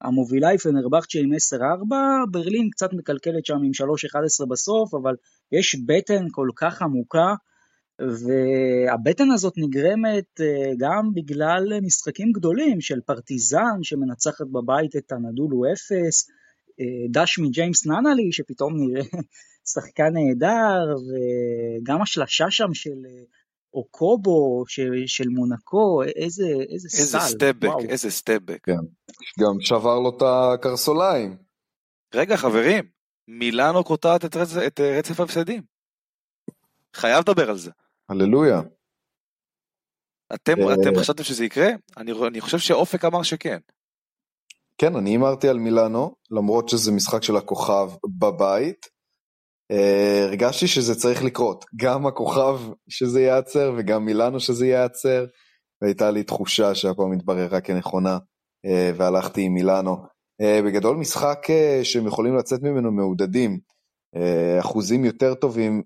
המובילה 0.02 0.48
היא 0.50 0.60
פנרבכצ'ה 0.60 1.20
עם 1.20 1.34
10-4, 1.34 2.32
ברלין 2.32 2.70
קצת 2.70 2.94
מקלקלת 2.94 3.46
שם 3.46 3.56
עם 3.56 3.72
3-11 4.44 4.46
בסוף, 4.50 4.94
אבל 4.94 5.16
יש 5.52 5.76
בטן 5.86 6.26
כל 6.32 6.50
כך 6.56 6.82
עמוקה, 6.82 7.34
והבטן 8.00 9.32
הזאת 9.32 9.54
נגרמת 9.58 10.42
אה, 10.42 10.72
גם 10.78 11.10
בגלל 11.16 11.80
משחקים 11.82 12.32
גדולים 12.32 12.82
של 12.82 13.00
פרטיזן 13.06 13.84
שמנצחת 13.84 14.48
בבית 14.52 14.96
את 14.96 15.12
הנדולו 15.12 15.64
0, 15.74 15.92
אה, 16.80 16.86
דש 17.12 17.40
מג'יימס 17.40 17.86
ננלי 17.86 18.32
שפתאום 18.32 18.74
נראה 18.78 19.04
שחקן 19.74 20.14
נהדר, 20.14 20.96
וגם 21.08 22.02
השלשה 22.02 22.52
שם 22.52 22.74
של 22.74 23.06
אה, 23.06 23.24
אוקובו, 23.74 24.64
של, 24.68 24.92
של 25.06 25.28
מונקו, 25.30 26.04
איזה, 26.04 26.44
איזה, 26.44 26.88
איזה 27.00 27.20
סל. 27.20 27.20
סטפבק, 27.20 27.70
וואו. 27.70 27.80
איזה 27.80 28.12
סטפבק. 28.12 28.60
כן. 28.64 28.78
גם 29.40 29.62
שבר 29.62 30.00
לו 30.00 30.10
את 30.18 30.22
הקרסוליים. 30.26 31.38
רגע 32.16 32.38
חברים, 32.38 32.84
מילאנו 33.28 33.84
קוטעת 33.84 34.26
את, 34.26 34.36
רצ... 34.36 34.58
את 34.68 34.80
אה, 34.80 34.98
רצף 34.98 35.20
ההפסדים. 35.20 35.64
חייב 36.96 37.20
לדבר 37.20 37.50
על 37.50 37.58
זה. 37.58 37.72
הללויה. 38.10 38.62
אתם, 40.34 40.62
אה, 40.62 40.74
אתם 40.74 41.00
חשבתם 41.00 41.24
שזה 41.24 41.46
יקרה? 41.46 41.70
אני, 41.98 42.12
אני 42.28 42.42
חושב 42.42 42.58
שאופק 42.58 43.06
אמר 43.06 43.24
שכן. 43.24 43.58
כן, 44.78 44.96
אני 44.96 45.10
הימרתי 45.10 45.50
על 45.50 45.58
מילאנו, 45.58 46.16
למרות 46.32 46.70
שזה 46.70 46.92
משחק 46.92 47.24
של 47.24 47.38
הכוכב 47.38 47.92
בבית. 48.20 48.90
אה, 49.72 50.24
הרגשתי 50.24 50.68
שזה 50.68 50.96
צריך 50.96 51.24
לקרות, 51.24 51.66
גם 51.76 52.08
הכוכב 52.08 52.60
שזה 52.90 53.22
ייעצר 53.22 53.74
וגם 53.78 54.06
מילאנו 54.06 54.40
שזה 54.40 54.68
ייעצר, 54.68 55.26
והייתה 55.82 56.12
לי 56.12 56.24
תחושה 56.24 56.76
שהפעם 56.76 57.12
התבררה 57.12 57.62
כנכונה, 57.62 58.18
אה, 58.66 58.92
והלכתי 58.96 59.42
עם 59.42 59.54
מילאנו. 59.54 59.98
אה, 60.42 60.62
בגדול 60.66 60.98
משחק 60.98 61.48
שהם 61.84 62.08
יכולים 62.08 62.36
לצאת 62.36 62.62
ממנו 62.62 62.92
מעודדים, 62.92 63.60
אחוזים 64.60 65.06
יותר 65.06 65.34
טובים 65.34 65.84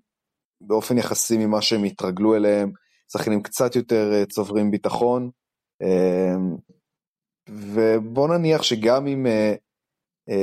באופן 0.60 0.98
יחסי 0.98 1.36
ממה 1.36 1.62
שהם 1.62 1.84
התרגלו 1.84 2.36
אליהם, 2.36 2.72
שחקנים 3.12 3.42
קצת 3.42 3.76
יותר 3.76 4.24
צוברים 4.24 4.70
ביטחון, 4.70 5.30
ובוא 7.48 8.28
נניח 8.28 8.62
שגם 8.62 9.06
אם 9.06 9.26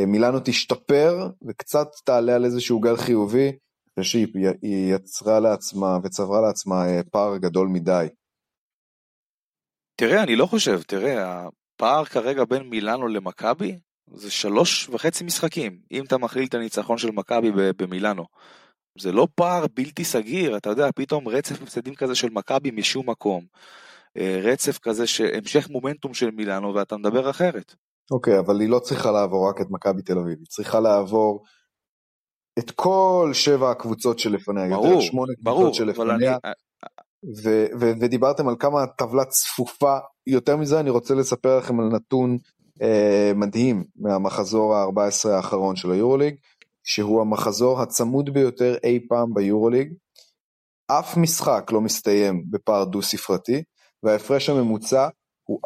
מילאנו 0.08 0.40
תשתפר 0.46 1.28
וקצת 1.48 1.88
תעלה 2.06 2.36
על 2.36 2.46
איזשהו 2.46 2.80
גל 2.80 2.98
חיובי, 2.98 3.52
אני 3.98 4.04
חושב 4.04 4.20
שהיא 4.20 4.94
יצרה 4.96 5.40
לעצמה 5.40 5.98
וצברה 6.04 6.42
לעצמה 6.42 6.86
אה, 6.88 7.02
פער 7.12 7.38
גדול 7.38 7.68
מדי. 7.68 8.08
תראה, 9.96 10.24
אני 10.24 10.36
לא 10.36 10.46
חושב, 10.46 10.82
תראה, 10.82 11.48
הפער 11.76 12.06
כרגע 12.06 12.44
בין 12.46 12.64
מילאנו 12.64 13.08
למכבי 13.08 13.80
זה 14.16 14.32
שלוש 14.32 14.90
וחצי 14.90 15.24
משחקים, 15.24 15.80
אם 15.92 16.04
אתה 16.06 16.18
מכליל 16.18 16.46
את 16.46 16.54
הניצחון 16.54 16.98
של 16.98 17.12
מכבי 17.12 17.52
במילאנו. 17.78 18.26
זה 18.98 19.12
לא 19.12 19.28
פער 19.36 19.66
בלתי 19.74 20.04
סגיר, 20.04 20.58
אתה 20.58 20.70
יודע, 20.70 20.90
פתאום 20.96 21.28
רצף 21.28 21.62
הפסדים 21.62 21.96
כזה 21.96 22.16
של 22.16 22.30
מכבי 22.30 22.72
משום 22.72 23.10
מקום. 23.10 23.46
אה, 24.18 24.40
רצף 24.44 24.78
כזה 24.78 25.08
שהמשך 25.08 25.70
מומנטום 25.70 26.14
של 26.14 26.32
מילאנו 26.32 26.74
ואתה 26.74 26.98
מדבר 26.98 27.30
אחרת. 27.30 27.76
אוקיי, 28.12 28.40
אבל 28.40 28.60
היא 28.60 28.70
לא 28.70 28.80
צריכה 28.80 29.12
לעבור 29.12 29.50
רק 29.50 29.62
את 29.62 29.68
מכבי 29.70 30.02
תל 30.02 30.20
אביב, 30.20 30.38
היא 30.40 30.48
צריכה 30.48 30.80
לעבור 30.80 31.44
את 32.60 32.72
כל 32.72 33.30
שבע 33.34 33.72
הקבוצות 33.72 34.20
שלפניה, 34.20 34.70
ברור, 34.70 34.88
יותר 34.88 35.00
שמונה 35.00 35.34
ברור, 35.40 35.62
קבוצות 35.62 35.74
שלפניה, 35.74 36.38
אני... 36.44 36.54
ו- 37.44 37.66
ו- 37.80 37.92
ודיברתם 38.00 38.48
על 38.48 38.56
כמה 38.60 38.84
הטבלה 38.84 39.26
צפופה, 39.26 39.98
יותר 40.28 40.58
מזה 40.58 40.80
אני 40.80 40.90
רוצה 40.90 41.16
לספר 41.16 41.58
לכם 41.58 41.80
על 41.80 41.86
נתון 41.86 42.38
אה, 42.82 43.32
מדהים 43.36 43.84
מהמחזור 43.96 44.76
ה-14 44.76 45.30
האחרון 45.30 45.76
של 45.76 45.92
היורוליג, 45.92 46.36
שהוא 46.84 47.22
המחזור 47.22 47.82
הצמוד 47.82 48.30
ביותר 48.30 48.76
אי 48.84 49.00
פעם 49.10 49.34
ביורוליג. 49.34 49.94
אף 50.88 51.18
משחק 51.18 51.70
לא 51.72 51.82
מסתיים 51.82 52.44
בפער 52.50 52.86
דו 52.86 53.02
ספרתי, 53.02 53.64
וההפרש 54.04 54.50
הממוצע 54.50 55.08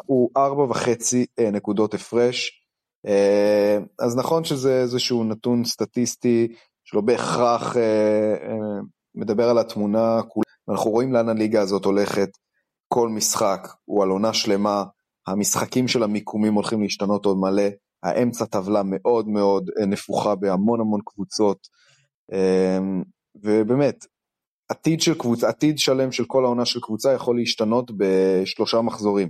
הוא, 0.05 0.29
ארבע 0.37 0.63
וחצי 0.63 1.25
אה, 1.39 1.51
נקודות 1.51 1.93
הפרש. 1.93 2.63
אה, 3.07 3.77
אז 3.99 4.17
נכון 4.17 4.43
שזה 4.43 4.81
איזשהו 4.81 5.23
נתון 5.23 5.65
סטטיסטי 5.65 6.47
שלא 6.83 7.01
בהכרח 7.01 7.77
אה, 7.77 8.35
מדבר 9.15 9.49
על 9.49 9.57
התמונה, 9.57 10.21
אנחנו 10.69 10.91
רואים 10.91 11.13
לאן 11.13 11.29
הליגה 11.29 11.61
הזאת 11.61 11.85
הולכת, 11.85 12.29
כל 12.93 13.09
משחק 13.09 13.67
הוא 13.85 14.03
על 14.03 14.09
עונה 14.09 14.33
שלמה, 14.33 14.83
המשחקים 15.27 15.87
של 15.87 16.03
המיקומים 16.03 16.53
הולכים 16.53 16.81
להשתנות 16.81 17.25
עוד 17.25 17.37
מלא, 17.37 17.67
האמצע 18.03 18.45
טבלה 18.45 18.81
מאוד 18.85 19.27
מאוד 19.27 19.69
נפוחה 19.87 20.35
בהמון 20.35 20.79
המון 20.81 21.01
קבוצות, 21.05 21.67
ובאמת, 23.43 24.05
עתיד 24.69 25.01
של 25.01 25.13
קבוצה, 25.13 25.49
עתיד 25.49 25.79
שלם 25.79 26.11
של 26.11 26.25
כל 26.25 26.45
העונה 26.45 26.65
של 26.65 26.79
קבוצה 26.79 27.13
יכול 27.13 27.37
להשתנות 27.37 27.91
בשלושה 27.97 28.81
מחזורים. 28.81 29.29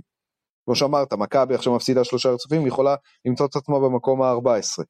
כמו 0.68 0.76
שאמרת, 0.76 1.12
מכבי 1.12 1.54
עכשיו 1.54 1.76
מפסידה 1.76 2.04
שלושה 2.04 2.28
רצופים, 2.28 2.66
יכולה 2.66 2.94
למצוא 3.24 3.46
את 3.46 3.56
עצמה 3.56 3.80
במקום 3.80 4.22
ה-14. 4.22 4.84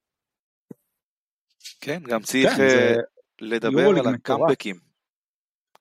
כן, 1.81 2.03
גם 2.03 2.23
צריך 2.23 2.51
כן, 2.51 2.57
זה... 2.57 2.95
אה, 2.97 2.97
לדבר 3.41 3.89
על 3.89 4.15
הקאמבקים. 4.15 4.77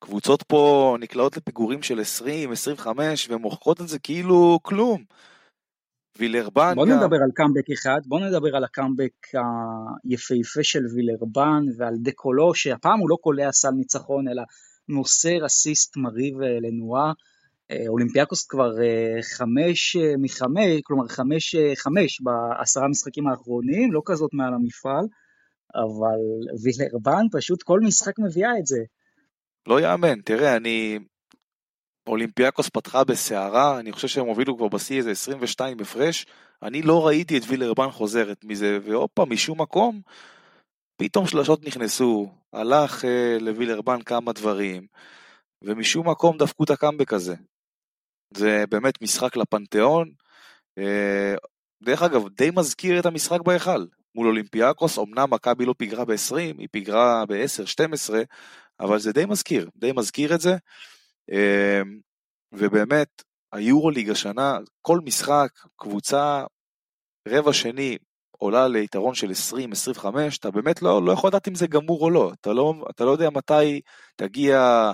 קבוצות 0.00 0.42
פה 0.42 0.96
נקלעות 1.00 1.36
לפיגורים 1.36 1.82
של 1.82 2.00
20, 2.00 2.52
25, 2.52 3.30
ומוכרות 3.30 3.80
את 3.80 3.88
זה 3.88 3.98
כאילו 3.98 4.58
כלום. 4.62 5.04
וילרבן 6.18 6.72
בוא 6.74 6.86
גם... 6.86 6.92
נדבר 6.92 7.16
על 7.24 7.30
קאמבק 7.34 7.70
אחד, 7.70 8.00
בוא 8.06 8.20
נדבר 8.20 8.56
על 8.56 8.64
הקאמבק 8.64 9.12
היפהפה 10.04 10.62
של 10.62 10.82
וילרבן 10.94 11.62
ועל 11.78 11.94
דקולו, 12.02 12.54
שהפעם 12.54 12.98
הוא 12.98 13.10
לא 13.10 13.16
קולע 13.20 13.52
סל 13.52 13.70
ניצחון, 13.70 14.28
אלא 14.28 14.42
מוסר 14.88 15.46
אסיסט 15.46 15.96
מרהיב 15.96 16.42
אה, 16.42 16.58
לנועה. 16.60 17.12
אה, 17.70 17.88
אולימפיאקוס 17.88 18.46
כבר 18.46 18.82
אה, 18.82 19.22
חמש 19.22 19.96
אה, 19.96 20.14
מחמש, 20.18 20.80
כלומר 20.84 21.08
חמש 21.08 21.56
חמש 21.76 22.20
בעשרה 22.20 22.88
משחקים 22.88 23.26
האחרונים, 23.26 23.92
לא 23.92 24.02
כזאת 24.04 24.30
מעל 24.32 24.54
המפעל, 24.54 25.04
אבל 25.74 26.20
וילרבן 26.62 27.26
פשוט 27.32 27.62
כל 27.62 27.80
משחק 27.80 28.18
מביאה 28.18 28.58
את 28.58 28.66
זה. 28.66 28.78
לא 29.66 29.80
יאמן, 29.80 30.20
תראה, 30.20 30.56
אני... 30.56 30.98
אולימפיאקוס 32.08 32.68
פתחה 32.68 33.04
בסערה, 33.04 33.78
אני 33.78 33.92
חושב 33.92 34.08
שהם 34.08 34.26
הובילו 34.26 34.56
כבר 34.56 34.68
בשיא 34.68 34.96
איזה 34.98 35.10
22 35.10 35.80
הפרש, 35.80 36.26
אני 36.62 36.82
לא 36.82 37.06
ראיתי 37.06 37.38
את 37.38 37.42
וילרבן 37.48 37.90
חוזרת 37.90 38.44
מזה, 38.44 38.78
והופה, 38.84 39.24
משום 39.24 39.60
מקום, 39.60 40.00
פתאום 40.96 41.26
שלשות 41.26 41.66
נכנסו, 41.66 42.28
הלך 42.52 43.04
אה, 43.04 43.38
לווילרבן 43.40 44.02
כמה 44.02 44.32
דברים, 44.32 44.86
ומשום 45.62 46.10
מקום 46.10 46.38
דפקו 46.38 46.64
את 46.64 46.70
הקאמבק 46.70 47.12
הזה. 47.12 47.34
זה 48.30 48.64
באמת 48.68 49.02
משחק 49.02 49.36
לפנתיאון. 49.36 50.10
אה, 50.78 51.34
דרך 51.82 52.02
אגב, 52.02 52.28
די 52.28 52.50
מזכיר 52.54 53.00
את 53.00 53.06
המשחק 53.06 53.40
בהיכל 53.40 53.84
מול 54.14 54.26
אולימפיאקוס, 54.26 54.98
אמנם 54.98 55.30
מכבי 55.30 55.66
לא 55.66 55.74
פיגרה 55.78 56.04
ב-20, 56.04 56.36
היא 56.36 56.68
פיגרה 56.70 57.24
ב-10-12, 57.26 58.14
אבל 58.80 58.98
זה 58.98 59.12
די 59.12 59.24
מזכיר, 59.26 59.70
די 59.76 59.92
מזכיר 59.92 60.34
את 60.34 60.40
זה. 60.40 60.56
אה, 61.30 61.82
ובאמת, 62.52 63.22
היורוליג 63.52 64.10
השנה, 64.10 64.58
כל 64.82 65.00
משחק, 65.04 65.48
קבוצה, 65.76 66.44
רבע 67.28 67.52
שני, 67.52 67.98
עולה 68.38 68.68
ליתרון 68.68 69.14
של 69.14 69.30
20-25, 70.00 70.04
אתה 70.40 70.50
באמת 70.50 70.82
לא, 70.82 71.04
לא 71.04 71.12
יכול 71.12 71.28
לדעת 71.28 71.48
אם 71.48 71.54
זה 71.54 71.66
גמור 71.66 72.00
או 72.00 72.10
לא. 72.10 72.32
אתה 72.40 72.52
לא, 72.52 72.74
אתה 72.90 73.04
לא 73.04 73.10
יודע 73.10 73.30
מתי 73.30 73.80
תגיע 74.16 74.90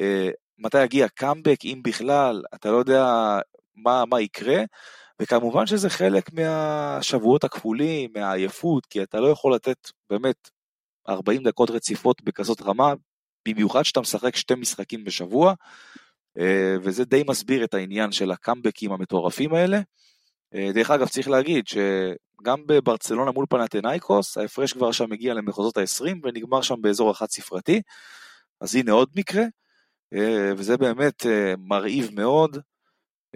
אה, 0.00 0.30
מתי 0.58 0.84
יגיע 0.84 1.08
קאמבק, 1.08 1.64
אם 1.64 1.80
בכלל, 1.84 2.42
אתה 2.54 2.70
לא 2.70 2.76
יודע 2.76 3.04
מה, 3.76 4.04
מה 4.04 4.20
יקרה, 4.20 4.62
וכמובן 5.20 5.66
שזה 5.66 5.90
חלק 5.90 6.32
מהשבועות 6.32 7.44
הכפולים, 7.44 8.10
מהעייפות, 8.14 8.86
כי 8.86 9.02
אתה 9.02 9.20
לא 9.20 9.28
יכול 9.28 9.54
לתת 9.54 9.90
באמת 10.10 10.50
40 11.08 11.42
דקות 11.42 11.70
רציפות 11.70 12.22
בכזאת 12.22 12.62
רמה, 12.62 12.92
במיוחד 13.48 13.82
שאתה 13.82 14.00
משחק 14.00 14.36
שתי 14.36 14.54
משחקים 14.54 15.04
בשבוע, 15.04 15.54
אה, 16.38 16.76
וזה 16.82 17.04
די 17.04 17.22
מסביר 17.28 17.64
את 17.64 17.74
העניין 17.74 18.12
של 18.12 18.30
הקאמבקים 18.30 18.92
המטורפים 18.92 19.54
האלה. 19.54 19.80
אה, 20.54 20.70
דרך 20.74 20.90
אגב, 20.90 21.08
צריך 21.08 21.28
להגיד 21.28 21.64
שגם 21.66 22.66
בברצלונה 22.66 23.30
מול 23.30 23.46
פנתנאיקוס, 23.50 24.38
ההפרש 24.38 24.72
כבר 24.72 24.92
שם 24.92 25.10
מגיע 25.10 25.34
למחוזות 25.34 25.76
ה-20 25.76 26.14
ונגמר 26.22 26.62
שם 26.62 26.82
באזור 26.82 27.10
החד 27.10 27.26
ספרתי, 27.30 27.82
אז 28.60 28.76
הנה 28.76 28.92
עוד 28.92 29.08
מקרה. 29.16 29.44
אה, 30.14 30.52
וזה 30.56 30.76
באמת 30.76 31.26
אה, 31.26 31.54
מרהיב 31.58 32.10
מאוד, 32.14 32.56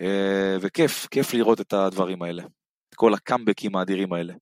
אה, 0.00 0.56
וכיף, 0.60 1.06
כיף 1.10 1.34
לראות 1.34 1.60
את 1.60 1.72
הדברים 1.72 2.22
האלה, 2.22 2.42
את 2.88 2.94
כל 2.94 3.14
הקאמבקים 3.14 3.76
האדירים 3.76 4.12
האלה. 4.12 4.34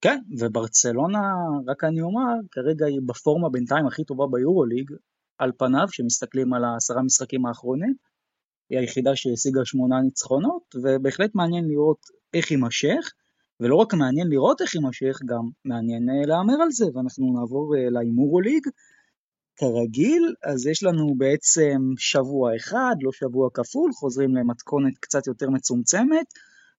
כן, 0.00 0.18
וברצלונה, 0.38 1.18
רק 1.66 1.84
אני 1.84 2.00
אומר, 2.00 2.32
כרגע 2.50 2.86
היא 2.86 3.00
בפורמה 3.06 3.48
בינתיים 3.48 3.86
הכי 3.86 4.04
טובה 4.04 4.24
ביורוליג, 4.30 4.90
על 5.38 5.52
פניו, 5.58 5.86
כשמסתכלים 5.90 6.54
על 6.54 6.64
העשרה 6.64 7.02
משחקים 7.02 7.46
האחרונים, 7.46 7.94
היא 8.70 8.78
היחידה 8.78 9.16
שהשיגה 9.16 9.60
שמונה 9.64 10.00
ניצחונות, 10.00 10.74
ובהחלט 10.82 11.34
מעניין 11.34 11.68
לראות 11.68 11.98
איך 12.34 12.50
יימשך, 12.50 13.12
ולא 13.60 13.76
רק 13.76 13.94
מעניין 13.94 14.28
לראות 14.28 14.60
איך 14.60 14.74
יימשך, 14.74 15.18
גם 15.26 15.42
מעניין 15.64 16.02
להמר 16.26 16.62
על 16.62 16.70
זה, 16.70 16.84
ואנחנו 16.94 17.32
נעבור 17.40 17.74
להימורוליג. 17.90 18.66
כרגיל, 19.56 20.34
אז 20.44 20.66
יש 20.66 20.82
לנו 20.82 21.14
בעצם 21.18 21.78
שבוע 21.98 22.56
אחד, 22.56 22.94
לא 23.00 23.12
שבוע 23.12 23.48
כפול, 23.54 23.90
חוזרים 23.92 24.36
למתכונת 24.36 24.98
קצת 24.98 25.26
יותר 25.26 25.50
מצומצמת, 25.50 26.26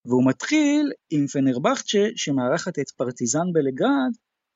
והוא 0.05 0.25
מתחיל 0.25 0.91
עם 1.09 1.27
פנרבכצ'ה 1.27 2.07
שמארחת 2.15 2.79
את 2.79 2.89
פרטיזן 2.97 3.45
בלגרד, 3.53 4.11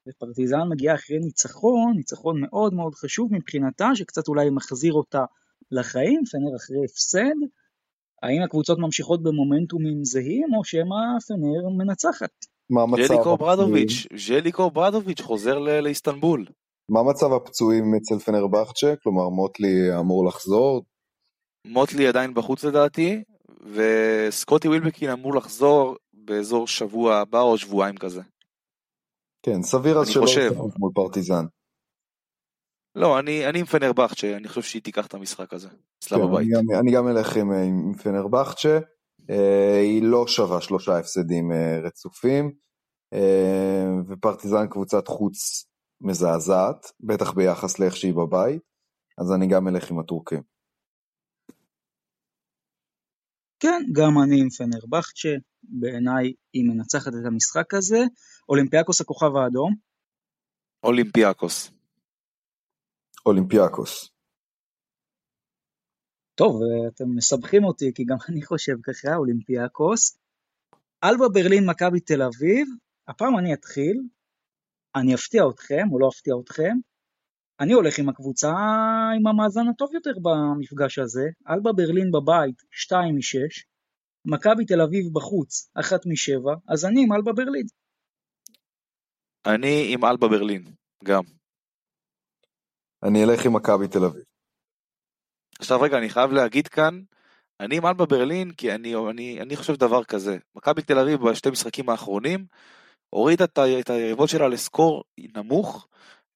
ופרטיזן 0.08 0.58
מגיעה 0.70 0.96
אחרי 0.96 1.20
ניצחון, 1.20 1.94
ניצחון 1.96 2.42
מאוד 2.42 2.74
מאוד 2.74 2.96
חשוב 2.96 3.34
מבחינתה, 3.34 3.90
שקצת 3.96 4.28
אולי 4.28 4.50
מחזיר 4.50 4.94
אותה 4.94 5.26
לחיים, 5.72 6.22
פנר 6.32 6.56
אחרי 6.56 6.78
הפסד. 6.86 7.40
האם 8.24 8.42
הקבוצות 8.46 8.80
ממשיכות 8.80 9.24
במומנטומים 9.24 10.04
זהים, 10.04 10.48
או 10.58 10.64
שמא 10.64 11.20
פנר 11.28 11.70
מנצחת? 11.78 12.32
מה 12.70 12.82
המצב? 12.82 13.14
ז'ליקו 13.14 13.38
ברדוביץ', 13.38 14.08
ז'ליקו 14.28 14.72
ברדוביץ' 14.72 15.22
חוזר 15.22 15.60
לאיסטנבול. 15.60 16.46
מה 16.90 17.04
מצב 17.04 17.34
הפצועים 17.34 17.96
אצל 17.96 18.20
פנרבכצ'ה? 18.20 18.94
כלומר, 19.04 19.30
מוטלי 19.30 20.00
אמור 20.00 20.26
לחזור? 20.26 20.86
מוטלי 21.66 22.08
עדיין 22.08 22.34
בחוץ 22.34 22.64
לדעתי, 22.64 23.24
וסקוטי 23.74 24.68
ווילבקין 24.68 25.10
אמור 25.10 25.36
לחזור 25.36 25.96
באזור 26.14 26.68
שבוע 26.68 27.16
הבא 27.16 27.42
או 27.42 27.58
שבועיים 27.58 27.98
כזה. 27.98 28.22
כן, 29.46 29.62
סביר 29.62 29.98
אז 29.98 30.10
שלא 30.10 30.24
ישחק 30.24 30.56
מול 30.80 30.92
פרטיזן. 30.96 31.46
לא, 32.96 33.20
אני, 33.20 33.50
אני 33.50 33.60
עם 33.60 33.66
פנרבכצ'ה, 33.66 34.36
אני 34.36 34.48
חושב 34.48 34.62
שהיא 34.62 34.82
תיקח 34.82 35.08
את 35.08 35.14
המשחק 35.14 35.54
הזה, 35.54 35.70
אצלה 36.00 36.18
כן, 36.18 36.24
בבית. 36.24 36.48
אני 36.48 36.56
גם, 36.56 36.80
אני 36.80 36.92
גם 36.92 37.08
אלך 37.08 37.38
עם, 37.38 37.52
עם 37.52 37.94
פנרבכצ'ה, 37.94 38.80
אה, 39.30 39.80
היא 39.80 40.04
לא 40.04 40.28
שווה 40.28 40.62
שלושה 40.62 41.00
הפסדים 41.00 41.52
אה, 41.52 41.80
רצופים, 41.84 42.52
אה, 43.14 43.86
ופרטיזן 44.08 44.68
קבוצת 44.68 45.08
חוץ 45.08 45.66
מזעזעת, 46.02 46.92
בטח 47.00 47.32
ביחס 47.34 47.80
לאיך 47.80 47.96
שהיא 47.96 48.14
בבית, 48.14 48.62
אז 49.18 49.32
אני 49.36 49.48
גם 49.48 49.68
אלך 49.68 49.92
עם 49.92 50.00
הטורקים. 50.00 50.42
כן, 53.60 53.84
גם 53.92 54.12
אני 54.24 54.42
עם 54.42 54.50
פנרבכצ'ה, 54.50 55.30
בעיניי 55.64 56.34
היא 56.54 56.64
מנצחת 56.70 57.08
את 57.08 57.26
המשחק 57.26 57.74
הזה. 57.74 58.04
אולימפיאקוס 58.50 59.02
הכוכב 59.02 59.36
האדום. 59.36 59.76
אולימפיאקוס. 60.84 61.72
אולימפיאקוס. 63.26 64.10
טוב, 66.36 66.60
אתם 66.88 67.06
מסבכים 67.16 67.64
אותי, 67.64 67.92
כי 67.96 68.04
גם 68.04 68.18
אני 68.30 68.46
חושב 68.46 68.74
ככה, 68.84 69.16
אולימפיאקוס. 69.16 70.18
אלבה 71.04 71.26
ברלין, 71.34 71.70
מכבי 71.70 72.00
תל 72.00 72.22
אביב, 72.22 72.68
הפעם 73.08 73.38
אני 73.38 73.54
אתחיל, 73.54 74.02
אני 74.96 75.16
אפתיע 75.16 75.44
אתכם, 75.54 75.88
או 75.92 76.00
לא 76.00 76.10
אפתיע 76.14 76.34
אתכם. 76.44 76.74
אני 77.60 77.74
הולך 77.74 78.00
עם 78.00 78.10
הקבוצה 78.10 78.54
עם 79.18 79.28
המאזן 79.28 79.68
הטוב 79.68 79.94
יותר 79.94 80.12
במפגש 80.22 81.00
הזה, 81.00 81.24
אלבה 81.50 81.72
ברלין 81.74 82.12
בבית, 82.12 82.56
2 82.72 83.16
מ-6, 83.16 83.64
מכבי 84.26 84.66
תל 84.66 84.82
אביב 84.82 85.06
בחוץ, 85.14 85.70
1 85.80 86.06
מ-7, 86.06 86.60
אז 86.70 86.86
אני 86.86 87.04
עם 87.04 87.14
אלבה 87.14 87.34
ברלין. 87.34 87.66
אני 89.46 89.94
עם 89.94 90.06
אלבה 90.06 90.28
ברלין, 90.28 90.64
גם. 91.04 91.24
אני 93.04 93.24
אלך 93.24 93.46
עם 93.46 93.56
מכבי 93.56 93.88
תל 93.88 94.06
אביב. 94.06 94.24
עכשיו 95.60 95.82
רגע, 95.82 95.98
אני 95.98 96.10
חייב 96.10 96.32
להגיד 96.32 96.68
כאן, 96.68 97.02
אני 97.60 97.78
עם 97.78 97.86
אלבה 97.86 98.06
ברלין, 98.06 98.52
כי 98.52 98.76
אני, 98.76 98.96
אני, 99.10 99.42
אני 99.42 99.56
חושב 99.56 99.76
דבר 99.76 100.04
כזה. 100.04 100.38
מכבי 100.56 100.82
תל 100.82 101.00
אביב 101.00 101.20
בשתי 101.30 101.50
משחקים 101.50 101.90
האחרונים, 101.90 102.46
הורידה 103.10 103.46
את 103.80 103.90
היריבות 103.90 104.30
שלה 104.30 104.48
לסקור 104.48 105.04
נמוך, 105.38 105.88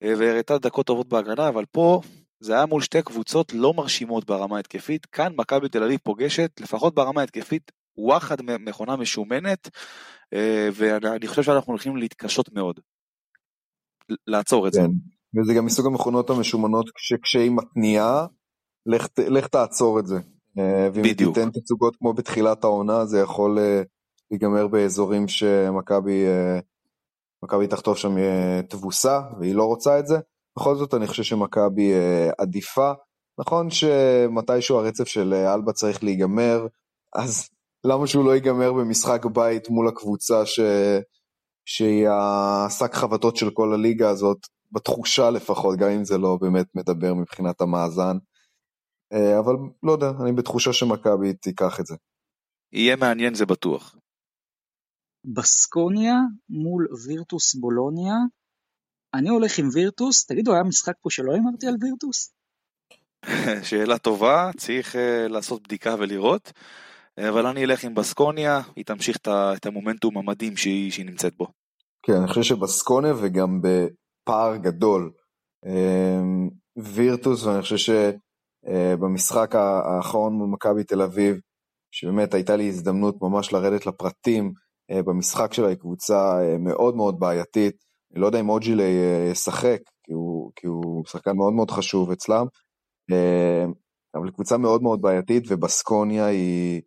אה, 0.04 0.14
והראתה 0.18 0.58
דקות 0.58 0.86
טובות 0.86 1.08
בהגנה, 1.08 1.50
אבל 1.50 1.66
פה 1.66 2.02
זה 2.40 2.54
היה 2.54 2.66
מול 2.66 2.82
שתי 2.82 3.02
קבוצות 3.02 3.54
לא 3.54 3.74
מרשימות 3.74 4.26
ברמה 4.26 4.60
התקפית. 4.60 5.06
כאן 5.06 5.34
מכבי 5.36 5.70
תל 5.70 5.84
אביב 5.84 6.00
פוגשת, 6.04 6.52
לפחות 6.60 6.96
ברמה 6.96 7.22
התקפית, 7.22 7.72
וואחד 7.98 8.42
מכונה 8.42 8.96
משומנת, 8.96 9.70
אה, 10.34 10.70
ואני 10.74 11.28
חושב 11.28 11.44
שאנחנו 11.44 11.74
הולכים 11.74 11.98
להתקשות 11.98 12.54
מאוד. 12.54 12.80
לעצור 14.28 14.68
את 14.68 14.74
זה. 14.74 14.80
כן, 14.80 14.92
וזה 15.40 15.54
גם 15.54 15.66
מסוג 15.66 15.86
המכונות 15.86 16.30
המשומנות 16.30 16.90
שכשהיא 16.98 17.52
מתניעה, 17.52 18.26
לך, 18.86 19.08
לך 19.18 19.48
תעצור 19.48 20.00
את 20.00 20.08
זה. 20.08 20.16
אה, 20.58 20.90
ואם 20.94 21.04
בדיוק. 21.04 21.36
תיתן 21.36 21.50
תצוגות 21.50 21.96
כמו 21.96 22.14
בתחילת 22.14 22.64
העונה, 22.64 23.06
זה 23.06 23.20
יכול 23.20 23.58
להיגמר 24.32 24.68
באזורים 24.68 25.28
שמכבי 25.28 26.26
מכבי 27.44 27.68
תחטוף 27.68 27.98
שם 27.98 28.18
אה, 28.18 28.62
תבוסה, 28.70 29.22
והיא 29.40 29.56
לא 29.56 29.64
רוצה 29.64 30.00
את 30.00 30.08
זה. 30.08 30.20
בכל 30.58 30.76
זאת 30.76 30.94
אני 30.94 31.08
חושב 31.08 31.24
שמכבי 31.24 31.94
אה, 31.94 32.30
עדיפה. 32.38 32.92
נכון 33.40 33.70
שמתישהו 33.70 34.78
הרצף 34.78 35.08
של 35.08 35.34
אה, 35.34 35.54
אלבה 35.54 35.74
צריך 35.74 36.04
להיגמר, 36.04 36.68
אז 37.16 37.50
למה 37.84 38.08
שהוא 38.08 38.26
לא 38.26 38.36
ייגמר 38.36 38.74
במשחק 38.74 39.26
בית 39.26 39.70
מול 39.70 39.88
הקבוצה 39.88 40.46
ש... 40.46 40.60
שהיא 41.66 42.08
השק 42.10 42.94
חבטות 42.94 43.36
של 43.36 43.50
כל 43.50 43.74
הליגה 43.74 44.10
הזאת, 44.10 44.38
בתחושה 44.72 45.30
לפחות, 45.30 45.80
גם 45.80 45.90
אם 45.90 46.04
זה 46.04 46.18
לא 46.18 46.38
באמת 46.42 46.66
מדבר 46.76 47.14
מבחינת 47.14 47.62
המאזן. 47.62 48.18
אבל 49.40 49.54
לא 49.84 49.92
יודע, 49.92 50.12
אני 50.22 50.32
בתחושה 50.32 50.74
שמכבי 50.74 51.34
תיקח 51.34 51.80
את 51.80 51.86
זה. 51.86 51.96
יהיה 52.74 52.96
מעניין 52.96 53.34
זה 53.34 53.46
בטוח. 53.46 53.96
בסקוניה 55.26 56.16
מול 56.50 56.88
וירטוס 57.06 57.56
בולוניה. 57.56 58.14
אני 59.14 59.30
הולך 59.30 59.60
עם 59.60 59.70
וירטוס, 59.74 60.26
תגידו, 60.26 60.54
היה 60.54 60.64
משחק 60.64 60.94
פה 61.02 61.10
שלא 61.10 61.32
הימרתי 61.34 61.68
על 61.68 61.76
וירטוס? 61.82 62.34
שאלה 63.70 63.98
טובה, 63.98 64.52
צריך 64.58 64.96
uh, 64.96 64.98
לעשות 65.30 65.64
בדיקה 65.64 65.96
ולראות, 66.00 66.52
אבל 67.30 67.46
אני 67.46 67.64
אלך 67.64 67.84
עם 67.84 67.96
בסקוניה, 67.96 68.62
היא 68.76 68.86
תמשיך 68.86 69.18
את 69.28 69.66
המומנטום 69.66 70.18
המדהים 70.18 70.58
שהיא, 70.58 70.92
שהיא 70.92 71.06
נמצאת 71.06 71.36
בו. 71.38 71.48
כן, 72.04 72.14
אני 72.14 72.28
חושב 72.28 72.44
שבסקוניה 72.44 73.14
וגם 73.22 73.62
בפער 73.62 74.58
גדול. 74.58 75.12
אמ, 75.66 76.50
וירטוס, 76.78 77.44
ואני 77.44 77.62
חושב 77.62 77.94
שבמשחק 78.66 79.56
אה, 79.56 79.96
האחרון 79.96 80.34
מול 80.34 80.50
מכבי 80.50 80.84
תל 80.84 81.02
אביב, 81.02 81.40
שבאמת 81.92 82.34
הייתה 82.34 82.56
לי 82.56 82.68
הזדמנות 82.68 83.16
ממש 83.22 83.54
לרדת 83.54 83.86
לפרטים, 83.86 84.54
במשחק 84.92 85.54
שלה 85.54 85.68
היא 85.68 85.78
קבוצה 85.78 86.42
אה, 86.42 86.58
מאוד 86.58 86.96
מאוד 86.96 87.20
בעייתית. 87.20 87.84
אני 88.14 88.22
לא 88.22 88.26
יודע 88.26 88.40
אם 88.40 88.50
אוג'ילי 88.50 88.84
אה, 88.84 89.30
ישחק, 89.32 89.82
כי 90.04 90.14
הוא, 90.14 90.52
כי 90.56 90.68
הוא 90.68 91.06
שחקן 91.06 91.32
מאוד 91.36 91.54
מאוד 91.54 91.72
חשוב 91.72 92.12
אצלם, 92.12 92.46
אבל 94.16 94.26
היא 94.26 94.34
קבוצה 94.34 94.58
מאוד 94.58 94.82
מאוד 94.84 95.02
בעייתית, 95.02 95.44
ובסקוניה 95.48 96.26
היא 96.26 96.82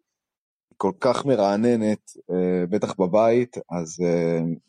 כל 0.76 0.92
כך 1.00 1.26
מרעננת, 1.26 2.10
בטח 2.70 2.94
בבית, 2.98 3.56
אז 3.56 4.04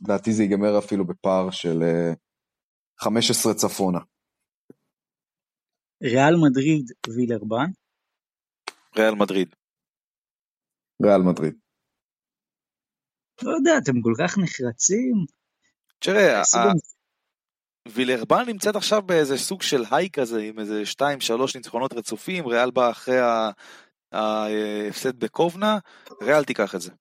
לדעתי 0.01 0.33
זה 0.33 0.43
ייגמר 0.43 0.77
אפילו 0.77 1.05
בפער 1.05 1.49
של 1.51 1.83
15 2.99 3.53
צפונה. 3.53 3.99
ריאל 6.03 6.35
מדריד 6.35 6.91
וילרבן? 7.15 7.71
ריאל 8.97 9.15
מדריד. 9.15 9.55
ריאל 11.03 11.21
מדריד. 11.21 11.62
לא 13.41 13.51
יודע, 13.51 13.77
אתם 13.77 14.01
כל 14.01 14.13
כך 14.19 14.37
נחרצים. 14.37 15.25
תראה, 15.99 16.41
וילרבן 17.87 18.43
נמצאת 18.47 18.75
עכשיו 18.75 19.01
באיזה 19.01 19.37
סוג 19.37 19.61
של 19.61 19.83
היי 19.91 20.09
כזה, 20.09 20.41
עם 20.41 20.59
איזה 20.59 20.83
2-3 20.99 21.03
ניצחונות 21.55 21.93
רצופים, 21.93 22.47
ריאל 22.47 22.71
בא 22.71 22.91
אחרי 22.91 23.19
ההפסד 24.11 25.19
בקובנה, 25.19 25.77
ריאל 26.21 26.43
תיקח 26.43 26.75
את 26.75 26.81
זה. 26.81 26.91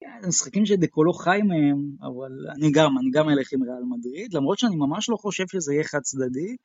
כן, 0.00 0.28
משחקים 0.28 0.66
שדקולו 0.66 1.12
חי 1.12 1.38
מהם, 1.42 1.96
אבל 2.02 2.32
אני 2.56 2.72
גם, 2.72 2.98
אני 2.98 3.10
גם 3.10 3.28
אלך 3.28 3.52
עם 3.52 3.62
ריאל 3.62 3.82
מדריד, 3.90 4.34
למרות 4.34 4.58
שאני 4.58 4.76
ממש 4.76 5.08
לא 5.08 5.16
חושב 5.16 5.44
שזה 5.48 5.74
יהיה 5.74 5.84
חד 5.84 6.00
צדדי. 6.00 6.56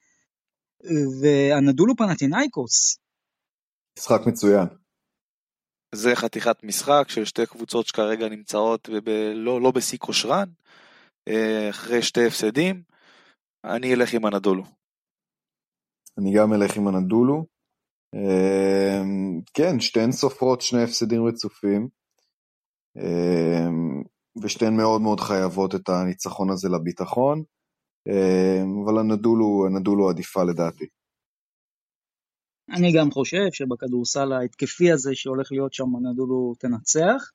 והנדולו 1.21 1.95
פנטינאיקוס. 1.95 2.97
משחק 3.99 4.21
מצוין. 4.27 4.67
זה 5.95 6.15
חתיכת 6.15 6.63
משחק 6.63 7.05
של 7.07 7.25
שתי 7.25 7.45
קבוצות 7.45 7.87
שכרגע 7.87 8.29
נמצאות 8.29 8.89
ב- 9.03 9.31
לא, 9.35 9.61
לא 9.61 9.71
בשיא 9.71 9.97
כושרן, 9.97 10.49
אה, 11.27 11.69
אחרי 11.69 12.01
שתי 12.01 12.27
הפסדים, 12.27 12.81
אני 13.63 13.93
אלך 13.93 14.13
עם 14.13 14.25
הנדולו. 14.25 14.63
אני 16.17 16.33
גם 16.33 16.53
אלך 16.53 16.77
עם 16.77 16.87
הנדולו. 16.87 17.45
אה, 18.15 19.01
כן, 19.53 19.79
שתיהן 19.79 20.11
סופרות 20.11 20.61
שני 20.61 20.83
הפסדים 20.83 21.25
רצופים, 21.27 21.87
אה, 22.97 23.67
ושתיהן 24.43 24.77
מאוד 24.77 25.01
מאוד 25.01 25.19
חייבות 25.19 25.75
את 25.75 25.89
הניצחון 25.89 26.49
הזה 26.49 26.69
לביטחון, 26.69 27.43
אבל 28.85 28.99
הנדולו, 28.99 29.65
הנדולו 29.67 30.09
עדיפה 30.09 30.43
לדעתי. 30.43 30.85
אני 32.69 32.93
גם 32.97 33.11
חושב 33.11 33.51
שבכדורסל 33.51 34.33
ההתקפי 34.33 34.91
הזה 34.91 35.11
שהולך 35.13 35.51
להיות 35.51 35.73
שם 35.73 35.85
נדולו 36.11 36.53
תנצח. 36.59 37.31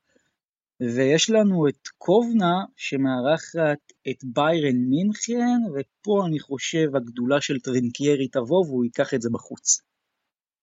ויש 0.80 1.30
לנו 1.30 1.68
את 1.68 1.88
קובנה 1.98 2.54
שמארחת 2.76 3.82
את 4.10 4.24
ביירן 4.24 4.76
מינכן, 4.76 5.60
ופה 5.74 6.26
אני 6.26 6.40
חושב 6.40 6.96
הגדולה 6.96 7.40
של 7.40 7.60
טרינקיירי 7.60 8.28
תבוא 8.28 8.66
והוא 8.66 8.84
ייקח 8.84 9.14
את 9.14 9.22
זה 9.22 9.28
בחוץ. 9.32 9.80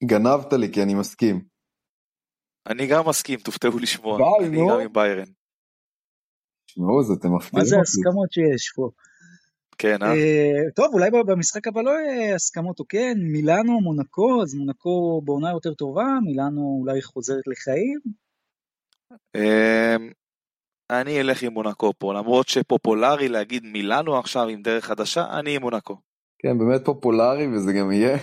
גנבת 0.03 0.53
לי 0.53 0.73
כי 0.73 0.83
אני 0.83 0.93
מסכים. 0.93 1.45
אני 2.67 2.87
גם 2.87 3.09
מסכים, 3.09 3.39
תופתעו 3.39 3.79
לשמוע. 3.79 4.17
ביי, 4.17 4.49
אני 4.49 4.57
גם 4.57 4.79
עם 4.79 4.93
ביירן. 4.93 5.31
תשמעו, 6.65 7.03
זה 7.03 7.13
אתם 7.13 7.35
מפתיעים 7.35 7.35
אותי. 7.35 7.57
מה 7.57 7.65
זה 7.65 7.75
הסכמות 7.81 8.31
שיש 8.31 8.71
פה? 8.75 8.89
כן, 9.77 10.03
אה? 10.03 10.07
אה? 10.07 10.71
טוב, 10.75 10.93
אולי 10.93 11.09
במשחק 11.11 11.67
הבא 11.67 11.81
לא 11.81 11.89
יהיה 11.89 12.35
הסכמות 12.35 12.79
או 12.79 12.85
כן, 12.89 13.13
מילאנו, 13.19 13.81
מונקו, 13.81 14.41
אז 14.41 14.53
מונקו 14.53 15.21
בעונה 15.25 15.51
יותר 15.51 15.73
טובה, 15.73 16.05
מילאנו 16.23 16.79
אולי 16.81 17.01
חוזרת 17.01 17.47
לחיים. 17.47 17.99
אמ, 19.35 20.11
אני 20.89 21.21
אלך 21.21 21.43
עם 21.43 21.53
מונקו 21.53 21.93
פה, 21.97 22.13
למרות 22.13 22.47
שפופולרי 22.47 23.29
להגיד 23.29 23.63
מילאנו 23.63 24.19
עכשיו 24.19 24.47
עם 24.47 24.61
דרך 24.61 24.85
חדשה, 24.85 25.25
אני 25.39 25.55
עם 25.55 25.61
מונקו. 25.61 25.97
כן, 26.39 26.57
באמת 26.57 26.85
פופולרי, 26.85 27.47
וזה 27.47 27.73
גם 27.73 27.91
יהיה, 27.91 28.17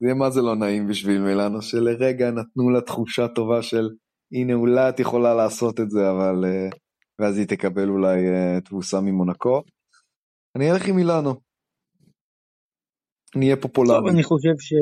זה 0.00 0.06
יהיה 0.06 0.14
מה 0.14 0.30
זה 0.30 0.42
לא 0.42 0.56
נעים 0.56 0.88
בשביל 0.88 1.20
מילאנו, 1.20 1.62
שלרגע 1.62 2.30
נתנו 2.30 2.70
לה 2.70 2.80
תחושה 2.80 3.28
טובה 3.28 3.62
של, 3.62 3.88
הנה 4.32 4.54
אולי 4.54 4.88
את 4.88 5.00
יכולה 5.00 5.34
לעשות 5.34 5.80
את 5.80 5.90
זה, 5.90 6.10
אבל... 6.10 6.44
Uh, 6.44 6.76
ואז 7.18 7.38
היא 7.38 7.46
תקבל 7.46 7.88
אולי 7.88 8.18
uh, 8.18 8.60
תבוסה 8.64 9.00
ממונקו. 9.00 9.62
אני 10.56 10.70
אלך 10.70 10.88
עם 10.88 10.96
מילאנו. 10.96 11.34
נהיה 13.36 13.56
פופולרי. 13.56 13.98
טוב, 13.98 14.08
אני 14.08 14.22
חושב, 14.22 14.54
ש... 14.58 14.72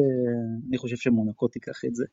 אני 0.69 0.79
חושב 0.79 0.97
שמונקו 0.97 1.49
תיקח 1.49 1.85
את 1.85 1.95
זה. 1.95 2.05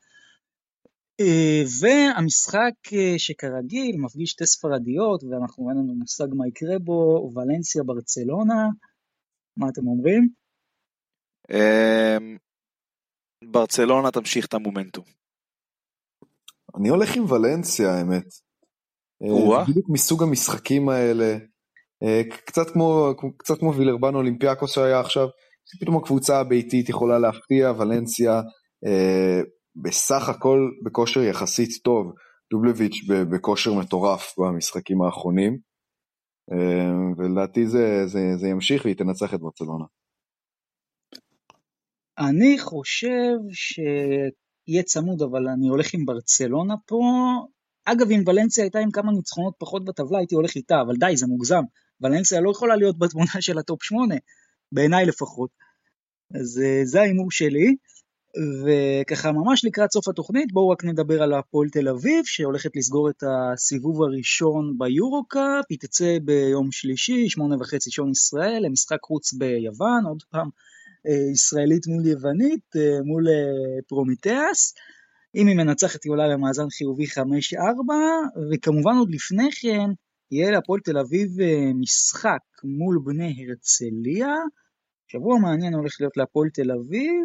אה, 1.20 1.64
והמשחק 1.82 2.94
אה, 2.94 3.14
שכרגיל 3.18 3.96
מפגיש 3.98 4.30
שתי 4.30 4.46
ספרדיות 4.46 5.24
ואנחנו 5.24 5.70
אין 5.70 5.78
לנו 5.78 5.94
מושג 5.94 6.28
מה 6.34 6.48
יקרה 6.48 6.80
בו, 6.80 7.32
ולנסיה 7.36 7.84
ברצלונה, 7.84 8.68
מה 9.58 9.70
אתם 9.70 9.88
אומרים? 9.88 10.30
אמ, 11.52 12.38
ברצלונה 13.52 14.12
תמשיך 14.12 14.46
את 14.46 14.54
המומנטום. 14.54 15.06
אני 16.80 16.90
הולך 16.90 17.10
עם 17.16 17.24
ולנסיה 17.32 17.90
האמת. 17.90 18.28
אה, 19.22 19.64
בדיוק 19.70 19.90
מסוג 19.90 20.24
המשחקים 20.24 20.90
האלה, 20.90 21.38
קצת 22.46 22.70
כמו, 22.74 23.14
קצת 23.38 23.60
כמו 23.60 23.76
וילרבן 23.76 24.16
אולימפיאקוס 24.16 24.72
שהיה 24.72 25.00
עכשיו, 25.00 25.28
פתאום 25.82 25.98
הקבוצה 25.98 26.40
הביתית 26.40 26.90
יכולה 26.90 27.20
להפתיע, 27.20 27.72
ולנסיה 27.78 28.42
בסך 29.84 30.30
הכל 30.30 30.70
בכושר 30.86 31.20
יחסית 31.24 31.70
טוב, 31.84 32.14
דובלייביץ' 32.52 33.02
בכושר 33.32 33.74
מטורף 33.74 34.34
במשחקים 34.40 35.02
האחרונים, 35.02 35.58
אה, 36.52 37.16
ולדעתי 37.18 37.68
זה, 37.68 38.08
זה, 38.08 38.20
זה 38.38 38.48
ימשיך 38.48 38.86
והיא 38.86 38.96
תנצח 38.96 39.34
את 39.34 39.40
ברצלונה. 39.40 39.86
אני 42.20 42.60
חושב 42.60 43.36
שיהיה 43.52 44.84
צמוד, 44.84 45.22
אבל 45.22 45.48
אני 45.48 45.68
הולך 45.68 45.94
עם 45.94 46.06
ברצלונה 46.06 46.76
פה. 46.86 47.02
אגב, 47.86 48.12
אם 48.12 48.24
ולנסיה 48.28 48.64
הייתה 48.64 48.80
עם 48.80 48.92
כמה 48.92 49.12
ניצחונות 49.12 49.54
פחות 49.60 49.86
בטבלה, 49.86 50.18
הייתי 50.18 50.36
הולך 50.36 50.56
איתה, 50.56 50.82
אבל 50.82 50.96
די, 50.96 51.18
זה 51.18 51.28
מוגזם. 51.28 51.64
ולנסיה 52.02 52.42
לא 52.42 52.52
יכולה 52.52 52.76
להיות 52.76 53.00
בתמונה 53.00 53.32
של 53.42 53.58
ה 53.58 53.64
top 53.64 53.84
8, 53.84 54.16
בעיניי 54.72 55.06
לפחות. 55.06 55.50
אז 56.36 56.62
אה, 56.66 56.82
זה 56.86 57.02
ההימור 57.02 57.32
שלי. 57.32 57.76
וככה 58.66 59.32
ממש 59.32 59.66
לקראת 59.66 59.92
סוף 59.92 60.08
התוכנית 60.08 60.52
בואו 60.54 60.70
רק 60.70 60.84
נדבר 60.84 61.24
על 61.24 61.34
הפועל 61.34 61.70
תל 61.70 61.88
אביב 61.88 62.26
שהולכת 62.26 62.76
לסגור 62.76 63.10
את 63.10 63.24
הסיבוב 63.24 64.04
הראשון 64.04 64.78
ביורו-קאפ, 64.78 65.66
היא 65.70 65.78
תצא 65.80 66.18
ביום 66.22 66.72
שלישי, 66.72 67.30
שמונה 67.30 67.56
וחצי 67.60 67.92
שעון 67.92 68.12
ישראל, 68.12 68.62
למשחק 68.66 68.98
חוץ 69.04 69.34
ביוון, 69.34 70.06
עוד 70.06 70.24
פעם 70.32 70.50
אה, 71.08 71.32
ישראלית 71.34 71.88
מול 71.88 72.06
יוונית, 72.08 72.76
אה, 72.76 72.98
מול 73.06 73.28
פרומיטאס. 73.88 74.74
אם 75.36 75.48
היא 75.48 75.56
מנצחת 75.56 76.04
היא 76.04 76.12
עולה 76.12 76.28
למאזן 76.28 76.70
חיובי 76.70 77.06
5-4, 77.06 77.10
וכמובן 78.52 78.96
עוד 78.98 79.10
לפני 79.12 79.50
כן 79.62 79.90
יהיה 80.32 80.52
להפועל 80.52 80.80
תל 80.80 80.98
אביב 80.98 81.30
משחק 81.76 82.42
מול 82.64 83.00
בני 83.06 83.36
הרצליה, 83.40 84.34
שבוע 85.08 85.40
מעניין 85.40 85.74
הולך 85.74 85.96
להיות 86.00 86.18
להפועל 86.18 86.50
תל 86.50 86.72
אביב, 86.72 87.24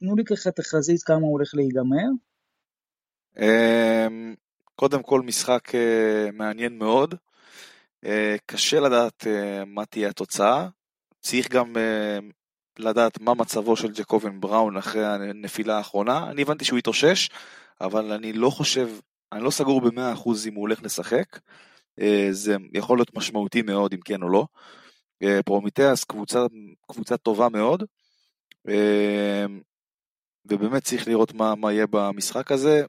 תנו 0.00 0.16
לי 0.16 0.24
ככה 0.24 0.50
תחזית 0.50 1.02
כמה 1.02 1.16
הוא 1.16 1.32
הולך 1.32 1.54
להיגמר. 1.54 2.08
אמ, 3.38 4.34
קודם 4.76 5.02
כל 5.02 5.20
משחק 5.20 5.74
אה, 5.74 6.30
מעניין 6.32 6.78
מאוד, 6.78 7.14
אה, 8.04 8.36
קשה 8.46 8.80
לדעת 8.80 9.26
אה, 9.26 9.64
מה 9.64 9.86
תהיה 9.86 10.08
התוצאה, 10.08 10.68
צריך 11.20 11.50
גם 11.50 11.72
לדעת 12.78 13.20
מה 13.20 13.34
מצבו 13.34 13.76
של 13.76 13.92
ג'קובן 13.92 14.40
בראון 14.40 14.76
אחרי 14.76 15.06
הנפילה 15.06 15.76
האחרונה, 15.76 16.30
אני 16.30 16.42
הבנתי 16.42 16.64
שהוא 16.64 16.78
התאושש, 16.78 17.30
אבל 17.80 18.12
אני 18.12 18.32
לא 18.32 18.50
חושב, 18.50 18.88
אני 19.32 19.44
לא 19.44 19.50
סגור 19.50 19.80
במאה 19.80 20.12
אחוז 20.12 20.46
אם 20.46 20.54
הוא 20.54 20.60
הולך 20.60 20.82
לשחק, 20.82 21.38
זה 22.30 22.56
יכול 22.72 22.98
להיות 22.98 23.16
משמעותי 23.16 23.62
מאוד 23.62 23.92
אם 23.94 24.00
כן 24.04 24.22
או 24.22 24.28
לא. 24.28 24.46
אה, 25.22 25.42
פרומיטאס 25.42 26.04
קבוצה, 26.04 26.46
קבוצה 26.92 27.16
טובה 27.16 27.48
מאוד, 27.48 27.82
אה, 28.68 29.44
ובאמת 30.46 30.84
צריך 30.84 31.08
לראות 31.08 31.34
מה, 31.34 31.54
מה 31.54 31.72
יהיה 31.72 31.86
במשחק 31.90 32.52
הזה. 32.52 32.82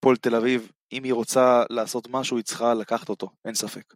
פועל 0.00 0.16
תל 0.16 0.34
אביב, 0.34 0.70
אם 0.92 1.04
היא 1.04 1.12
רוצה 1.12 1.62
לעשות 1.70 2.08
משהו, 2.10 2.36
היא 2.36 2.44
צריכה 2.44 2.74
לקחת 2.74 3.08
אותו, 3.08 3.30
אין 3.44 3.54
ספק. 3.54 3.94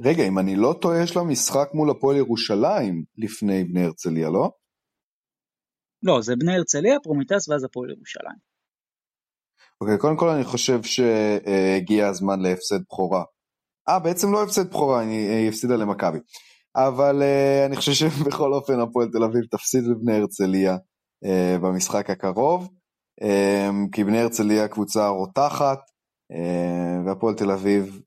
רגע, 0.00 0.28
אם 0.28 0.38
אני 0.38 0.56
לא 0.56 0.74
טועה, 0.80 1.02
יש 1.02 1.16
לה 1.16 1.22
משחק 1.22 1.68
מול 1.74 1.90
הפועל 1.90 2.16
ירושלים 2.16 3.04
לפני 3.16 3.64
בני 3.64 3.84
הרצליה, 3.84 4.30
לא? 4.30 4.50
לא, 6.02 6.22
זה 6.22 6.34
בני 6.38 6.56
הרצליה, 6.56 6.96
פרומיטאס 7.02 7.48
ואז 7.48 7.64
הפועל 7.64 7.90
ירושלים. 7.90 8.36
אוקיי, 9.80 9.98
קודם 9.98 10.16
כל 10.16 10.28
אני 10.28 10.44
חושב 10.44 10.82
שהגיע 10.82 12.08
הזמן 12.08 12.40
להפסד 12.40 12.80
בכורה. 12.82 13.24
אה, 13.88 13.98
בעצם 13.98 14.32
לא 14.32 14.42
הפסד 14.42 14.70
בכורה, 14.70 15.00
היא 15.00 15.48
הפסידה 15.48 15.76
למכבי. 15.76 16.18
אבל 16.76 17.22
uh, 17.22 17.66
אני 17.66 17.76
חושב 17.76 17.92
שבכל 17.92 18.52
אופן 18.52 18.80
הפועל 18.80 19.08
תל 19.12 19.24
אביב 19.24 19.44
תפסיד 19.50 19.84
לבני 19.84 20.16
הרצליה 20.16 20.76
uh, 20.76 21.58
במשחק 21.62 22.10
הקרוב, 22.10 22.68
um, 23.22 23.90
כי 23.92 24.04
בני 24.04 24.20
הרצליה 24.20 24.68
קבוצה 24.68 25.08
רותחת, 25.08 25.78
uh, 26.32 27.06
והפועל 27.06 27.34
תל 27.34 27.50
אביב 27.50 28.00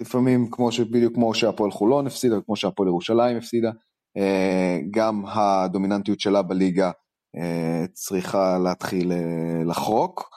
לפעמים 0.00 0.50
כמו 0.50 0.72
שבדיוק 0.72 1.14
כמו 1.14 1.34
שהפועל 1.34 1.70
חולון 1.70 2.06
הפסידה 2.06 2.38
וכמו 2.38 2.56
שהפועל 2.56 2.88
ירושלים 2.88 3.36
הפסידה, 3.36 3.70
uh, 4.18 4.86
גם 4.90 5.22
הדומיננטיות 5.26 6.20
שלה 6.20 6.42
בליגה 6.42 6.90
אה, 7.36 7.88
צריכה 7.92 8.58
להתחיל 8.58 9.12
אה, 9.12 9.68
לחרוק, 9.68 10.30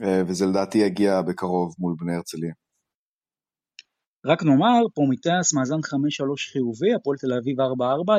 אה, 0.00 0.04
וזה 0.26 0.46
לדעתי 0.46 0.78
יגיע 0.78 1.22
בקרוב 1.22 1.74
מול 1.78 1.94
בני 1.98 2.14
הרצליה. 2.14 2.52
רק 4.26 4.42
נאמר, 4.42 4.88
פרומיטאס 4.94 5.54
מאזן 5.54 5.76
5-3 5.76 5.78
חיובי, 6.52 6.94
הפועל 6.94 7.16
תל 7.18 7.32
אביב 7.32 7.60
4-4, 7.60 7.64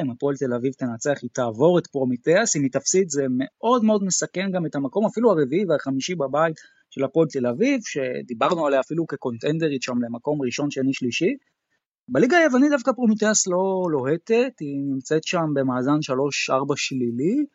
אם 0.02 0.12
הפועל 0.12 0.36
תל 0.36 0.54
אביב 0.54 0.74
תנצח 0.74 1.18
היא 1.22 1.30
תעבור 1.34 1.80
את 1.80 1.88
פרומיטאס, 1.88 2.56
אם 2.56 2.62
היא 2.62 2.72
תפסיד 2.72 3.10
זה 3.10 3.26
מאוד 3.30 3.84
מאוד 3.84 4.04
מסכן 4.04 4.52
גם 4.52 4.66
את 4.66 4.76
המקום, 4.76 5.06
אפילו 5.06 5.32
הרביעי 5.32 5.66
והחמישי 5.66 6.16
בבית 6.16 6.56
של 6.90 7.04
הפועל 7.04 7.28
תל 7.28 7.48
אביב, 7.48 7.80
שדיברנו 7.84 8.66
עליה 8.66 8.80
אפילו 8.80 9.08
כקונטנדרית 9.08 9.82
שם 9.82 10.02
למקום 10.02 10.42
ראשון, 10.42 10.72
שני, 10.72 10.94
שלישי. 10.94 11.36
בליגה 12.10 12.38
היוונית 12.38 12.72
דווקא 12.72 12.92
פרומיטאס 12.92 13.48
לא 13.48 13.88
לוהטת, 13.92 14.54
היא 14.60 14.82
נמצאת 14.94 15.24
שם 15.24 15.46
במאזן 15.54 16.00
3-4 16.52 16.76
שלילי, 16.76 17.46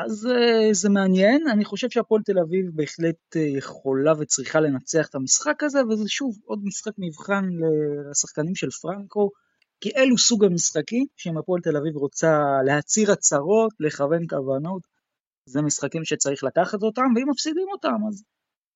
אז 0.00 0.26
uh, 0.26 0.72
זה 0.72 0.88
מעניין, 0.88 1.48
אני 1.48 1.64
חושב 1.64 1.90
שהפועל 1.90 2.22
תל 2.22 2.38
אביב 2.38 2.66
בהחלט 2.74 3.36
uh, 3.36 3.38
יכולה 3.38 4.12
וצריכה 4.18 4.60
לנצח 4.60 5.06
את 5.10 5.14
המשחק 5.14 5.62
הזה, 5.62 5.78
וזה 5.86 6.08
שוב 6.08 6.38
עוד 6.44 6.58
משחק 6.64 6.92
מבחן 6.98 7.44
לשחקנים 8.10 8.54
של 8.54 8.70
פרנקו, 8.70 9.30
כי 9.80 9.90
אלו 9.96 10.18
סוג 10.18 10.44
המשחקים 10.44 11.06
שאם 11.16 11.38
הפועל 11.38 11.60
תל 11.60 11.76
אביב 11.76 11.96
רוצה 11.96 12.38
להצהיר 12.66 13.12
הצהרות, 13.12 13.72
לכוון 13.80 14.26
כוונות, 14.28 14.82
זה 15.48 15.62
משחקים 15.62 16.04
שצריך 16.04 16.44
לקחת 16.44 16.82
אותם, 16.82 17.06
ואם 17.16 17.30
מפסידים 17.30 17.66
אותם 17.72 17.98
אז 18.08 18.24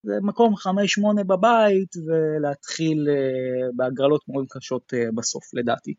זה 0.02 0.12
מקום 0.22 0.54
5-8 0.54 1.24
בבית, 1.26 1.92
ולהתחיל 2.06 3.08
uh, 3.08 3.76
בהגרלות 3.76 4.22
מאוד 4.28 4.46
קשות 4.50 4.92
בסוף 5.14 5.54
לדעתי. 5.54 5.94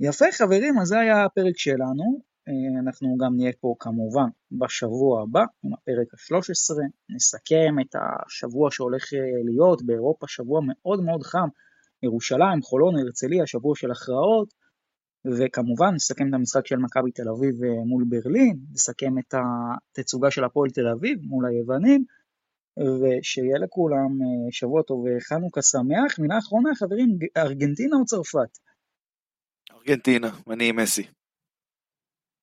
יפה 0.00 0.24
חברים, 0.32 0.78
אז 0.78 0.88
זה 0.88 0.98
היה 0.98 1.24
הפרק 1.24 1.58
שלנו. 1.58 2.20
אה, 2.48 2.80
אנחנו 2.80 3.16
גם 3.16 3.36
נהיה 3.36 3.52
פה 3.60 3.74
כמובן 3.80 4.28
בשבוע 4.52 5.22
הבא 5.22 5.44
עם 5.64 5.72
הפרק 5.74 6.14
ה-13, 6.14 6.76
נסכם 7.14 7.74
את 7.80 7.94
השבוע 7.96 8.70
שהולך 8.70 9.14
אה, 9.14 9.18
להיות 9.44 9.82
באירופה, 9.82 10.26
שבוע 10.28 10.60
מאוד 10.64 11.02
מאוד 11.02 11.22
חם, 11.22 11.48
ירושלים, 12.02 12.62
חולון, 12.62 12.98
הרצליה, 12.98 13.46
שבוע 13.46 13.76
של 13.76 13.90
הכרעות, 13.90 14.54
וכמובן 15.24 15.94
נסכם 15.94 16.28
את 16.28 16.34
המשחק 16.34 16.66
של 16.66 16.76
מכבי 16.76 17.10
תל 17.10 17.28
אביב 17.28 17.64
אה, 17.64 17.84
מול 17.86 18.04
ברלין, 18.08 18.58
נסכם 18.72 19.18
את 19.18 19.34
התצוגה 19.34 20.30
של 20.30 20.44
הפועל 20.44 20.70
תל 20.70 20.88
אביב 20.88 21.18
מול 21.22 21.46
היוונים, 21.46 22.04
ושיהיה 23.00 23.58
לכולם 23.58 24.08
שבוע 24.50 24.82
טוב 24.82 25.04
וחנוכה 25.04 25.62
שמח. 25.62 26.18
מילה 26.18 26.38
אחרונה 26.38 26.70
חברים, 26.74 27.18
ארגנטינה 27.36 27.96
או 27.96 28.04
צרפת? 28.04 28.58
ארגנטינה, 29.88 30.30
אני 30.50 30.68
עם 30.68 30.76
מסי. 30.76 31.02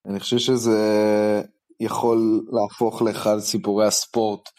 אני 0.05 0.19
חושב 0.19 0.37
שזה 0.37 0.79
יכול 1.79 2.45
להפוך 2.51 3.01
לאחד 3.01 3.39
סיפורי 3.39 3.87
הספורט 3.87 4.49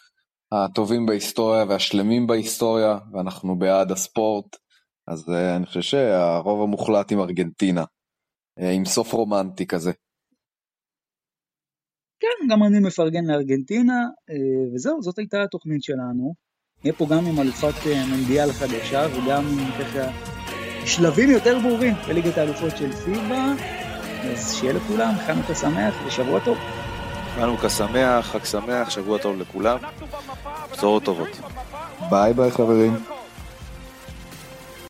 הטובים 0.53 1.07
בהיסטוריה 1.07 1.65
והשלמים 1.65 2.27
בהיסטוריה, 2.27 2.99
ואנחנו 3.13 3.59
בעד 3.59 3.91
הספורט, 3.91 4.57
אז 5.09 5.31
אה, 5.31 5.57
אני 5.57 5.67
חושב 5.67 5.81
שהרוב 5.81 6.63
המוחלט 6.63 7.13
עם 7.13 7.21
ארגנטינה, 7.21 7.85
אה, 8.59 8.71
עם 8.71 8.85
סוף 8.85 9.13
רומנטי 9.13 9.67
כזה. 9.67 9.93
כן, 12.21 12.49
גם 12.51 12.63
אני 12.63 12.81
מפרגן 12.87 13.25
לארגנטינה, 13.25 13.99
אה, 14.31 14.75
וזהו, 14.75 15.03
זאת 15.03 15.19
הייתה 15.19 15.43
התוכנית 15.43 15.83
שלנו. 15.83 16.35
נהיה 16.85 16.97
פה 16.97 17.07
גם 17.11 17.27
עם 17.27 17.41
אלופת 17.41 17.87
מונדיאל 18.11 18.53
חדשה 18.53 19.07
וגם 19.13 19.45
עם 19.47 19.71
ככה 19.81 20.36
שלבים 20.87 21.31
יותר 21.31 21.59
ברורים 21.59 21.95
בליגת 22.09 22.39
האלופות 22.39 22.77
של 22.77 22.93
פיבה. 22.93 23.45
אז 24.33 24.55
שיהיה 24.55 24.73
לכולם 24.73 25.13
חנוכה 25.27 25.55
שמח 25.55 25.95
ושבוע 26.07 26.41
טוב. 26.41 26.59
חנוכה 27.35 27.69
שמח, 27.69 28.27
חג 28.27 28.45
שמח, 28.45 28.91
שבוע 28.91 29.19
טוב 29.19 29.37
לכולם. 29.39 29.79
בשורות 30.73 31.05
טובות. 31.05 31.41
ביי 32.11 32.35
ביי 32.35 32.51
חברים. 32.51 32.97